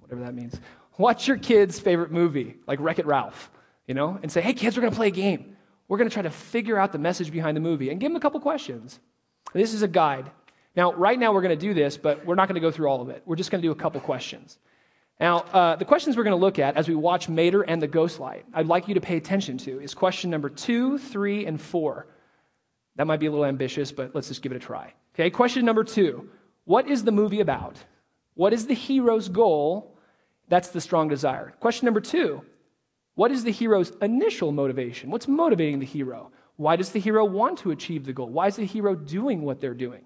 whatever 0.00 0.20
that 0.22 0.34
means. 0.34 0.58
Watch 0.98 1.26
your 1.26 1.36
kid's 1.36 1.80
favorite 1.80 2.12
movie, 2.12 2.56
like 2.66 2.78
Wreck 2.80 2.98
It 2.98 3.06
Ralph, 3.06 3.50
you 3.86 3.94
know, 3.94 4.18
and 4.22 4.30
say, 4.30 4.40
hey, 4.40 4.52
kids, 4.52 4.76
we're 4.76 4.82
going 4.82 4.92
to 4.92 4.96
play 4.96 5.08
a 5.08 5.10
game. 5.10 5.56
We're 5.88 5.98
going 5.98 6.08
to 6.08 6.14
try 6.14 6.22
to 6.22 6.30
figure 6.30 6.78
out 6.78 6.92
the 6.92 6.98
message 6.98 7.32
behind 7.32 7.56
the 7.56 7.60
movie 7.60 7.90
and 7.90 8.00
give 8.00 8.10
them 8.10 8.16
a 8.16 8.20
couple 8.20 8.38
questions. 8.40 9.00
This 9.52 9.74
is 9.74 9.82
a 9.82 9.88
guide. 9.88 10.30
Now, 10.76 10.92
right 10.92 11.18
now, 11.18 11.32
we're 11.32 11.42
going 11.42 11.58
to 11.58 11.66
do 11.66 11.74
this, 11.74 11.96
but 11.96 12.24
we're 12.24 12.34
not 12.34 12.48
going 12.48 12.54
to 12.54 12.60
go 12.60 12.70
through 12.70 12.86
all 12.86 13.02
of 13.02 13.08
it. 13.08 13.22
We're 13.26 13.36
just 13.36 13.50
going 13.50 13.60
to 13.60 13.66
do 13.66 13.72
a 13.72 13.74
couple 13.74 14.00
questions. 14.00 14.58
Now, 15.22 15.38
uh, 15.38 15.76
the 15.76 15.84
questions 15.84 16.16
we're 16.16 16.24
going 16.24 16.36
to 16.36 16.44
look 16.44 16.58
at 16.58 16.76
as 16.76 16.88
we 16.88 16.96
watch 16.96 17.28
Mater 17.28 17.62
and 17.62 17.80
the 17.80 17.86
Ghost 17.86 18.18
Light, 18.18 18.44
I'd 18.52 18.66
like 18.66 18.88
you 18.88 18.94
to 18.94 19.00
pay 19.00 19.16
attention 19.16 19.56
to, 19.58 19.80
is 19.80 19.94
question 19.94 20.30
number 20.30 20.50
two, 20.50 20.98
three, 20.98 21.46
and 21.46 21.60
four. 21.60 22.08
That 22.96 23.06
might 23.06 23.20
be 23.20 23.26
a 23.26 23.30
little 23.30 23.46
ambitious, 23.46 23.92
but 23.92 24.16
let's 24.16 24.26
just 24.26 24.42
give 24.42 24.50
it 24.50 24.56
a 24.56 24.58
try. 24.58 24.92
Okay, 25.14 25.30
question 25.30 25.64
number 25.64 25.84
two 25.84 26.28
What 26.64 26.88
is 26.88 27.04
the 27.04 27.12
movie 27.12 27.38
about? 27.38 27.76
What 28.34 28.52
is 28.52 28.66
the 28.66 28.74
hero's 28.74 29.28
goal? 29.28 29.96
That's 30.48 30.70
the 30.70 30.80
strong 30.80 31.06
desire. 31.06 31.54
Question 31.60 31.86
number 31.86 32.00
two 32.00 32.42
what 33.14 33.30
is 33.30 33.44
the 33.44 33.52
hero's 33.52 33.92
initial 34.02 34.50
motivation? 34.50 35.08
What's 35.08 35.28
motivating 35.28 35.78
the 35.78 35.86
hero? 35.86 36.32
Why 36.56 36.74
does 36.74 36.90
the 36.90 36.98
hero 36.98 37.24
want 37.24 37.60
to 37.60 37.70
achieve 37.70 38.06
the 38.06 38.12
goal? 38.12 38.28
Why 38.28 38.48
is 38.48 38.56
the 38.56 38.64
hero 38.64 38.96
doing 38.96 39.42
what 39.42 39.60
they're 39.60 39.72
doing? 39.72 40.02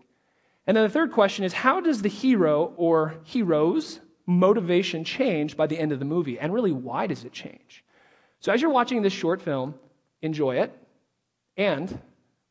And 0.66 0.76
then 0.76 0.84
the 0.84 0.90
third 0.90 1.12
question 1.12 1.46
is 1.46 1.54
how 1.54 1.80
does 1.80 2.02
the 2.02 2.10
hero 2.10 2.74
or 2.76 3.14
heroes' 3.24 4.00
motivation 4.26 5.04
change 5.04 5.56
by 5.56 5.66
the 5.66 5.78
end 5.78 5.92
of 5.92 5.98
the 5.98 6.04
movie? 6.04 6.38
And 6.38 6.52
really, 6.52 6.72
why 6.72 7.06
does 7.06 7.24
it 7.24 7.32
change? 7.32 7.84
So 8.40 8.52
as 8.52 8.60
you're 8.60 8.70
watching 8.70 9.02
this 9.02 9.12
short 9.12 9.40
film, 9.40 9.74
enjoy 10.22 10.56
it 10.56 10.76
and 11.56 11.98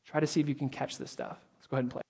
try 0.05 0.19
to 0.19 0.27
see 0.27 0.39
if 0.39 0.49
you 0.49 0.55
can 0.55 0.69
catch 0.69 0.97
this 0.97 1.11
stuff. 1.11 1.37
Let's 1.57 1.67
go 1.67 1.75
ahead 1.75 1.83
and 1.83 1.91
play. 1.91 2.04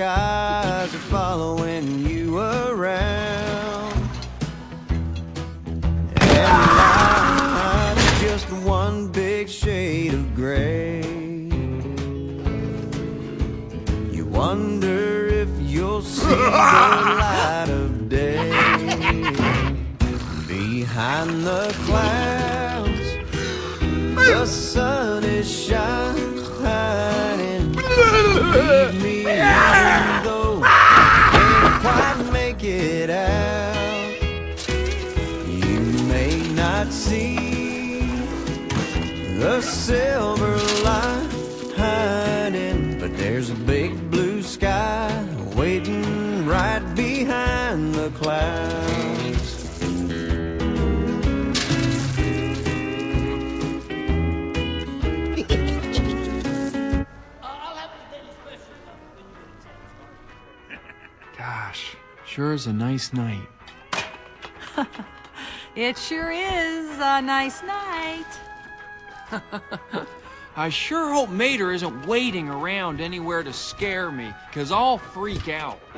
Skies 0.00 0.94
are 0.94 1.06
following 1.12 2.08
you 2.08 2.38
around. 2.38 3.92
And 6.22 6.52
life 6.78 7.98
is 7.98 8.20
just 8.22 8.50
one 8.64 9.08
big 9.08 9.50
shade 9.50 10.14
of 10.14 10.34
gray. 10.34 11.02
You 14.10 14.24
wonder 14.24 15.26
if 15.26 15.50
you'll 15.58 16.00
see 16.00 16.28
the 16.28 16.50
light 17.20 17.68
of 17.68 18.08
day 18.08 18.48
behind 20.48 21.42
the 21.42 21.76
clouds. 21.84 23.10
The 24.14 24.46
sun 24.46 25.24
is 25.24 25.46
shining. 25.46 26.30
Me 29.30 29.36
even 29.36 30.24
though 30.24 30.60
can't 30.60 31.80
quite 31.80 32.32
make 32.32 32.64
it 32.64 33.10
out. 33.10 34.58
You 35.46 35.80
may 36.08 36.36
not 36.54 36.92
see 36.92 38.00
the 39.38 39.60
silver 39.60 40.58
lining, 40.82 42.98
but 42.98 43.16
there's 43.16 43.50
a 43.50 43.54
big 43.54 44.09
sure 62.40 62.54
is 62.54 62.66
a 62.66 62.72
nice 62.72 63.12
night. 63.12 63.46
It 65.76 65.98
sure 65.98 66.32
is 66.32 66.88
a 66.98 67.20
nice 67.20 67.62
night. 67.62 68.26
I 70.56 70.68
sure 70.70 71.12
hope 71.12 71.28
Mater 71.28 71.70
isn't 71.70 72.06
waiting 72.06 72.48
around 72.48 73.00
anywhere 73.00 73.42
to 73.42 73.52
scare 73.52 74.10
me, 74.10 74.32
because 74.48 74.72
I'll 74.72 74.96
freak 74.96 75.48
out. 75.50 75.78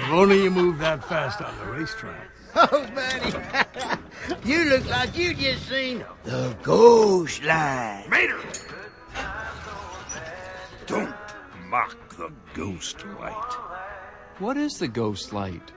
If 0.00 0.10
only 0.10 0.42
you 0.42 0.50
moved 0.50 0.80
that 0.80 1.04
fast 1.08 1.40
on 1.40 1.56
the 1.58 1.66
racetrack. 1.66 2.28
Oh, 2.56 2.86
buddy. 2.92 3.30
you 4.44 4.64
look 4.64 4.84
like 4.90 5.16
you 5.16 5.32
just 5.32 5.68
seen 5.68 6.04
the 6.24 6.56
ghost 6.62 7.42
light. 7.44 8.06
Mater! 8.10 8.40
Don't 10.86 11.14
mock 11.72 11.96
the 11.96 12.01
ghost 12.54 13.04
light. 13.18 13.52
What 14.38 14.56
is 14.56 14.78
the 14.78 14.88
ghost 14.88 15.32
light? 15.32 15.72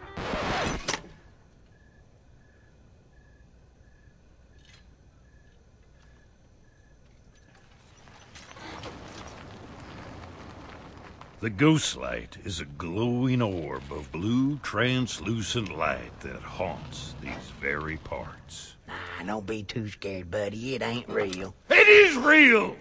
The 11.42 11.50
ghost 11.52 11.96
light 11.96 12.38
is 12.44 12.60
a 12.60 12.66
glowing 12.66 13.42
orb 13.42 13.84
of 13.92 14.12
blue 14.12 14.58
translucent 14.64 15.78
light 15.78 16.20
that 16.22 16.42
haunts 16.42 17.14
these 17.22 17.52
very 17.62 17.98
parts. 17.98 18.76
Nah, 18.88 19.26
don't 19.26 19.46
be 19.46 19.62
too 19.62 19.88
scared, 19.88 20.32
buddy. 20.32 20.76
It 20.76 20.82
ain't 20.82 21.08
real. 21.08 21.54
It 21.70 21.88
is 21.88 22.18
real! 22.18 22.76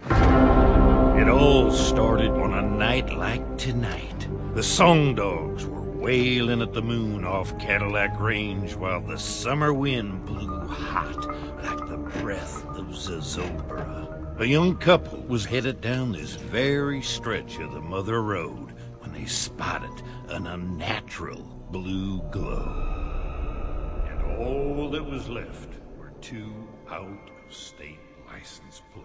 It 1.17 1.29
all 1.29 1.71
started 1.71 2.31
on 2.31 2.53
a 2.53 2.61
night 2.61 3.09
like 3.09 3.57
tonight. 3.57 4.27
The 4.53 4.61
song 4.61 5.15
dogs 5.15 5.65
were 5.65 5.81
wailing 5.81 6.61
at 6.61 6.73
the 6.73 6.81
moon 6.81 7.23
off 7.23 7.57
Cadillac 7.57 8.19
Range 8.19 8.75
while 8.75 8.99
the 8.99 9.17
summer 9.17 9.73
wind 9.73 10.25
blew 10.25 10.67
hot 10.67 11.25
like 11.63 11.87
the 11.87 11.97
breath 12.19 12.65
of 12.65 12.87
Zozobra. 12.87 14.39
A 14.39 14.45
young 14.45 14.75
couple 14.75 15.19
was 15.21 15.45
headed 15.45 15.79
down 15.79 16.11
this 16.11 16.35
very 16.35 17.01
stretch 17.01 17.59
of 17.59 17.71
the 17.71 17.79
Mother 17.79 18.21
Road 18.21 18.73
when 18.99 19.13
they 19.13 19.25
spotted 19.25 20.03
an 20.27 20.47
unnatural 20.47 21.41
blue 21.71 22.21
glow. 22.29 24.03
And 24.09 24.37
all 24.37 24.89
that 24.89 25.05
was 25.05 25.29
left 25.29 25.69
were 25.97 26.11
two 26.19 26.51
out 26.89 27.07
of 27.07 27.53
state 27.53 27.99
license 28.27 28.81
plates. 28.93 29.04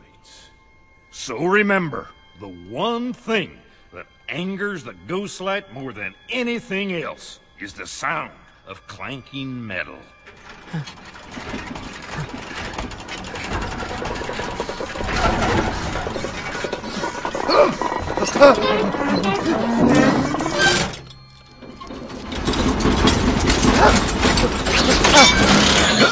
So 1.21 1.45
remember, 1.45 2.09
the 2.41 2.49
one 2.49 3.13
thing 3.13 3.59
that 3.93 4.07
angers 4.31 4.85
the 4.85 4.95
ghost 5.07 5.39
light 5.43 5.71
more 5.71 5.93
than 5.93 6.15
anything 6.31 6.95
else 6.95 7.41
is 7.61 7.75
the 7.75 7.87
sound 7.87 8.33
of 8.67 8.87
clanking 8.87 9.67
metal. 9.67 9.99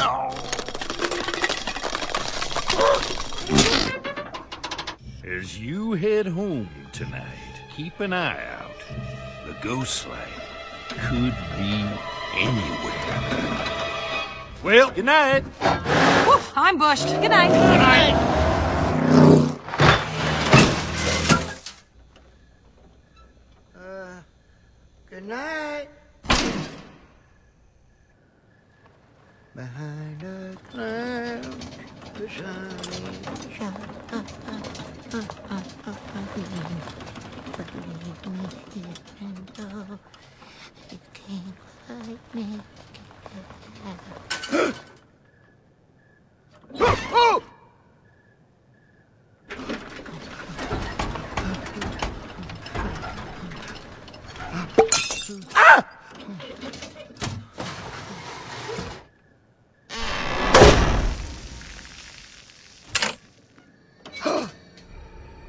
you 5.59 5.91
head 5.91 6.25
home 6.25 6.69
tonight, 6.93 7.61
keep 7.75 7.99
an 7.99 8.13
eye 8.13 8.41
out. 8.59 8.81
The 9.45 9.53
ghost 9.61 10.07
light 10.07 10.27
could 10.87 11.35
be 11.57 11.83
anywhere. 12.35 13.65
Well, 14.63 14.91
good 14.91 15.03
night. 15.03 15.41
Whew, 15.43 16.39
I'm 16.55 16.77
bushed. 16.77 17.07
Good 17.07 17.31
night. 17.31 17.51
Good 25.09 25.25
night. 25.25 25.89
Behind 29.55 30.23
a 30.23 30.55
cloud, 30.71 31.43
the 32.13 32.29
sun 32.29 32.77
shines. 33.51 33.99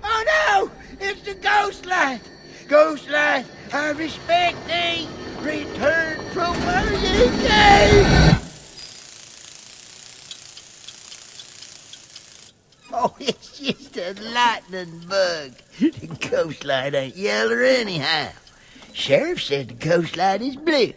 Oh 0.02 0.24
no! 0.26 0.70
It's 1.00 1.22
the 1.22 1.34
ghost 1.34 1.86
light! 1.86 2.20
Ghost 2.68 3.08
light, 3.08 3.46
I 3.72 3.90
respect 3.90 4.66
thee! 4.66 5.08
Return 5.40 6.20
from 6.32 6.54
where 6.64 6.92
you 6.92 7.30
came! 7.48 8.40
Oh, 12.92 13.14
it's 13.20 13.58
just 13.58 13.96
a 13.96 14.12
lightning 14.32 15.00
bug. 15.08 15.52
The 15.78 16.28
ghost 16.30 16.64
light 16.64 16.94
ain't 16.94 17.16
yeller 17.16 17.62
anyhow. 17.62 18.30
Sheriff 18.92 19.42
said 19.42 19.68
the 19.68 19.74
ghost 19.74 20.16
light 20.16 20.42
is 20.42 20.56
blue. 20.56 20.92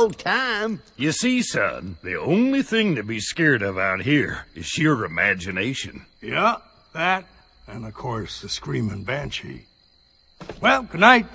Joke 0.00 0.16
time. 0.16 0.82
You 0.96 1.12
see, 1.12 1.42
son, 1.42 1.98
the 2.02 2.18
only 2.18 2.62
thing 2.62 2.96
to 2.96 3.02
be 3.02 3.20
scared 3.20 3.62
of 3.62 3.76
out 3.76 4.02
here 4.02 4.46
is 4.54 4.64
sheer 4.66 5.04
imagination. 5.04 6.06
Yeah, 6.22 6.56
that, 6.94 7.26
and 7.68 7.84
of 7.84 7.92
course 7.92 8.40
the 8.40 8.48
screaming 8.48 9.04
banshee. 9.04 9.66
Well, 10.60 10.84
good 10.84 11.00
night. 11.00 11.26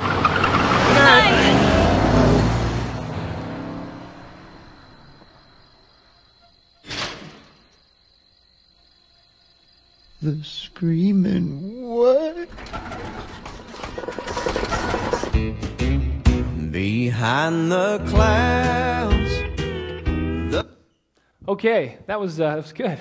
The 10.21 10.43
screaming 10.43 11.83
what? 11.87 12.49
Behind 16.75 17.71
the 17.71 17.99
clouds. 18.09 19.31
Okay, 21.47 21.97
that 22.07 22.19
was, 22.19 22.37
uh, 22.41 22.49
that 22.55 22.57
was 22.57 22.73
good. 22.73 22.99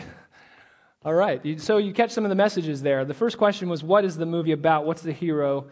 All 1.04 1.12
right, 1.12 1.60
so 1.60 1.78
you 1.78 1.92
catch 1.92 2.12
some 2.12 2.24
of 2.24 2.28
the 2.28 2.37
messages 2.37 2.82
there. 2.82 3.04
The 3.04 3.14
first 3.14 3.37
question 3.37 3.68
was, 3.68 3.82
what 3.82 4.04
is 4.04 4.16
the 4.16 4.26
movie 4.26 4.52
about? 4.52 4.87
What's 4.87 5.02
the 5.02 5.10
hero? 5.10 5.66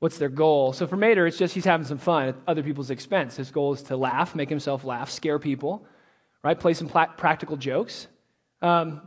What's 0.00 0.18
their 0.18 0.28
goal? 0.28 0.72
So 0.72 0.88
for 0.88 0.96
Mater, 0.96 1.24
it's 1.24 1.38
just 1.38 1.54
he's 1.54 1.64
having 1.64 1.86
some 1.86 1.98
fun 1.98 2.30
at 2.30 2.34
other 2.48 2.64
people's 2.64 2.90
expense. 2.90 3.36
His 3.36 3.52
goal 3.52 3.74
is 3.74 3.82
to 3.84 3.96
laugh, 3.96 4.34
make 4.34 4.48
himself 4.48 4.82
laugh, 4.82 5.08
scare 5.08 5.38
people, 5.38 5.86
right? 6.42 6.58
Play 6.58 6.74
some 6.74 6.88
pla- 6.88 7.12
practical 7.16 7.56
jokes. 7.56 8.08
Um, 8.60 9.02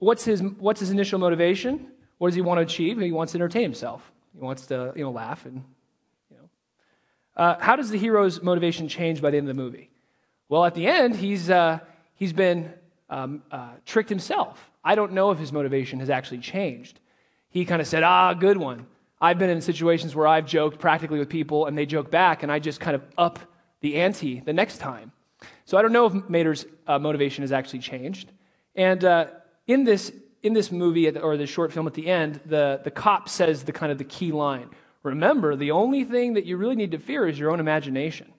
what's 0.00 0.24
his 0.24 0.42
What's 0.42 0.80
his 0.80 0.90
initial 0.90 1.20
motivation? 1.20 1.92
What 2.18 2.30
does 2.30 2.34
he 2.34 2.40
want 2.40 2.58
to 2.58 2.62
achieve? 2.62 2.98
He 2.98 3.12
wants 3.12 3.30
to 3.34 3.38
entertain 3.38 3.62
himself. 3.62 4.10
He 4.34 4.40
wants 4.40 4.66
to, 4.66 4.92
you 4.96 5.04
know, 5.04 5.12
laugh 5.12 5.46
and. 5.46 5.62
Uh, 7.40 7.56
how 7.58 7.74
does 7.74 7.88
the 7.88 7.96
hero's 7.96 8.42
motivation 8.42 8.86
change 8.86 9.22
by 9.22 9.30
the 9.30 9.38
end 9.38 9.48
of 9.48 9.56
the 9.56 9.62
movie? 9.62 9.88
Well, 10.50 10.62
at 10.66 10.74
the 10.74 10.86
end, 10.86 11.16
he's, 11.16 11.48
uh, 11.48 11.78
he's 12.14 12.34
been 12.34 12.70
um, 13.08 13.42
uh, 13.50 13.70
tricked 13.86 14.10
himself. 14.10 14.70
I 14.84 14.94
don't 14.94 15.12
know 15.12 15.30
if 15.30 15.38
his 15.38 15.50
motivation 15.50 16.00
has 16.00 16.10
actually 16.10 16.40
changed. 16.40 17.00
He 17.48 17.64
kind 17.64 17.80
of 17.80 17.88
said, 17.88 18.02
ah, 18.02 18.34
good 18.34 18.58
one. 18.58 18.86
I've 19.22 19.38
been 19.38 19.48
in 19.48 19.62
situations 19.62 20.14
where 20.14 20.26
I've 20.26 20.44
joked 20.44 20.78
practically 20.78 21.18
with 21.18 21.30
people 21.30 21.64
and 21.64 21.78
they 21.78 21.86
joke 21.86 22.10
back, 22.10 22.42
and 22.42 22.52
I 22.52 22.58
just 22.58 22.78
kind 22.78 22.94
of 22.94 23.02
up 23.16 23.38
the 23.80 23.96
ante 23.96 24.40
the 24.40 24.52
next 24.52 24.76
time. 24.76 25.10
So 25.64 25.78
I 25.78 25.82
don't 25.82 25.92
know 25.92 26.04
if 26.04 26.28
Mater's 26.28 26.66
uh, 26.86 26.98
motivation 26.98 27.40
has 27.42 27.52
actually 27.52 27.78
changed. 27.78 28.30
And 28.74 29.02
uh, 29.02 29.28
in 29.66 29.84
this 29.84 30.12
in 30.42 30.52
this 30.52 30.70
movie 30.70 31.08
or 31.08 31.38
the 31.38 31.46
short 31.46 31.72
film 31.72 31.86
at 31.86 31.94
the 31.94 32.06
end, 32.06 32.40
the, 32.44 32.82
the 32.84 32.90
cop 32.90 33.30
says 33.30 33.62
the 33.62 33.72
kind 33.72 33.90
of 33.90 33.96
the 33.96 34.04
key 34.04 34.30
line. 34.30 34.68
Remember, 35.02 35.56
the 35.56 35.70
only 35.70 36.04
thing 36.04 36.34
that 36.34 36.44
you 36.44 36.56
really 36.56 36.76
need 36.76 36.92
to 36.92 36.98
fear 36.98 37.26
is 37.26 37.38
your 37.38 37.50
own 37.50 37.60
imagination. 37.60 38.32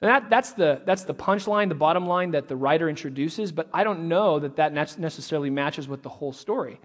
And 0.00 0.10
that, 0.10 0.28
that's 0.28 0.52
the, 0.52 0.82
that's 0.84 1.04
the 1.04 1.14
punchline, 1.14 1.68
the 1.68 1.74
bottom 1.74 2.06
line 2.06 2.32
that 2.32 2.48
the 2.48 2.56
writer 2.56 2.88
introduces, 2.88 3.50
but 3.50 3.68
I 3.72 3.82
don't 3.82 4.08
know 4.08 4.38
that 4.38 4.56
that 4.56 4.72
necessarily 4.72 5.48
matches 5.48 5.88
with 5.88 6.02
the 6.02 6.10
whole 6.10 6.32
story. 6.32 6.78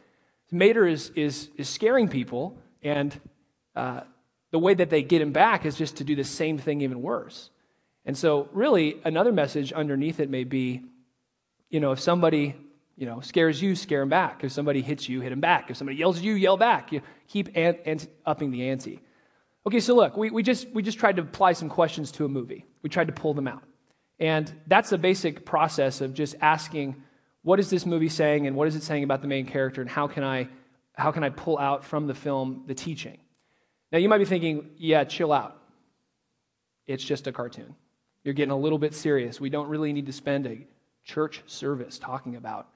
Mater 0.50 0.88
is, 0.88 1.12
is, 1.15 1.50
is 1.58 1.67
scaring 1.67 2.08
people, 2.08 2.58
and 2.82 3.19
uh, 3.76 4.02
the 4.52 4.60
way 4.60 4.74
that 4.74 4.89
they 4.89 5.04
get 5.04 5.21
him 5.21 5.34
back 5.34 5.65
is 5.65 5.76
just 5.78 5.97
to 5.97 6.04
do 6.04 6.15
the 6.15 6.24
same 6.24 6.58
thing 6.58 6.82
even 6.82 7.02
worse. 7.02 7.50
And 8.06 8.17
so, 8.17 8.50
really, 8.52 9.00
another 9.06 9.32
message 9.32 9.71
underneath 9.71 10.19
it 10.19 10.30
may 10.30 10.43
be 10.43 10.82
you 11.71 11.80
know, 11.80 11.93
if 11.93 12.00
somebody 12.00 12.54
you 12.97 13.06
know, 13.06 13.19
scares 13.21 13.62
you, 13.62 13.75
scare 13.75 14.01
him 14.01 14.10
back. 14.10 14.43
If 14.43 14.51
somebody 14.51 14.82
hits 14.82 15.10
you, 15.10 15.21
hit 15.21 15.32
him 15.32 15.39
back. 15.39 15.71
If 15.71 15.77
somebody 15.77 15.97
yells 15.97 16.17
at 16.17 16.23
you, 16.23 16.34
yell 16.34 16.58
back. 16.58 16.91
You 16.91 17.01
keep 17.27 17.49
upping 18.25 18.51
the 18.51 18.69
ante. 18.69 19.01
Okay, 19.65 19.80
so 19.80 19.95
look, 19.95 20.17
we, 20.17 20.30
we, 20.30 20.43
just, 20.43 20.69
we 20.71 20.82
just 20.82 20.99
tried 20.99 21.15
to 21.17 21.21
apply 21.21 21.54
some 21.54 21.69
questions 21.69 22.12
to 22.13 22.25
a 22.25 22.30
movie. 22.30 22.65
We 22.82 22.89
tried 22.89 23.08
to 23.08 23.13
pull 23.13 23.34
them 23.34 23.47
out. 23.47 23.63
And 24.19 24.51
that's 24.67 24.89
the 24.89 24.97
basic 24.97 25.45
process 25.45 26.01
of 26.01 26.13
just 26.13 26.36
asking, 26.41 27.01
what 27.43 27.60
is 27.60 27.69
this 27.69 27.86
movie 27.86 28.10
saying 28.10 28.45
and 28.45 28.56
what 28.56 28.67
is 28.67 28.75
it 28.75 28.84
saying 28.84 29.04
about 29.04 29.21
the 29.21 29.27
main 29.27 29.45
character 29.45 29.82
and 29.82 29.89
how 29.89 30.08
can 30.08 30.23
I, 30.23 30.47
how 30.93 31.12
can 31.12 31.23
I 31.23 31.30
pull 31.30 31.58
out 31.58 31.84
from 31.86 32.08
the 32.08 32.13
film 32.13 32.63
the 32.67 32.75
teaching? 32.75 33.17
Now, 33.91 33.97
you 33.97 34.10
might 34.10 34.19
be 34.19 34.25
thinking, 34.25 34.69
yeah, 34.77 35.04
chill 35.04 35.34
out. 35.34 35.58
It's 36.88 37.04
just 37.04 37.27
a 37.27 37.32
cartoon. 37.32 37.75
You're 38.23 38.34
getting 38.34 38.51
a 38.51 38.58
little 38.58 38.77
bit 38.77 38.93
serious. 38.93 39.39
We 39.39 39.49
don't 39.49 39.69
really 39.69 39.91
need 39.91 40.06
to 40.06 40.13
spend 40.13 40.45
a 40.45 40.67
church 41.04 41.41
service 41.47 41.97
talking 41.97 42.36
about 42.36 42.67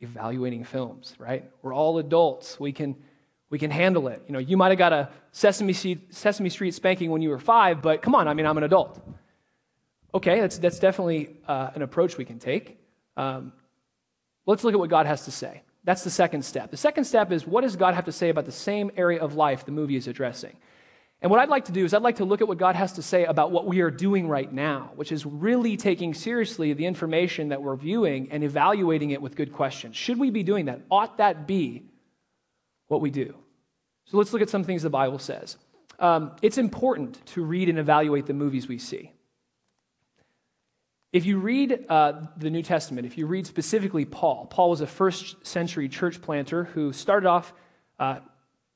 evaluating 0.00 0.64
films, 0.64 1.14
right? 1.18 1.44
We're 1.62 1.74
all 1.74 1.98
adults. 1.98 2.58
We 2.58 2.72
can, 2.72 2.96
we 3.50 3.58
can 3.58 3.70
handle 3.70 4.08
it. 4.08 4.22
You 4.26 4.32
know, 4.32 4.38
you 4.38 4.56
might 4.56 4.70
have 4.70 4.78
got 4.78 4.92
a 4.92 5.10
Sesame 5.32 5.72
Street, 5.72 6.14
Sesame 6.14 6.48
Street 6.48 6.74
spanking 6.74 7.10
when 7.10 7.22
you 7.22 7.30
were 7.30 7.38
five, 7.38 7.82
but 7.82 8.02
come 8.02 8.14
on, 8.14 8.28
I 8.28 8.34
mean, 8.34 8.46
I'm 8.46 8.56
an 8.56 8.64
adult. 8.64 9.00
Okay, 10.14 10.40
that's, 10.40 10.58
that's 10.58 10.78
definitely 10.78 11.36
uh, 11.46 11.70
an 11.74 11.82
approach 11.82 12.16
we 12.16 12.24
can 12.24 12.38
take. 12.38 12.78
Um, 13.16 13.52
let's 14.46 14.64
look 14.64 14.74
at 14.74 14.80
what 14.80 14.90
God 14.90 15.06
has 15.06 15.24
to 15.26 15.30
say. 15.30 15.62
That's 15.84 16.04
the 16.04 16.10
second 16.10 16.44
step. 16.44 16.70
The 16.70 16.76
second 16.76 17.04
step 17.04 17.32
is 17.32 17.46
what 17.46 17.62
does 17.62 17.76
God 17.76 17.94
have 17.94 18.04
to 18.06 18.12
say 18.12 18.28
about 18.28 18.44
the 18.44 18.52
same 18.52 18.90
area 18.96 19.20
of 19.20 19.34
life 19.34 19.64
the 19.64 19.72
movie 19.72 19.96
is 19.96 20.08
addressing? 20.08 20.56
And 21.22 21.30
what 21.30 21.38
I'd 21.38 21.50
like 21.50 21.66
to 21.66 21.72
do 21.72 21.84
is 21.84 21.92
I'd 21.92 22.00
like 22.00 22.16
to 22.16 22.24
look 22.24 22.40
at 22.40 22.48
what 22.48 22.56
God 22.56 22.76
has 22.76 22.94
to 22.94 23.02
say 23.02 23.24
about 23.24 23.50
what 23.50 23.66
we 23.66 23.80
are 23.80 23.90
doing 23.90 24.26
right 24.26 24.50
now, 24.50 24.92
which 24.96 25.12
is 25.12 25.26
really 25.26 25.76
taking 25.76 26.14
seriously 26.14 26.72
the 26.72 26.86
information 26.86 27.50
that 27.50 27.62
we're 27.62 27.76
viewing 27.76 28.32
and 28.32 28.42
evaluating 28.42 29.10
it 29.10 29.20
with 29.20 29.36
good 29.36 29.52
questions. 29.52 29.96
Should 29.96 30.18
we 30.18 30.30
be 30.30 30.42
doing 30.42 30.66
that? 30.66 30.80
Ought 30.90 31.18
that 31.18 31.46
be 31.46 31.84
what 32.88 33.02
we 33.02 33.10
do? 33.10 33.34
So 34.06 34.16
let's 34.16 34.32
look 34.32 34.40
at 34.40 34.48
some 34.48 34.64
things 34.64 34.82
the 34.82 34.90
Bible 34.90 35.18
says. 35.18 35.58
Um, 35.98 36.32
it's 36.40 36.56
important 36.56 37.24
to 37.26 37.44
read 37.44 37.68
and 37.68 37.78
evaluate 37.78 38.24
the 38.24 38.32
movies 38.32 38.66
we 38.66 38.78
see. 38.78 39.12
If 41.12 41.26
you 41.26 41.38
read 41.38 41.86
uh, 41.88 42.12
the 42.36 42.50
New 42.50 42.62
Testament, 42.62 43.06
if 43.06 43.18
you 43.18 43.26
read 43.26 43.46
specifically 43.46 44.06
Paul, 44.06 44.46
Paul 44.46 44.70
was 44.70 44.80
a 44.80 44.86
first 44.86 45.44
century 45.46 45.88
church 45.88 46.22
planter 46.22 46.64
who 46.64 46.92
started 46.92 47.28
off 47.28 47.52
uh, 47.98 48.20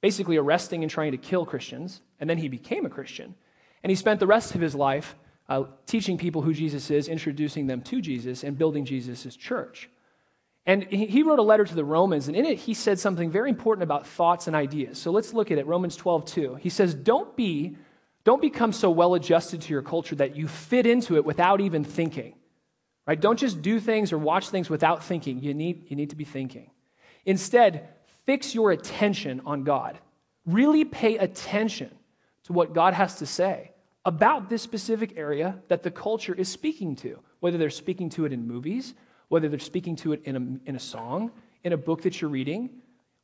basically 0.03 0.37
arresting 0.37 0.83
and 0.83 0.91
trying 0.91 1.13
to 1.13 1.17
kill 1.17 1.47
Christians, 1.47 2.03
and 2.25 2.31
then 2.31 2.39
he 2.39 2.49
became 2.49 2.87
a 2.87 2.89
Christian. 2.89 3.35
And 3.83 3.91
he 3.91 3.97
spent 3.97 4.19
the 4.19 4.27
rest 4.27 4.55
of 4.55 4.63
his 4.63 4.75
life 4.75 5.15
uh, 5.47 5.65
teaching 5.85 6.17
people 6.17 6.41
who 6.41 6.55
Jesus 6.55 6.91
is, 6.91 7.07
introducing 7.07 7.67
them 7.67 7.83
to 7.83 8.01
Jesus, 8.01 8.45
and 8.45 8.57
building 8.57 8.87
Jesus' 8.87 9.37
church. 9.37 9.91
And 10.65 10.85
he 10.85 11.23
wrote 11.23 11.39
a 11.39 11.43
letter 11.43 11.67
to 11.67 11.75
the 11.75 11.85
Romans, 11.85 12.27
and 12.27 12.35
in 12.35 12.47
it 12.47 12.61
he 12.61 12.73
said 12.73 12.99
something 12.99 13.31
very 13.31 13.51
important 13.51 13.83
about 13.83 14.07
thoughts 14.07 14.47
and 14.47 14.57
ideas. 14.57 14.97
So 14.97 15.11
let's 15.11 15.35
look 15.35 15.51
at 15.51 15.59
it. 15.59 15.67
Romans 15.67 15.97
12, 15.97 16.25
2. 16.25 16.55
He 16.55 16.71
says, 16.71 16.95
Don't 16.95 17.37
be, 17.37 17.77
don't 18.25 18.41
become 18.41 18.73
so 18.73 18.91
well 18.91 19.13
adjusted 19.13 19.61
to 19.61 19.75
your 19.75 19.83
culture 19.83 20.15
that 20.15 20.35
you 20.35 20.49
fit 20.49 20.87
into 20.87 21.17
it 21.17 21.27
without 21.27 21.61
even 21.61 21.85
thinking. 21.85 22.37
Right? 23.07 23.21
Don't 23.21 23.39
just 23.39 23.61
do 23.61 23.81
things 23.81 24.15
or 24.15 24.17
watch 24.17 24.49
things 24.49 24.71
without 24.71 25.05
thinking. 25.05 25.43
You 25.43 25.53
need, 25.53 25.91
you 25.91 25.97
need 25.97 26.09
to 26.09 26.17
be 26.17 26.25
thinking. 26.25 26.71
Instead, 27.27 27.87
fix 28.25 28.55
your 28.55 28.71
attention 28.71 29.43
on 29.45 29.65
God. 29.65 29.99
Really 30.47 30.87
pay 30.87 31.19
attention 31.19 31.91
to 32.45 32.53
what 32.53 32.73
God 32.73 32.95
has 32.95 33.17
to 33.17 33.27
say 33.27 33.73
about 34.05 34.49
this 34.51 34.63
specific 34.63 35.15
area 35.17 35.59
that 35.69 35.83
the 35.83 35.91
culture 35.91 36.35
is 36.35 36.49
speaking 36.49 36.95
to, 36.97 37.19
whether 37.41 37.57
they're 37.57 37.71
speaking 37.71 38.11
to 38.11 38.27
it 38.27 38.33
in 38.33 38.47
movies, 38.47 38.95
whether 39.29 39.49
they're 39.49 39.59
speaking 39.59 39.97
to 39.97 40.13
it 40.13 40.23
in 40.25 40.37
a, 40.37 40.69
in 40.69 40.77
a 40.77 40.81
song, 40.81 41.31
in 41.63 41.73
a 41.73 41.77
book 41.77 42.03
that 42.03 42.21
you're 42.21 42.31
reading. 42.31 42.71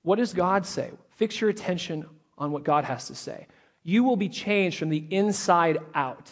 What 0.03 0.17
does 0.17 0.33
God 0.33 0.65
say? 0.65 0.91
Fix 1.17 1.41
your 1.41 1.51
attention 1.51 2.07
on 2.39 2.53
what 2.53 2.65
God 2.65 2.85
has 2.85 3.09
to 3.09 3.15
say. 3.15 3.47
You 3.83 4.05
will 4.05 4.17
be 4.17 4.29
changed 4.29 4.79
from 4.79 4.89
the 4.89 5.05
inside 5.11 5.79
out. 5.95 6.31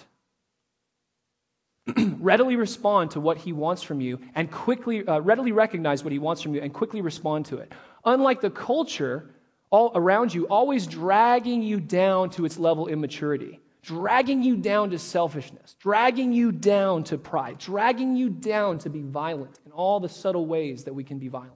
readily 2.18 2.56
respond 2.56 3.10
to 3.12 3.20
what 3.20 3.38
he 3.38 3.52
wants 3.52 3.82
from 3.82 4.00
you 4.00 4.18
and 4.34 4.50
quickly 4.50 5.06
uh, 5.06 5.20
readily 5.20 5.52
recognize 5.52 6.04
what 6.04 6.12
he 6.12 6.18
wants 6.18 6.42
from 6.42 6.54
you 6.54 6.60
and 6.60 6.72
quickly 6.72 7.00
respond 7.00 7.46
to 7.46 7.56
it 7.58 7.72
unlike 8.04 8.42
the 8.42 8.50
culture 8.50 9.30
all 9.70 9.92
around 9.94 10.32
you 10.32 10.46
always 10.46 10.86
dragging 10.86 11.62
you 11.62 11.80
down 11.80 12.30
to 12.30 12.44
its 12.44 12.58
level 12.58 12.86
of 12.86 12.92
immaturity 12.92 13.60
dragging 13.82 14.42
you 14.42 14.56
down 14.56 14.90
to 14.90 14.98
selfishness 14.98 15.76
dragging 15.80 16.32
you 16.32 16.52
down 16.52 17.04
to 17.04 17.16
pride 17.16 17.58
dragging 17.58 18.16
you 18.16 18.28
down 18.28 18.78
to 18.78 18.90
be 18.90 19.02
violent 19.02 19.58
in 19.64 19.72
all 19.72 20.00
the 20.00 20.08
subtle 20.08 20.46
ways 20.46 20.84
that 20.84 20.94
we 20.94 21.04
can 21.04 21.18
be 21.18 21.28
violent 21.28 21.54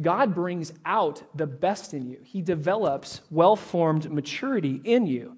god 0.00 0.34
brings 0.34 0.72
out 0.84 1.22
the 1.36 1.46
best 1.46 1.94
in 1.94 2.08
you 2.08 2.18
he 2.22 2.42
develops 2.42 3.20
well-formed 3.30 4.10
maturity 4.10 4.80
in 4.84 5.06
you 5.06 5.36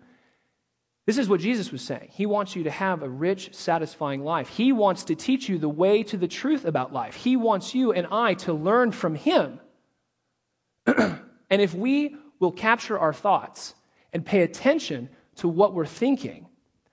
this 1.07 1.18
is 1.18 1.29
what 1.29 1.40
Jesus 1.40 1.70
was 1.70 1.83
saying. 1.83 2.09
He 2.11 2.26
wants 2.26 2.57
you 2.57 2.64
to 2.64 2.70
have 2.70 3.02
a 3.02 3.09
rich, 3.09 3.55
satisfying 3.55 4.24
life. 4.24 4.48
He 4.48 4.72
wants 4.72 5.05
to 5.05 5.14
teach 5.14 5.48
you 5.48 5.57
the 5.57 5.68
way 5.68 6.02
to 6.02 6.16
the 6.16 6.26
truth 6.26 6.64
about 6.64 6.92
life. 6.92 7.14
He 7.14 7.37
wants 7.37 7.76
you 7.76 7.92
and 7.92 8.09
I 8.11 8.35
to 8.35 8.52
learn 8.52 8.90
from 8.90 9.14
Him. 9.14 9.61
and 11.51 11.62
if 11.62 11.75
we 11.75 12.16
will 12.38 12.53
capture 12.53 12.99
our 12.99 13.12
thoughts 13.12 13.75
and 14.12 14.25
pay 14.25 14.42
attention 14.42 15.09
to 15.37 15.49
what 15.49 15.75
we're 15.75 15.87
thinking, 15.87 16.46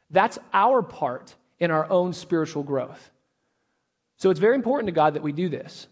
that's 0.09 0.39
our 0.53 0.81
part 0.81 1.35
in 1.59 1.71
our 1.71 1.89
own 1.89 2.13
spiritual 2.13 2.63
growth. 2.63 3.11
So 4.17 4.29
it's 4.29 4.39
very 4.39 4.55
important 4.55 4.87
to 4.87 4.93
God 4.93 5.15
that 5.15 5.23
we 5.23 5.31
do 5.31 5.49
this. 5.49 5.87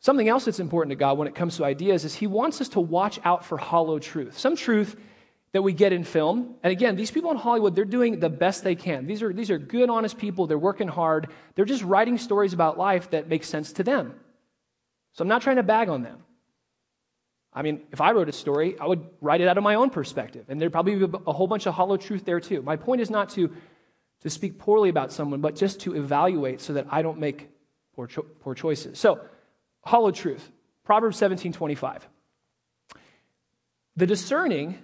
Something 0.00 0.28
else 0.28 0.46
that's 0.46 0.60
important 0.60 0.90
to 0.90 0.96
God 0.96 1.18
when 1.18 1.28
it 1.28 1.34
comes 1.34 1.56
to 1.56 1.64
ideas 1.64 2.04
is 2.04 2.14
He 2.14 2.26
wants 2.26 2.60
us 2.60 2.68
to 2.70 2.80
watch 2.80 3.20
out 3.24 3.44
for 3.44 3.58
hollow 3.58 3.98
truth. 3.98 4.38
Some 4.38 4.56
truth 4.56 4.96
that 5.52 5.62
we 5.62 5.72
get 5.72 5.92
in 5.92 6.04
film. 6.04 6.54
And 6.62 6.70
again, 6.70 6.96
these 6.96 7.10
people 7.10 7.30
in 7.30 7.36
Hollywood, 7.36 7.74
they're 7.74 7.84
doing 7.84 8.20
the 8.20 8.30
best 8.30 8.62
they 8.62 8.76
can. 8.76 9.06
These 9.06 9.22
are, 9.22 9.32
these 9.32 9.50
are 9.50 9.58
good, 9.58 9.90
honest 9.90 10.16
people. 10.16 10.46
They're 10.46 10.58
working 10.58 10.88
hard. 10.88 11.28
They're 11.54 11.64
just 11.64 11.82
writing 11.82 12.18
stories 12.18 12.52
about 12.52 12.78
life 12.78 13.10
that 13.10 13.28
make 13.28 13.44
sense 13.44 13.72
to 13.74 13.82
them. 13.82 14.14
So 15.12 15.22
I'm 15.22 15.28
not 15.28 15.42
trying 15.42 15.56
to 15.56 15.62
bag 15.62 15.88
on 15.88 16.02
them. 16.02 16.22
I 17.52 17.62
mean, 17.62 17.82
if 17.90 18.00
I 18.00 18.12
wrote 18.12 18.28
a 18.28 18.32
story, 18.32 18.78
I 18.78 18.86
would 18.86 19.04
write 19.20 19.40
it 19.40 19.48
out 19.48 19.58
of 19.58 19.64
my 19.64 19.74
own 19.74 19.90
perspective. 19.90 20.46
And 20.48 20.60
there'd 20.60 20.72
probably 20.72 20.94
be 20.94 21.18
a 21.26 21.32
whole 21.32 21.48
bunch 21.48 21.66
of 21.66 21.74
hollow 21.74 21.96
truth 21.96 22.24
there 22.24 22.40
too. 22.40 22.62
My 22.62 22.76
point 22.76 23.00
is 23.00 23.10
not 23.10 23.30
to, 23.30 23.52
to 24.20 24.30
speak 24.30 24.58
poorly 24.58 24.88
about 24.88 25.12
someone, 25.12 25.40
but 25.40 25.56
just 25.56 25.80
to 25.80 25.96
evaluate 25.96 26.60
so 26.60 26.74
that 26.74 26.86
I 26.90 27.02
don't 27.02 27.18
make 27.18 27.50
poor, 27.96 28.06
cho- 28.06 28.26
poor 28.40 28.54
choices. 28.54 28.98
So, 28.98 29.20
hollow 29.82 30.12
truth. 30.12 30.50
Proverbs 30.84 31.16
17 31.16 31.52
25. 31.52 32.08
The 33.96 34.06
discerning 34.06 34.78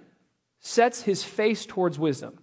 sets 0.59 1.01
his 1.01 1.23
face 1.23 1.65
towards 1.65 1.97
wisdom, 1.97 2.39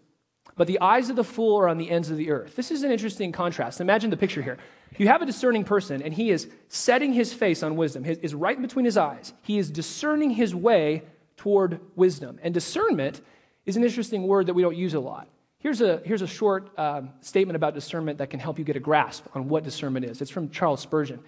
but 0.56 0.66
the 0.66 0.80
eyes 0.80 1.10
of 1.10 1.16
the 1.16 1.24
fool 1.24 1.56
are 1.58 1.68
on 1.68 1.78
the 1.78 1.90
ends 1.90 2.10
of 2.10 2.16
the 2.16 2.30
earth. 2.30 2.54
This 2.56 2.70
is 2.70 2.82
an 2.82 2.92
interesting 2.92 3.32
contrast. 3.32 3.80
Imagine 3.80 4.10
the 4.10 4.16
picture 4.16 4.42
here. 4.42 4.58
You 4.96 5.08
have 5.08 5.22
a 5.22 5.26
discerning 5.26 5.64
person, 5.64 6.02
and 6.02 6.14
he 6.14 6.30
is 6.30 6.48
setting 6.68 7.12
his 7.12 7.32
face 7.32 7.62
on 7.62 7.76
wisdom, 7.76 8.04
his, 8.04 8.18
is 8.18 8.34
right 8.34 8.60
between 8.60 8.84
his 8.84 8.96
eyes. 8.96 9.32
He 9.42 9.58
is 9.58 9.70
discerning 9.70 10.30
his 10.30 10.54
way 10.54 11.02
toward 11.36 11.80
wisdom. 11.96 12.38
And 12.42 12.54
discernment 12.54 13.20
is 13.66 13.76
an 13.76 13.82
interesting 13.82 14.26
word 14.26 14.46
that 14.46 14.54
we 14.54 14.62
don't 14.62 14.76
use 14.76 14.94
a 14.94 15.00
lot. 15.00 15.28
Here's 15.58 15.80
a, 15.80 16.00
here's 16.04 16.22
a 16.22 16.26
short 16.26 16.78
um, 16.78 17.10
statement 17.20 17.56
about 17.56 17.74
discernment 17.74 18.18
that 18.18 18.30
can 18.30 18.38
help 18.38 18.58
you 18.58 18.64
get 18.64 18.76
a 18.76 18.80
grasp 18.80 19.26
on 19.34 19.48
what 19.48 19.64
discernment 19.64 20.04
is. 20.04 20.20
It's 20.20 20.30
from 20.30 20.50
Charles 20.50 20.80
Spurgeon. 20.80 21.20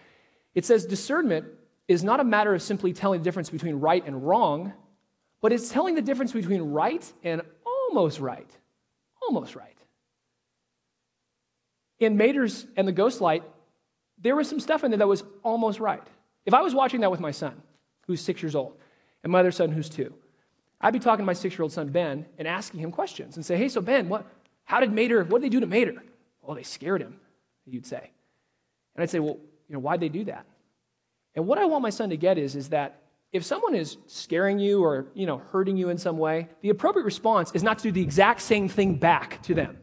It 0.55 0.65
says, 0.65 0.87
Discernment 0.87 1.47
is 1.89 2.05
not 2.05 2.21
a 2.21 2.25
matter 2.25 2.55
of 2.55 2.63
simply 2.63 2.93
telling 2.93 3.21
the 3.21 3.25
difference 3.25 3.51
between 3.51 3.77
right 3.77 4.07
and 4.07 4.27
wrong, 4.27 4.73
but 5.41 5.53
it's 5.53 5.71
telling 5.71 5.95
the 5.95 6.03
difference 6.03 6.33
between 6.33 6.63
right 6.63 7.11
and 7.25 7.43
almost 7.65 8.21
right. 8.21 8.51
Almost 9.27 9.57
right. 9.57 9.77
In 11.99 12.17
Mater's 12.17 12.67
and 12.77 12.87
the 12.87 12.93
Ghost 12.93 13.21
Light, 13.21 13.43
there 14.19 14.37
was 14.37 14.49
some 14.49 14.61
stuff 14.61 14.85
in 14.85 14.91
there 14.91 14.99
that 14.99 15.09
was 15.09 15.25
almost 15.43 15.81
right. 15.81 16.03
If 16.45 16.55
I 16.55 16.63
was 16.63 16.75
watching 16.75 17.01
that 17.01 17.11
with 17.11 17.21
my 17.21 17.31
son, 17.31 17.61
who's 18.07 18.21
six 18.21 18.43
years 18.43 18.55
old, 18.55 18.77
and 19.23 19.33
my 19.33 19.41
other 19.41 19.51
son, 19.51 19.71
who's 19.71 19.89
two, 19.89 20.15
I'd 20.81 20.93
be 20.93 20.99
talking 20.99 21.23
to 21.23 21.27
my 21.27 21.33
six 21.33 21.57
year 21.57 21.63
old 21.63 21.73
son, 21.73 21.89
Ben, 21.89 22.27
and 22.39 22.47
asking 22.47 22.81
him 22.81 22.93
questions 22.93 23.37
and 23.37 23.45
say, 23.45 23.57
hey, 23.57 23.69
so 23.69 23.81
Ben, 23.81 24.09
what, 24.09 24.27
how 24.65 24.81
did 24.81 24.93
Mater, 24.93 25.25
what 25.25 25.41
did 25.41 25.47
they 25.47 25.55
do 25.55 25.61
to 25.61 25.67
Mater? 25.67 26.03
Well, 26.43 26.55
they 26.55 26.63
scared 26.63 27.01
him, 27.01 27.19
you'd 27.67 27.87
say. 27.87 28.11
And 28.95 29.03
I'd 29.03 29.11
say, 29.11 29.19
well, 29.19 29.39
you 29.69 29.75
know, 29.75 29.81
why'd 29.81 30.01
they 30.01 30.09
do 30.09 30.25
that? 30.25 30.47
And 31.35 31.47
what 31.47 31.59
I 31.59 31.65
want 31.65 31.83
my 31.83 31.91
son 31.91 32.11
to 32.11 32.17
get 32.17 32.39
is, 32.39 32.55
is 32.55 32.69
that 32.71 33.03
if 33.33 33.45
someone 33.45 33.75
is 33.75 33.99
scaring 34.07 34.59
you 34.59 34.83
or, 34.83 35.07
you 35.15 35.27
know, 35.27 35.39
hurting 35.39 35.77
you 35.77 35.89
in 35.89 35.99
some 35.99 36.19
way, 36.19 36.49
the 36.63 36.71
appropriate 36.71 37.05
response 37.05 37.51
is 37.55 37.63
not 37.63 37.79
to 37.79 37.85
do 37.85 37.93
the 37.93 38.03
exact 38.03 38.41
same 38.41 38.69
thing 38.69 38.95
back 38.95 39.43
to 39.43 39.55
them. 39.55 39.77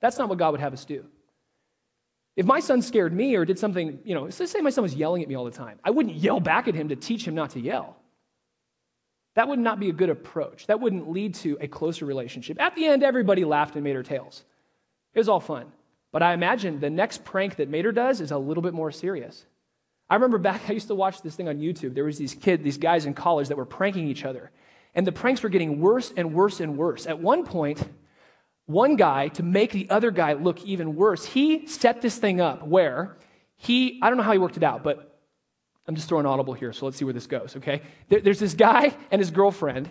That's 0.00 0.18
not 0.18 0.28
what 0.28 0.38
God 0.38 0.52
would 0.52 0.60
have 0.60 0.72
us 0.72 0.84
do. 0.84 1.04
If 2.36 2.46
my 2.46 2.60
son 2.60 2.82
scared 2.82 3.12
me 3.12 3.34
or 3.34 3.44
did 3.44 3.58
something, 3.58 3.98
you 4.04 4.14
know, 4.14 4.22
let's 4.22 4.36
say 4.50 4.60
my 4.60 4.70
son 4.70 4.82
was 4.82 4.94
yelling 4.94 5.22
at 5.22 5.28
me 5.28 5.34
all 5.34 5.44
the 5.44 5.50
time, 5.50 5.78
I 5.84 5.90
wouldn't 5.90 6.14
yell 6.14 6.38
back 6.40 6.68
at 6.68 6.74
him 6.74 6.88
to 6.88 6.96
teach 6.96 7.26
him 7.26 7.34
not 7.34 7.50
to 7.50 7.60
yell. 7.60 7.96
That 9.34 9.48
would 9.48 9.58
not 9.58 9.80
be 9.80 9.88
a 9.88 9.92
good 9.92 10.10
approach. 10.10 10.66
That 10.66 10.80
wouldn't 10.80 11.10
lead 11.10 11.34
to 11.36 11.58
a 11.60 11.68
closer 11.68 12.06
relationship. 12.06 12.60
At 12.60 12.74
the 12.74 12.86
end, 12.86 13.02
everybody 13.02 13.44
laughed 13.44 13.74
and 13.74 13.84
made 13.84 13.96
her 13.96 14.02
tails. 14.02 14.44
It 15.14 15.18
was 15.18 15.28
all 15.28 15.40
fun. 15.40 15.66
But 16.10 16.22
I 16.22 16.32
imagine 16.32 16.80
the 16.80 16.90
next 16.90 17.24
prank 17.24 17.56
that 17.56 17.68
Mater 17.68 17.92
does 17.92 18.20
is 18.20 18.30
a 18.30 18.38
little 18.38 18.62
bit 18.62 18.72
more 18.72 18.90
serious. 18.90 19.44
I 20.10 20.14
remember 20.14 20.38
back, 20.38 20.62
I 20.68 20.72
used 20.72 20.88
to 20.88 20.94
watch 20.94 21.22
this 21.22 21.36
thing 21.36 21.48
on 21.48 21.58
YouTube. 21.58 21.94
There 21.94 22.04
was 22.04 22.18
these 22.18 22.34
kids, 22.34 22.62
these 22.62 22.78
guys 22.78 23.06
in 23.06 23.14
college 23.14 23.48
that 23.48 23.56
were 23.56 23.66
pranking 23.66 24.08
each 24.08 24.24
other. 24.24 24.50
And 24.94 25.06
the 25.06 25.12
pranks 25.12 25.42
were 25.42 25.48
getting 25.48 25.80
worse 25.80 26.12
and 26.16 26.34
worse 26.34 26.60
and 26.60 26.76
worse. 26.76 27.06
At 27.06 27.20
one 27.20 27.44
point, 27.44 27.86
one 28.66 28.96
guy, 28.96 29.28
to 29.28 29.42
make 29.42 29.72
the 29.72 29.88
other 29.90 30.10
guy 30.10 30.34
look 30.34 30.64
even 30.64 30.96
worse, 30.96 31.24
he 31.24 31.66
set 31.66 32.02
this 32.02 32.18
thing 32.18 32.40
up 32.40 32.66
where 32.66 33.16
he, 33.56 33.98
I 34.02 34.08
don't 34.08 34.16
know 34.16 34.24
how 34.24 34.32
he 34.32 34.38
worked 34.38 34.56
it 34.56 34.62
out, 34.62 34.82
but 34.82 35.18
I'm 35.86 35.94
just 35.94 36.08
throwing 36.08 36.26
audible 36.26 36.52
here, 36.52 36.72
so 36.72 36.84
let's 36.84 36.98
see 36.98 37.04
where 37.04 37.14
this 37.14 37.26
goes, 37.26 37.56
okay? 37.56 37.80
There, 38.08 38.20
there's 38.20 38.38
this 38.38 38.54
guy 38.54 38.94
and 39.10 39.20
his 39.20 39.30
girlfriend, 39.30 39.90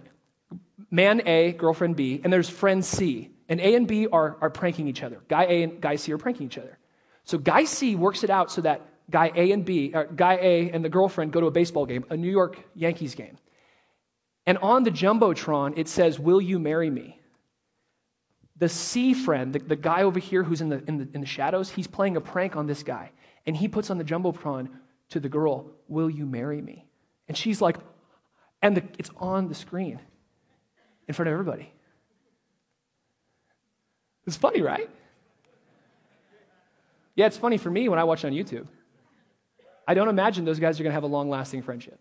man 0.91 1.21
A, 1.25 1.53
girlfriend 1.53 1.95
B, 1.95 2.21
and 2.23 2.31
there's 2.31 2.49
friend 2.49 2.85
C. 2.85 3.31
And 3.49 3.59
A 3.59 3.75
and 3.75 3.87
B 3.87 4.07
are, 4.07 4.37
are 4.41 4.49
pranking 4.49 4.87
each 4.87 5.03
other. 5.03 5.21
Guy 5.27 5.45
A 5.45 5.63
and 5.63 5.81
guy 5.81 5.95
C 5.95 6.11
are 6.11 6.17
pranking 6.17 6.45
each 6.47 6.57
other. 6.57 6.77
So 7.23 7.37
guy 7.37 7.63
C 7.63 7.95
works 7.95 8.23
it 8.23 8.29
out 8.29 8.51
so 8.51 8.61
that 8.61 8.81
guy 9.09 9.31
A 9.35 9.51
and 9.51 9.63
B, 9.63 9.93
guy 10.15 10.37
A 10.41 10.71
and 10.71 10.83
the 10.83 10.89
girlfriend 10.89 11.31
go 11.31 11.41
to 11.41 11.47
a 11.47 11.51
baseball 11.51 11.85
game, 11.85 12.05
a 12.09 12.17
New 12.17 12.29
York 12.31 12.57
Yankees 12.75 13.15
game. 13.15 13.37
And 14.45 14.57
on 14.59 14.83
the 14.83 14.91
Jumbotron, 14.91 15.77
it 15.77 15.87
says, 15.87 16.19
Will 16.19 16.41
you 16.41 16.59
marry 16.59 16.89
me? 16.89 17.19
The 18.57 18.69
C 18.69 19.13
friend, 19.13 19.53
the, 19.53 19.59
the 19.59 19.75
guy 19.75 20.03
over 20.03 20.19
here 20.19 20.43
who's 20.43 20.61
in 20.61 20.69
the, 20.69 20.83
in, 20.87 20.97
the, 20.97 21.07
in 21.13 21.21
the 21.21 21.27
shadows, 21.27 21.69
he's 21.69 21.87
playing 21.87 22.17
a 22.17 22.21
prank 22.21 22.55
on 22.55 22.65
this 22.65 22.81
guy. 22.81 23.11
And 23.45 23.55
he 23.55 23.67
puts 23.67 23.89
on 23.89 23.97
the 23.97 24.03
Jumbotron 24.03 24.69
to 25.09 25.19
the 25.19 25.29
girl, 25.29 25.71
Will 25.87 26.09
you 26.09 26.25
marry 26.25 26.61
me? 26.61 26.85
And 27.27 27.37
she's 27.37 27.61
like, 27.61 27.77
and 28.61 28.75
the, 28.75 28.83
it's 28.97 29.11
on 29.17 29.47
the 29.47 29.55
screen 29.55 29.99
in 31.07 31.13
front 31.13 31.27
of 31.27 31.33
everybody. 31.33 31.71
It's 34.25 34.37
funny, 34.37 34.61
right? 34.61 34.89
Yeah, 37.15 37.25
it's 37.25 37.37
funny 37.37 37.57
for 37.57 37.69
me 37.69 37.89
when 37.89 37.99
I 37.99 38.03
watch 38.03 38.25
on 38.25 38.31
YouTube. 38.31 38.67
I 39.87 39.93
don't 39.93 40.09
imagine 40.09 40.45
those 40.45 40.59
guys 40.59 40.79
are 40.79 40.83
going 40.83 40.91
to 40.91 40.95
have 40.95 41.03
a 41.03 41.07
long 41.07 41.29
lasting 41.29 41.61
friendship. 41.61 41.99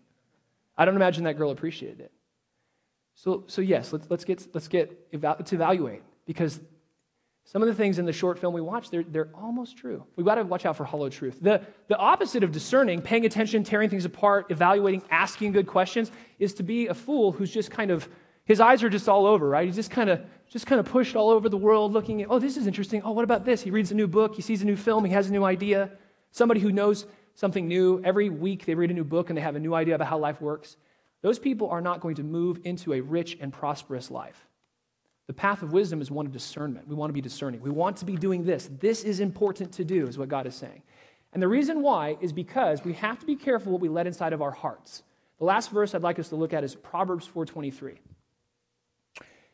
I 0.77 0.85
don't 0.85 0.95
imagine 0.95 1.23
that 1.23 1.37
girl 1.37 1.51
appreciated 1.51 2.01
it. 2.01 2.11
So, 3.15 3.45
so 3.47 3.61
yes, 3.61 3.93
let's, 3.93 4.07
let's 4.09 4.25
get, 4.25 4.47
let's 4.53 4.67
get 4.67 5.11
to 5.11 5.55
evaluate 5.55 6.03
because 6.25 6.59
some 7.45 7.61
of 7.61 7.67
the 7.69 7.73
things 7.73 7.97
in 7.97 8.05
the 8.05 8.13
short 8.13 8.37
film 8.37 8.53
we 8.53 8.59
watched, 8.59 8.91
they're, 8.91 9.03
they're 9.03 9.29
almost 9.33 9.77
true. 9.77 10.03
We've 10.17 10.25
got 10.25 10.35
to 10.35 10.43
watch 10.43 10.65
out 10.65 10.75
for 10.75 10.83
hollow 10.83 11.09
truth. 11.09 11.39
The, 11.41 11.61
the 11.87 11.95
opposite 11.95 12.43
of 12.43 12.51
discerning, 12.51 13.01
paying 13.01 13.25
attention, 13.25 13.63
tearing 13.63 13.89
things 13.89 14.03
apart, 14.03 14.51
evaluating, 14.51 15.01
asking 15.09 15.53
good 15.53 15.65
questions, 15.65 16.11
is 16.39 16.53
to 16.55 16.63
be 16.63 16.87
a 16.87 16.93
fool 16.93 17.31
who's 17.31 17.49
just 17.49 17.71
kind 17.71 17.89
of, 17.89 18.07
his 18.43 18.59
eyes 18.59 18.83
are 18.83 18.89
just 18.89 19.07
all 19.07 19.25
over, 19.25 19.47
right? 19.47 19.65
He's 19.65 19.77
just 19.77 19.91
kind 19.91 20.09
of, 20.09 20.21
just 20.49 20.67
kind 20.67 20.79
of 20.79 20.85
pushed 20.85 21.15
all 21.15 21.29
over 21.29 21.47
the 21.47 21.57
world 21.57 21.93
looking 21.93 22.21
at, 22.21 22.27
oh, 22.29 22.37
this 22.37 22.57
is 22.57 22.67
interesting. 22.67 23.01
Oh, 23.03 23.11
what 23.11 23.23
about 23.23 23.45
this? 23.45 23.61
He 23.61 23.71
reads 23.71 23.91
a 23.91 23.95
new 23.95 24.07
book, 24.07 24.35
he 24.35 24.41
sees 24.41 24.61
a 24.61 24.65
new 24.65 24.75
film, 24.75 25.05
he 25.05 25.13
has 25.13 25.29
a 25.29 25.31
new 25.31 25.45
idea. 25.45 25.91
Somebody 26.31 26.59
who 26.59 26.71
knows 26.73 27.05
something 27.37 27.67
new. 27.67 28.01
Every 28.03 28.29
week 28.29 28.65
they 28.65 28.75
read 28.75 28.91
a 28.91 28.95
new 28.95 29.03
book 29.03 29.29
and 29.29 29.37
they 29.37 29.41
have 29.41 29.55
a 29.55 29.59
new 29.59 29.73
idea 29.73 29.95
about 29.95 30.07
how 30.07 30.17
life 30.17 30.41
works. 30.41 30.75
Those 31.21 31.39
people 31.39 31.69
are 31.69 31.81
not 31.81 32.01
going 32.01 32.15
to 32.15 32.23
move 32.23 32.59
into 32.63 32.93
a 32.93 32.99
rich 32.99 33.37
and 33.39 33.53
prosperous 33.53 34.11
life. 34.11 34.47
The 35.27 35.33
path 35.33 35.61
of 35.61 35.71
wisdom 35.71 36.01
is 36.01 36.09
one 36.09 36.25
of 36.25 36.31
discernment. 36.31 36.87
We 36.87 36.95
want 36.95 37.09
to 37.09 37.13
be 37.13 37.21
discerning. 37.21 37.61
We 37.61 37.69
want 37.69 37.97
to 37.97 38.05
be 38.05 38.15
doing 38.15 38.43
this. 38.43 38.69
This 38.79 39.03
is 39.03 39.19
important 39.19 39.71
to 39.73 39.85
do, 39.85 40.07
is 40.07 40.17
what 40.17 40.29
God 40.29 40.47
is 40.47 40.55
saying. 40.55 40.81
And 41.33 41.41
the 41.41 41.47
reason 41.47 41.81
why 41.81 42.17
is 42.21 42.33
because 42.33 42.83
we 42.83 42.93
have 42.93 43.19
to 43.19 43.25
be 43.25 43.35
careful 43.35 43.71
what 43.71 43.81
we 43.81 43.89
let 43.89 44.07
inside 44.07 44.33
of 44.33 44.41
our 44.41 44.51
hearts. 44.51 45.03
The 45.37 45.45
last 45.45 45.69
verse 45.69 45.93
I'd 45.93 46.01
like 46.01 46.17
us 46.17 46.29
to 46.29 46.35
look 46.35 46.53
at 46.53 46.63
is 46.63 46.73
Proverbs 46.73 47.27
4:23. 47.27 47.99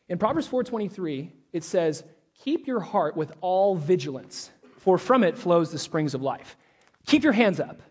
In 0.08 0.16
Proverbs 0.16 0.46
4:23, 0.48 1.32
it 1.52 1.64
says, 1.64 2.04
"Keep 2.34 2.66
your 2.66 2.80
heart 2.80 3.16
with 3.16 3.32
all 3.42 3.74
vigilance, 3.74 4.50
for 4.78 4.96
from 4.96 5.22
it 5.22 5.36
flows 5.36 5.70
the 5.70 5.78
springs 5.78 6.14
of 6.14 6.22
life." 6.22 6.56
Keep 7.06 7.24
your 7.24 7.32
hands 7.32 7.60
up. 7.60 7.82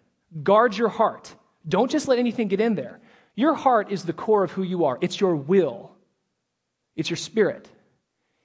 Guard 0.41 0.76
your 0.76 0.89
heart. 0.89 1.34
Don't 1.67 1.91
just 1.91 2.08
let 2.08 2.19
anything 2.19 2.47
get 2.47 2.60
in 2.60 2.76
there. 2.76 2.99
Your 3.36 3.54
heart 3.54 3.91
is 3.91 4.04
the 4.04 4.13
core 4.13 4.43
of 4.43 4.52
who 4.52 4.63
you 4.63 4.86
are. 4.86 4.97
It's 5.02 5.19
your 5.19 5.36
will. 5.36 5.91
It's 6.95 7.10
your 7.10 7.17
spirit. 7.17 7.69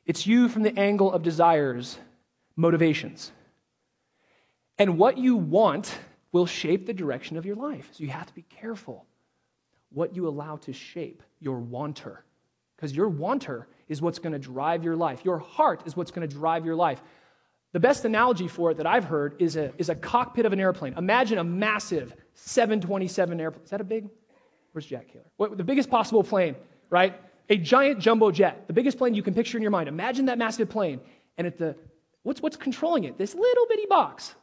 It's 0.07 0.26
you 0.26 0.48
from 0.48 0.62
the 0.62 0.78
angle 0.78 1.12
of 1.12 1.22
desires, 1.22 1.98
motivations. 2.57 3.33
And 4.78 4.96
what 4.96 5.18
you 5.18 5.37
want 5.37 5.98
will 6.33 6.46
shape 6.46 6.87
the 6.87 6.94
direction 6.94 7.37
of 7.37 7.44
your 7.44 7.57
life. 7.57 7.88
So 7.92 8.04
you 8.04 8.11
have 8.11 8.26
to 8.26 8.35
be 8.35 8.42
careful 8.42 9.07
what 9.90 10.14
you 10.14 10.28
allow 10.28 10.57
to 10.57 10.72
shape 10.72 11.22
your 11.40 11.59
wanter. 11.59 12.24
Because 12.76 12.94
your 12.94 13.09
wanter 13.09 13.66
is 13.88 14.00
what's 14.00 14.18
going 14.18 14.35
to 14.35 14.38
drive 14.38 14.85
your 14.85 14.96
life. 14.96 15.24
Your 15.24 15.38
heart 15.38 15.83
is 15.87 15.96
what's 15.96 16.11
going 16.11 16.28
to 16.28 16.35
drive 16.35 16.64
your 16.64 16.76
life. 16.76 17.02
The 17.72 17.81
best 17.81 18.04
analogy 18.04 18.48
for 18.48 18.70
it 18.70 18.78
that 18.78 18.87
I've 18.87 19.04
heard 19.04 19.37
is 19.38 19.57
a, 19.57 19.72
is 19.76 19.90
a 19.90 19.94
cockpit 19.94 20.46
of 20.46 20.52
an 20.52 20.61
airplane. 20.61 20.94
Imagine 20.96 21.38
a 21.38 21.44
massive 21.44 22.14
727 22.35 23.40
airplane. 23.40 23.64
Is 23.64 23.70
that 23.70 23.81
a 23.81 23.85
big? 23.85 24.09
Where's 24.72 24.87
Jack 24.87 25.09
Kaler? 25.12 25.24
What, 25.37 25.57
the 25.57 25.64
biggest 25.64 25.90
possible 25.90 26.24
plane, 26.24 26.57
right? 26.88 27.20
A 27.50 27.57
giant 27.57 27.98
jumbo 27.98 28.31
jet, 28.31 28.66
the 28.66 28.72
biggest 28.72 28.96
plane 28.96 29.14
you 29.14 29.22
can 29.22 29.35
picture 29.35 29.59
in 29.59 29.62
your 29.62 29.70
mind. 29.70 29.88
Imagine 29.88 30.26
that 30.26 30.38
massive 30.38 30.68
plane. 30.68 31.00
And 31.37 31.46
at 31.46 31.59
the, 31.59 31.76
what's, 32.22 32.40
what's 32.40 32.57
controlling 32.57 33.04
it? 33.04 33.18
This 33.18 33.35
little 33.35 33.66
bitty 33.68 33.87
box, 33.87 34.35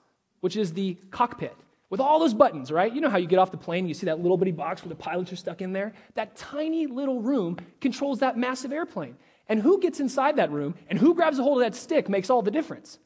which 0.41 0.55
is 0.55 0.73
the 0.73 0.97
cockpit 1.09 1.55
with 1.89 1.99
all 1.99 2.19
those 2.19 2.33
buttons, 2.33 2.71
right? 2.71 2.93
You 2.93 3.01
know 3.01 3.09
how 3.09 3.17
you 3.17 3.27
get 3.27 3.39
off 3.39 3.51
the 3.51 3.57
plane, 3.57 3.88
you 3.88 3.93
see 3.93 4.05
that 4.05 4.19
little 4.19 4.38
bitty 4.38 4.51
box 4.51 4.83
where 4.83 4.89
the 4.89 4.95
pilots 4.95 5.31
are 5.31 5.35
stuck 5.35 5.61
in 5.61 5.71
there? 5.71 5.93
That 6.15 6.35
tiny 6.35 6.88
little 6.88 7.21
room 7.21 7.57
controls 7.79 8.19
that 8.19 8.38
massive 8.38 8.71
airplane. 8.71 9.15
And 9.47 9.61
who 9.61 9.79
gets 9.79 9.99
inside 9.99 10.38
that 10.38 10.51
room 10.51 10.75
and 10.89 10.97
who 10.97 11.13
grabs 11.13 11.39
a 11.39 11.43
hold 11.43 11.61
of 11.61 11.63
that 11.63 11.75
stick 11.75 12.09
makes 12.09 12.29
all 12.29 12.41
the 12.41 12.51
difference. 12.51 12.99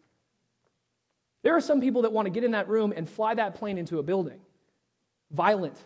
There 1.41 1.55
are 1.55 1.61
some 1.61 1.79
people 1.79 2.01
that 2.03 2.11
want 2.11 2.25
to 2.25 2.29
get 2.29 2.43
in 2.43 2.51
that 2.51 2.67
room 2.67 2.93
and 2.95 3.09
fly 3.09 3.33
that 3.33 3.55
plane 3.55 3.77
into 3.77 3.99
a 3.99 4.03
building. 4.03 4.39
Violent, 5.31 5.77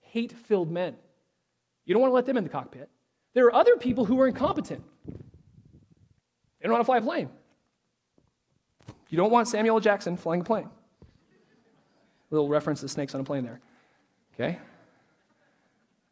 hate 0.00 0.32
filled 0.32 0.70
men. 0.70 0.96
You 1.84 1.94
don't 1.94 2.00
want 2.00 2.10
to 2.10 2.14
let 2.14 2.26
them 2.26 2.36
in 2.36 2.44
the 2.44 2.50
cockpit. 2.50 2.88
There 3.34 3.46
are 3.46 3.54
other 3.54 3.76
people 3.76 4.04
who 4.04 4.18
are 4.20 4.28
incompetent. 4.28 4.82
They 5.06 6.68
don't 6.68 6.72
want 6.72 6.80
to 6.80 6.86
fly 6.86 6.98
a 6.98 7.02
plane. 7.02 7.28
You 9.10 9.18
don't 9.18 9.30
want 9.30 9.48
Samuel 9.48 9.80
Jackson 9.80 10.16
flying 10.16 10.40
a 10.40 10.44
plane. 10.44 10.68
Little 12.30 12.48
reference 12.48 12.80
to 12.80 12.88
snakes 12.88 13.14
on 13.14 13.20
a 13.20 13.24
plane 13.24 13.44
there. 13.44 13.60
Okay? 14.34 14.58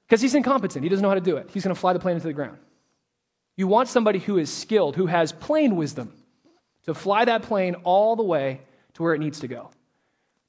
Because 0.06 0.20
he's 0.20 0.34
incompetent. 0.34 0.82
He 0.82 0.88
doesn't 0.88 1.02
know 1.02 1.08
how 1.08 1.14
to 1.14 1.20
do 1.20 1.36
it. 1.38 1.50
He's 1.52 1.64
going 1.64 1.74
to 1.74 1.80
fly 1.80 1.94
the 1.94 1.98
plane 1.98 2.16
into 2.16 2.26
the 2.26 2.32
ground. 2.32 2.58
You 3.56 3.66
want 3.66 3.88
somebody 3.88 4.18
who 4.18 4.38
is 4.38 4.52
skilled, 4.52 4.94
who 4.96 5.06
has 5.06 5.32
plane 5.32 5.76
wisdom, 5.76 6.12
to 6.84 6.94
fly 6.94 7.24
that 7.24 7.42
plane 7.42 7.76
all 7.84 8.16
the 8.16 8.22
way 8.22 8.60
to 8.94 9.02
where 9.02 9.14
it 9.14 9.18
needs 9.18 9.40
to 9.40 9.48
go. 9.48 9.70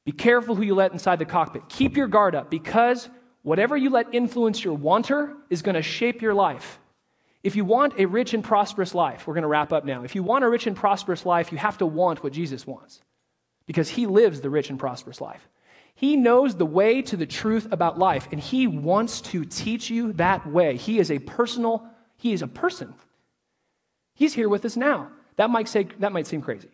Be 0.06 0.12
careful 0.12 0.56
who 0.56 0.64
you 0.64 0.76
let 0.76 0.92
inside 0.92 1.20
the 1.20 1.26
cockpit. 1.26 1.70
Keep 1.70 1.96
your 1.96 2.08
guard 2.08 2.36
up 2.36 2.50
because 2.50 3.10
whatever 3.42 3.78
you 3.78 3.90
let 3.90 4.14
influence 4.14 4.64
your 4.64 4.74
wanter 4.74 5.34
is 5.50 5.62
going 5.62 5.76
to 5.76 5.82
shape 5.82 6.22
your 6.22 6.34
life. 6.34 6.80
If 7.42 7.56
you 7.56 7.66
want 7.66 8.00
a 8.00 8.06
rich 8.06 8.34
and 8.34 8.44
prosperous 8.44 8.96
life, 8.96 9.28
we're 9.28 9.34
going 9.34 9.44
to 9.44 9.50
wrap 9.50 9.74
up 9.74 9.86
now. 9.86 10.04
If 10.04 10.16
you 10.16 10.24
want 10.24 10.44
a 10.44 10.50
rich 10.50 10.68
and 10.68 10.76
prosperous 10.76 11.26
life, 11.26 11.52
you 11.52 11.58
have 11.58 11.78
to 11.80 11.86
want 11.86 12.24
what 12.24 12.34
Jesus 12.34 12.66
wants 12.66 13.02
because 13.66 13.90
he 13.90 14.06
lives 14.06 14.42
the 14.42 14.50
rich 14.50 14.70
and 14.70 14.80
prosperous 14.80 15.22
life. 15.22 15.48
He 15.96 16.16
knows 16.16 16.56
the 16.56 16.66
way 16.66 17.02
to 17.04 17.16
the 17.16 17.26
truth 17.26 17.68
about 17.72 18.00
life, 18.00 18.28
and 18.32 18.40
he 18.40 18.66
wants 18.66 19.22
to 19.22 19.46
teach 19.46 19.90
you 19.90 20.14
that 20.14 20.46
way. 20.48 20.76
He 20.76 21.00
is 21.00 21.12
a 21.12 21.20
personal, 21.20 21.86
he 22.18 22.34
is 22.34 22.42
a 22.42 22.48
person. 22.48 22.96
He's 24.16 24.34
here 24.34 24.50
with 24.50 24.66
us 24.66 24.76
now. 24.76 25.10
That 25.36 25.50
might, 25.50 25.68
say, 25.68 25.88
that 26.00 26.12
might 26.12 26.28
seem 26.28 26.42
crazy. 26.42 26.70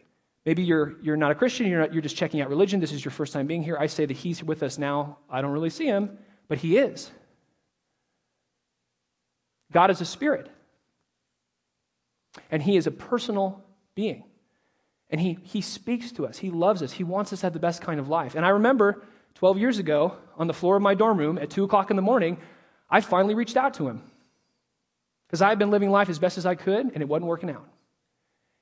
Maybe 0.46 0.64
you're, 0.64 0.96
you're 1.02 1.18
not 1.18 1.32
a 1.32 1.36
Christian, 1.36 1.68
you're, 1.68 1.82
not, 1.82 1.94
you're 1.94 2.02
just 2.02 2.16
checking 2.16 2.42
out 2.42 2.50
religion. 2.50 2.80
This 2.80 2.92
is 2.92 3.04
your 3.04 3.12
first 3.12 3.34
time 3.34 3.46
being 3.46 3.62
here. 3.62 3.78
I 3.78 3.88
say 3.88 4.06
that 4.06 4.16
He's 4.16 4.44
with 4.44 4.64
us 4.64 4.78
now. 4.78 5.18
I 5.30 5.42
don't 5.42 5.52
really 5.52 5.70
see 5.70 5.86
Him, 5.86 6.18
but 6.48 6.58
He 6.58 6.78
is. 6.78 7.12
God 9.72 9.92
is 9.92 10.02
a 10.02 10.06
spirit, 10.06 10.50
and 12.50 12.64
He 12.64 12.78
is 12.78 12.88
a 12.88 12.92
personal 12.92 13.64
being. 13.96 14.24
And 15.10 15.20
he, 15.20 15.40
he 15.44 15.62
speaks 15.62 16.12
to 16.14 16.28
us. 16.28 16.38
He 16.38 16.52
loves 16.52 16.84
us. 16.84 16.92
He 16.92 17.04
wants 17.04 17.34
us 17.34 17.40
to 17.40 17.48
have 17.48 17.54
the 17.54 17.60
best 17.60 17.82
kind 17.82 18.00
of 18.00 18.08
life. 18.08 18.36
And 18.36 18.46
I 18.46 18.50
remember 18.50 19.02
12 19.36 19.58
years 19.58 19.80
ago, 19.80 20.16
on 20.38 20.48
the 20.48 20.54
floor 20.54 20.76
of 20.76 20.82
my 20.82 20.94
dorm 20.94 21.18
room 21.18 21.38
at 21.38 21.50
2 21.50 21.64
o'clock 21.64 21.90
in 21.90 21.96
the 21.96 22.02
morning, 22.02 22.38
I 22.90 23.02
finally 23.02 23.34
reached 23.34 23.58
out 23.58 23.74
to 23.76 23.88
him. 23.88 24.04
because 25.28 25.42
I 25.42 25.50
had 25.50 25.60
been 25.60 25.72
living 25.72 25.90
life 25.90 26.10
as 26.10 26.20
best 26.20 26.38
as 26.38 26.46
I 26.46 26.56
could, 26.56 26.92
and 26.94 27.02
it 27.02 27.08
wasn't 27.08 27.28
working 27.28 27.50
out. 27.50 27.68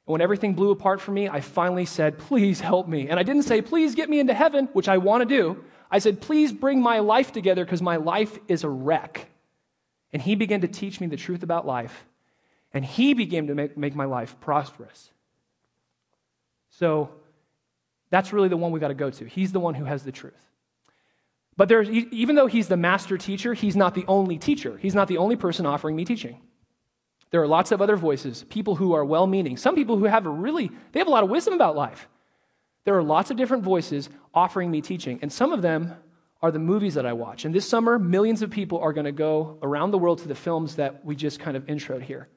And 0.08 0.14
when 0.14 0.22
everything 0.22 0.54
blew 0.54 0.72
apart 0.72 1.02
for 1.02 1.12
me, 1.12 1.28
I 1.28 1.42
finally 1.42 1.86
said, 1.86 2.18
Please 2.18 2.62
help 2.62 2.88
me. 2.88 3.10
And 3.10 3.20
I 3.20 3.24
didn't 3.24 3.44
say, 3.44 3.62
Please 3.62 3.94
get 3.94 4.10
me 4.10 4.20
into 4.20 4.34
heaven, 4.34 4.70
which 4.72 4.88
I 4.88 4.98
want 4.98 5.22
to 5.22 5.26
do. 5.26 5.64
I 5.92 6.00
said, 6.00 6.22
Please 6.22 6.54
bring 6.54 6.82
my 6.82 7.00
life 7.00 7.34
together 7.34 7.66
because 7.66 7.82
my 7.82 7.98
life 7.98 8.40
is 8.48 8.64
a 8.64 8.70
wreck. 8.70 9.30
And 10.14 10.22
he 10.22 10.36
began 10.36 10.62
to 10.62 10.68
teach 10.68 11.02
me 11.02 11.08
the 11.08 11.18
truth 11.18 11.44
about 11.44 11.68
life. 11.68 12.06
And 12.74 12.86
he 12.86 13.14
began 13.14 13.48
to 13.48 13.56
make, 13.56 13.78
make 13.78 13.96
my 13.96 14.06
life 14.06 14.40
prosperous. 14.40 15.12
So 16.70 17.10
that's 18.10 18.32
really 18.32 18.50
the 18.50 18.58
one 18.58 18.72
we 18.72 18.80
got 18.80 18.88
to 18.90 18.94
go 18.94 19.10
to. 19.10 19.26
He's 19.26 19.52
the 19.52 19.60
one 19.60 19.74
who 19.74 19.84
has 19.84 20.04
the 20.04 20.12
truth. 20.14 20.34
But 21.58 21.68
there's, 21.68 21.90
even 21.90 22.36
though 22.36 22.48
he's 22.48 22.68
the 22.68 22.78
master 22.78 23.18
teacher, 23.18 23.54
he's 23.54 23.76
not 23.76 23.96
the 23.96 24.06
only 24.08 24.38
teacher. 24.38 24.78
He's 24.78 24.96
not 24.96 25.08
the 25.08 25.18
only 25.18 25.36
person 25.36 25.66
offering 25.66 25.96
me 25.96 26.06
teaching. 26.06 26.40
There 27.30 27.42
are 27.42 27.48
lots 27.48 27.72
of 27.72 27.82
other 27.82 27.98
voices, 27.98 28.46
people 28.50 28.76
who 28.76 28.94
are 28.94 29.04
well 29.04 29.28
meaning, 29.28 29.58
some 29.58 29.76
people 29.76 29.98
who 29.98 30.06
have 30.06 30.26
a 30.26 30.30
really, 30.30 30.72
they 30.92 31.00
have 31.00 31.08
a 31.08 31.12
lot 31.12 31.24
of 31.24 31.30
wisdom 31.30 31.54
about 31.54 31.76
life. 31.76 32.08
There 32.86 32.98
are 32.98 33.04
lots 33.04 33.32
of 33.32 33.38
different 33.38 33.64
voices 33.64 34.10
offering 34.34 34.72
me 34.72 34.82
teaching, 34.82 35.20
and 35.22 35.32
some 35.32 35.52
of 35.52 35.62
them 35.62 35.94
are 36.42 36.52
the 36.52 36.60
movies 36.60 36.94
that 36.94 37.06
I 37.06 37.14
watch. 37.14 37.46
And 37.46 37.54
this 37.54 37.68
summer, 37.68 37.98
millions 38.00 38.42
of 38.42 38.50
people 38.50 38.80
are 38.80 38.94
going 38.94 39.06
to 39.06 39.12
go 39.12 39.58
around 39.62 39.92
the 39.92 39.98
world 39.98 40.20
to 40.20 40.28
the 40.28 40.36
films 40.36 40.76
that 40.76 41.04
we 41.04 41.16
just 41.16 41.40
kind 41.40 41.58
of 41.58 41.66
introed 41.66 42.04
here. 42.04 42.30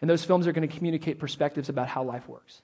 And 0.00 0.08
those 0.08 0.24
films 0.24 0.46
are 0.46 0.52
going 0.52 0.68
to 0.68 0.74
communicate 0.74 1.18
perspectives 1.18 1.68
about 1.68 1.88
how 1.88 2.04
life 2.04 2.28
works. 2.28 2.62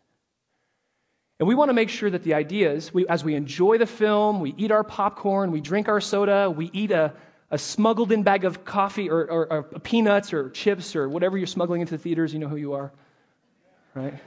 And 1.38 1.48
we 1.48 1.54
want 1.54 1.68
to 1.68 1.74
make 1.74 1.90
sure 1.90 2.08
that 2.10 2.22
the 2.22 2.34
ideas, 2.34 2.94
we, 2.94 3.06
as 3.08 3.24
we 3.24 3.34
enjoy 3.34 3.78
the 3.78 3.86
film, 3.86 4.40
we 4.40 4.54
eat 4.56 4.70
our 4.70 4.84
popcorn, 4.84 5.50
we 5.50 5.60
drink 5.60 5.88
our 5.88 6.00
soda, 6.00 6.50
we 6.50 6.70
eat 6.72 6.90
a, 6.90 7.12
a 7.50 7.58
smuggled 7.58 8.12
in 8.12 8.22
bag 8.22 8.44
of 8.44 8.64
coffee 8.64 9.08
or, 9.08 9.20
or, 9.30 9.52
or, 9.52 9.62
peanuts 9.80 10.32
or 10.32 10.50
chips 10.50 10.96
or 10.96 11.08
whatever 11.08 11.38
you're 11.38 11.46
smuggling 11.46 11.80
into 11.80 11.96
the 11.96 12.02
theaters, 12.02 12.32
you 12.32 12.38
know 12.38 12.48
who 12.48 12.56
you 12.56 12.72
are, 12.72 12.92
right? 13.94 14.14
A 14.14 14.20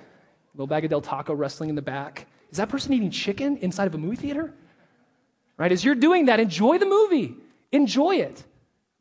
little 0.54 0.68
bag 0.68 0.86
of 0.86 0.90
Del 0.90 1.02
Taco 1.02 1.34
rustling 1.34 1.70
in 1.70 1.76
the 1.76 1.82
back. 1.82 2.28
Is 2.52 2.58
that 2.58 2.70
person 2.70 2.94
eating 2.94 3.12
chicken 3.12 3.58
inside 3.58 3.88
of 3.88 3.96
a 3.96 3.98
movie 3.98 4.16
theater? 4.16 4.54
Right? 5.58 5.72
As 5.72 5.84
you're 5.84 5.96
doing 5.96 6.26
that, 6.28 6.40
enjoy 6.40 6.78
the 6.78 6.86
movie, 6.86 7.36
enjoy 7.72 8.16
it. 8.16 8.44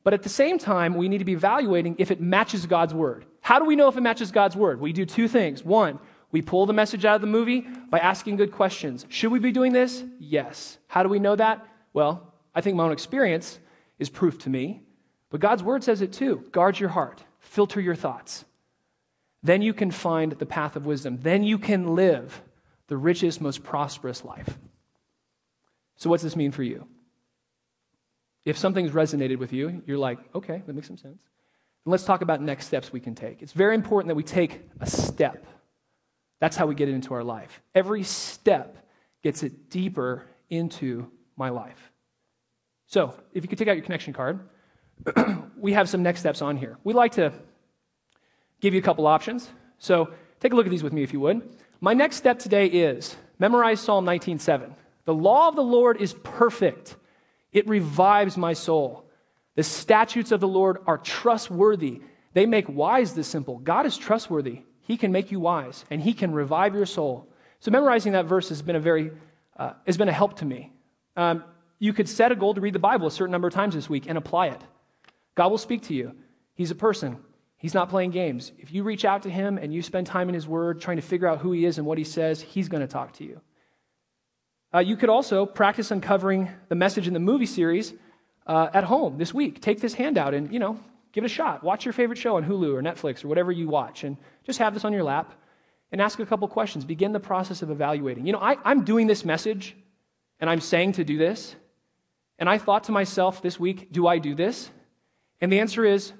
But 0.02 0.14
at 0.14 0.22
the 0.22 0.28
same 0.28 0.58
time, 0.58 0.94
we 0.94 1.08
need 1.08 1.18
to 1.18 1.24
be 1.24 1.32
evaluating 1.32 1.96
if 1.98 2.10
it 2.10 2.20
matches 2.20 2.66
God's 2.66 2.94
word. 2.94 3.24
How 3.40 3.58
do 3.58 3.64
we 3.64 3.76
know 3.76 3.88
if 3.88 3.96
it 3.96 4.00
matches 4.00 4.32
God's 4.32 4.56
word? 4.56 4.80
We 4.80 4.92
do 4.92 5.06
two 5.06 5.28
things. 5.28 5.64
One, 5.64 6.00
we 6.32 6.42
pull 6.42 6.66
the 6.66 6.72
message 6.72 7.04
out 7.04 7.14
of 7.14 7.20
the 7.20 7.26
movie 7.26 7.60
by 7.88 7.98
asking 7.98 8.36
good 8.36 8.52
questions. 8.52 9.06
Should 9.08 9.30
we 9.30 9.38
be 9.38 9.52
doing 9.52 9.72
this? 9.72 10.02
Yes. 10.18 10.78
How 10.88 11.02
do 11.02 11.08
we 11.08 11.18
know 11.18 11.36
that? 11.36 11.66
Well, 11.92 12.34
I 12.54 12.60
think 12.60 12.76
my 12.76 12.84
own 12.84 12.92
experience 12.92 13.58
is 13.98 14.08
proof 14.08 14.38
to 14.40 14.50
me, 14.50 14.82
but 15.30 15.40
God's 15.40 15.62
word 15.62 15.84
says 15.84 16.00
it 16.00 16.12
too. 16.12 16.44
Guard 16.52 16.78
your 16.78 16.88
heart, 16.90 17.22
filter 17.40 17.80
your 17.80 17.94
thoughts. 17.94 18.44
Then 19.42 19.62
you 19.62 19.72
can 19.72 19.90
find 19.90 20.32
the 20.32 20.46
path 20.46 20.76
of 20.76 20.86
wisdom. 20.86 21.18
Then 21.20 21.44
you 21.44 21.58
can 21.58 21.94
live 21.94 22.42
the 22.88 22.96
richest, 22.96 23.40
most 23.40 23.62
prosperous 23.62 24.24
life. 24.24 24.58
So, 25.96 26.10
what's 26.10 26.22
this 26.22 26.36
mean 26.36 26.52
for 26.52 26.62
you? 26.62 26.86
If 28.44 28.56
something's 28.56 28.92
resonated 28.92 29.38
with 29.38 29.52
you, 29.52 29.82
you're 29.86 29.98
like, 29.98 30.18
okay, 30.34 30.62
that 30.66 30.72
makes 30.72 30.86
some 30.86 30.96
sense. 30.96 31.22
And 31.84 31.92
let's 31.92 32.04
talk 32.04 32.22
about 32.22 32.40
next 32.40 32.66
steps 32.66 32.92
we 32.92 33.00
can 33.00 33.14
take. 33.14 33.42
It's 33.42 33.52
very 33.52 33.74
important 33.74 34.08
that 34.08 34.14
we 34.14 34.22
take 34.22 34.62
a 34.80 34.86
step. 34.86 35.46
That's 36.40 36.56
how 36.56 36.66
we 36.66 36.74
get 36.74 36.88
it 36.88 36.94
into 36.94 37.14
our 37.14 37.24
life. 37.24 37.60
Every 37.74 38.02
step 38.02 38.86
gets 39.22 39.42
it 39.42 39.70
deeper 39.70 40.26
into 40.48 41.10
my 41.36 41.50
life. 41.50 41.87
So, 42.88 43.14
if 43.34 43.44
you 43.44 43.48
could 43.48 43.58
take 43.58 43.68
out 43.68 43.76
your 43.76 43.84
connection 43.84 44.14
card, 44.14 44.40
we 45.58 45.74
have 45.74 45.90
some 45.90 46.02
next 46.02 46.20
steps 46.20 46.40
on 46.40 46.56
here. 46.56 46.78
We'd 46.84 46.96
like 46.96 47.12
to 47.12 47.34
give 48.60 48.72
you 48.72 48.80
a 48.80 48.82
couple 48.82 49.06
options. 49.06 49.46
So, 49.78 50.10
take 50.40 50.54
a 50.54 50.56
look 50.56 50.64
at 50.64 50.70
these 50.70 50.82
with 50.82 50.94
me 50.94 51.02
if 51.02 51.12
you 51.12 51.20
would. 51.20 51.54
My 51.82 51.92
next 51.92 52.16
step 52.16 52.38
today 52.38 52.66
is 52.66 53.14
memorize 53.38 53.80
Psalm 53.80 54.06
19:7. 54.06 54.74
The 55.04 55.12
law 55.12 55.48
of 55.48 55.54
the 55.54 55.62
Lord 55.62 56.00
is 56.00 56.14
perfect. 56.14 56.96
It 57.52 57.68
revives 57.68 58.38
my 58.38 58.54
soul. 58.54 59.04
The 59.54 59.62
statutes 59.62 60.32
of 60.32 60.40
the 60.40 60.48
Lord 60.48 60.78
are 60.86 60.96
trustworthy. 60.96 62.00
They 62.32 62.46
make 62.46 62.70
wise 62.70 63.12
the 63.12 63.22
simple. 63.22 63.58
God 63.58 63.84
is 63.84 63.98
trustworthy. 63.98 64.62
He 64.80 64.96
can 64.96 65.12
make 65.12 65.30
you 65.30 65.40
wise, 65.40 65.84
and 65.90 66.00
He 66.00 66.14
can 66.14 66.32
revive 66.32 66.74
your 66.74 66.86
soul. 66.86 67.28
So 67.60 67.70
memorizing 67.70 68.12
that 68.12 68.24
verse 68.24 68.48
has 68.48 68.62
been 68.62 68.76
a 68.76 68.80
very 68.80 69.10
uh, 69.58 69.74
has 69.84 69.98
been 69.98 70.08
a 70.08 70.12
help 70.12 70.38
to 70.38 70.46
me. 70.46 70.72
Um, 71.16 71.44
you 71.78 71.92
could 71.92 72.08
set 72.08 72.32
a 72.32 72.36
goal 72.36 72.54
to 72.54 72.60
read 72.60 72.74
the 72.74 72.78
Bible 72.78 73.06
a 73.06 73.10
certain 73.10 73.32
number 73.32 73.48
of 73.48 73.54
times 73.54 73.74
this 73.74 73.88
week 73.88 74.06
and 74.08 74.18
apply 74.18 74.48
it. 74.48 74.60
God 75.34 75.48
will 75.48 75.58
speak 75.58 75.82
to 75.82 75.94
you. 75.94 76.12
He's 76.54 76.70
a 76.70 76.74
person. 76.74 77.18
He's 77.56 77.74
not 77.74 77.88
playing 77.88 78.10
games. 78.10 78.52
If 78.58 78.72
you 78.72 78.82
reach 78.84 79.04
out 79.04 79.22
to 79.22 79.30
him 79.30 79.58
and 79.58 79.72
you 79.72 79.82
spend 79.82 80.06
time 80.06 80.28
in 80.28 80.34
his 80.34 80.46
word 80.46 80.80
trying 80.80 80.96
to 80.96 81.02
figure 81.02 81.26
out 81.26 81.38
who 81.38 81.52
he 81.52 81.64
is 81.64 81.78
and 81.78 81.86
what 81.86 81.98
he 81.98 82.04
says, 82.04 82.40
he's 82.40 82.68
going 82.68 82.80
to 82.80 82.86
talk 82.86 83.12
to 83.14 83.24
you. 83.24 83.40
Uh, 84.74 84.80
you 84.80 84.96
could 84.96 85.08
also 85.08 85.46
practice 85.46 85.90
uncovering 85.90 86.50
the 86.68 86.74
message 86.74 87.08
in 87.08 87.14
the 87.14 87.20
movie 87.20 87.46
series 87.46 87.94
uh, 88.46 88.68
at 88.74 88.84
home 88.84 89.18
this 89.18 89.32
week. 89.32 89.60
Take 89.60 89.80
this 89.80 89.94
handout 89.94 90.34
and, 90.34 90.52
you 90.52 90.58
know, 90.58 90.78
give 91.12 91.24
it 91.24 91.26
a 91.26 91.34
shot. 91.34 91.64
Watch 91.64 91.84
your 91.84 91.92
favorite 91.92 92.18
show 92.18 92.36
on 92.36 92.44
Hulu 92.44 92.74
or 92.74 92.82
Netflix 92.82 93.24
or 93.24 93.28
whatever 93.28 93.50
you 93.50 93.68
watch 93.68 94.04
and 94.04 94.16
just 94.44 94.58
have 94.58 94.74
this 94.74 94.84
on 94.84 94.92
your 94.92 95.02
lap 95.02 95.34
and 95.90 96.00
ask 96.00 96.18
a 96.18 96.26
couple 96.26 96.46
questions. 96.48 96.84
Begin 96.84 97.12
the 97.12 97.20
process 97.20 97.62
of 97.62 97.70
evaluating. 97.70 98.26
You 98.26 98.32
know, 98.32 98.40
I, 98.40 98.56
I'm 98.64 98.84
doing 98.84 99.06
this 99.06 99.24
message 99.24 99.74
and 100.38 100.50
I'm 100.50 100.60
saying 100.60 100.92
to 100.92 101.04
do 101.04 101.16
this. 101.16 101.56
And 102.38 102.48
I 102.48 102.58
thought 102.58 102.84
to 102.84 102.92
myself 102.92 103.42
this 103.42 103.58
week, 103.58 103.92
do 103.92 104.06
I 104.06 104.18
do 104.18 104.34
this? 104.34 104.70
And 105.40 105.52
the 105.52 105.60
answer 105.60 105.84
is 105.84 106.12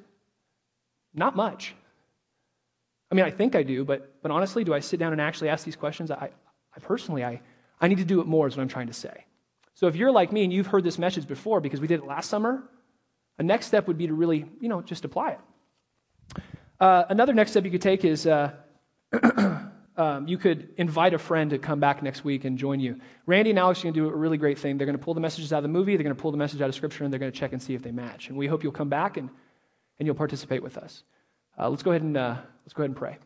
not 1.14 1.36
much. 1.36 1.74
I 3.10 3.14
mean, 3.14 3.24
I 3.24 3.30
think 3.30 3.54
I 3.54 3.62
do, 3.62 3.84
but, 3.84 4.20
but 4.22 4.30
honestly, 4.30 4.64
do 4.64 4.74
I 4.74 4.80
sit 4.80 5.00
down 5.00 5.12
and 5.12 5.20
actually 5.20 5.48
ask 5.48 5.64
these 5.64 5.76
questions? 5.76 6.10
I, 6.10 6.30
I 6.76 6.80
personally, 6.80 7.24
I, 7.24 7.40
I 7.80 7.88
need 7.88 7.98
to 7.98 8.04
do 8.04 8.20
it 8.20 8.26
more, 8.26 8.46
is 8.46 8.56
what 8.56 8.62
I'm 8.62 8.68
trying 8.68 8.88
to 8.88 8.92
say. 8.92 9.24
So 9.74 9.86
if 9.86 9.96
you're 9.96 10.10
like 10.10 10.32
me 10.32 10.44
and 10.44 10.52
you've 10.52 10.66
heard 10.66 10.84
this 10.84 10.98
message 10.98 11.26
before 11.26 11.60
because 11.60 11.80
we 11.80 11.86
did 11.86 12.00
it 12.00 12.06
last 12.06 12.28
summer, 12.28 12.64
a 13.38 13.42
next 13.42 13.66
step 13.66 13.86
would 13.86 13.96
be 13.96 14.08
to 14.08 14.14
really, 14.14 14.44
you 14.60 14.68
know, 14.68 14.82
just 14.82 15.04
apply 15.04 15.30
it. 15.30 16.42
Uh, 16.80 17.04
another 17.08 17.32
next 17.32 17.52
step 17.52 17.64
you 17.64 17.70
could 17.70 17.82
take 17.82 18.04
is 18.04 18.26
uh, 18.26 18.52
um, 19.98 20.28
you 20.28 20.38
could 20.38 20.68
invite 20.76 21.12
a 21.12 21.18
friend 21.18 21.50
to 21.50 21.58
come 21.58 21.80
back 21.80 22.02
next 22.02 22.24
week 22.24 22.44
and 22.44 22.56
join 22.56 22.78
you. 22.78 23.00
Randy 23.26 23.50
and 23.50 23.58
Alex 23.58 23.80
are 23.80 23.82
going 23.84 23.94
to 23.94 24.00
do 24.00 24.08
a 24.08 24.16
really 24.16 24.38
great 24.38 24.58
thing. 24.58 24.78
They're 24.78 24.86
going 24.86 24.96
to 24.96 25.04
pull 25.04 25.14
the 25.14 25.20
messages 25.20 25.52
out 25.52 25.58
of 25.58 25.64
the 25.64 25.68
movie, 25.68 25.96
they're 25.96 26.04
going 26.04 26.14
to 26.14 26.22
pull 26.22 26.30
the 26.30 26.38
message 26.38 26.60
out 26.60 26.68
of 26.68 26.74
Scripture, 26.74 27.04
and 27.04 27.12
they're 27.12 27.20
going 27.20 27.32
to 27.32 27.38
check 27.38 27.52
and 27.52 27.60
see 27.60 27.74
if 27.74 27.82
they 27.82 27.90
match. 27.90 28.28
And 28.28 28.38
we 28.38 28.46
hope 28.46 28.62
you'll 28.62 28.72
come 28.72 28.88
back 28.88 29.16
and 29.16 29.28
and 29.98 30.06
you'll 30.06 30.14
participate 30.14 30.62
with 30.62 30.78
us. 30.78 31.02
Uh, 31.58 31.68
let's 31.68 31.82
go 31.82 31.90
ahead 31.90 32.02
and 32.02 32.16
uh, 32.16 32.36
let's 32.64 32.72
go 32.72 32.82
ahead 32.82 32.90
and 32.90 32.96
pray. 32.96 33.18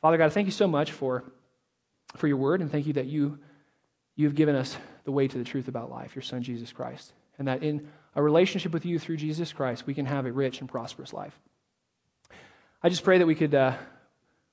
Father 0.00 0.16
God, 0.16 0.32
thank 0.32 0.46
you 0.46 0.52
so 0.52 0.66
much 0.66 0.92
for 0.92 1.24
for 2.16 2.26
your 2.26 2.38
word, 2.38 2.60
and 2.60 2.70
thank 2.70 2.86
you 2.86 2.94
that 2.94 3.06
you 3.06 3.38
you've 4.16 4.34
given 4.34 4.54
us 4.54 4.76
the 5.04 5.12
way 5.12 5.28
to 5.28 5.38
the 5.38 5.44
truth 5.44 5.68
about 5.68 5.90
life, 5.90 6.14
your 6.14 6.22
Son 6.22 6.42
Jesus 6.42 6.72
Christ, 6.72 7.12
and 7.38 7.48
that 7.48 7.62
in 7.62 7.88
a 8.14 8.22
relationship 8.22 8.72
with 8.72 8.86
you 8.86 8.98
through 8.98 9.18
Jesus 9.18 9.52
Christ, 9.52 9.86
we 9.86 9.92
can 9.92 10.06
have 10.06 10.24
a 10.24 10.32
rich 10.32 10.60
and 10.60 10.68
prosperous 10.68 11.12
life. 11.12 11.38
I 12.84 12.90
just 12.90 13.02
pray 13.02 13.16
that 13.16 13.26
we 13.26 13.34
could 13.34 13.54
uh, 13.54 13.72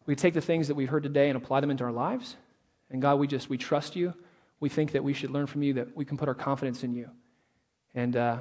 we 0.05 0.15
take 0.15 0.34
the 0.34 0.39
things 0.39 0.69
that 0.69 0.75
we've 0.75 0.88
heard 0.88 1.03
today 1.03 1.27
and 1.27 1.36
apply 1.36 1.59
them 1.59 1.69
into 1.69 1.84
our 1.84 1.91
lives. 1.91 2.38
And 2.89 3.01
God, 3.01 3.19
we 3.19 3.27
just 3.27 3.49
we 3.49 3.57
trust 3.57 3.97
you. 3.97 4.13
We 4.61 4.69
think 4.69 4.93
that 4.93 5.03
we 5.03 5.11
should 5.11 5.32
learn 5.32 5.47
from 5.47 5.63
you, 5.63 5.73
that 5.73 5.97
we 5.97 6.05
can 6.05 6.15
put 6.15 6.29
our 6.29 6.34
confidence 6.34 6.86
in 6.86 6.93
you. 6.93 7.09
And 7.93 8.15
uh, 8.15 8.38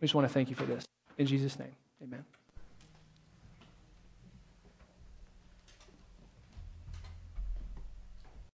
we 0.00 0.06
just 0.06 0.16
want 0.16 0.26
to 0.26 0.34
thank 0.34 0.50
you 0.50 0.56
for 0.56 0.64
this. 0.64 0.84
In 1.16 1.26
Jesus' 1.26 1.56
name, 1.60 1.76
amen. 2.02 2.24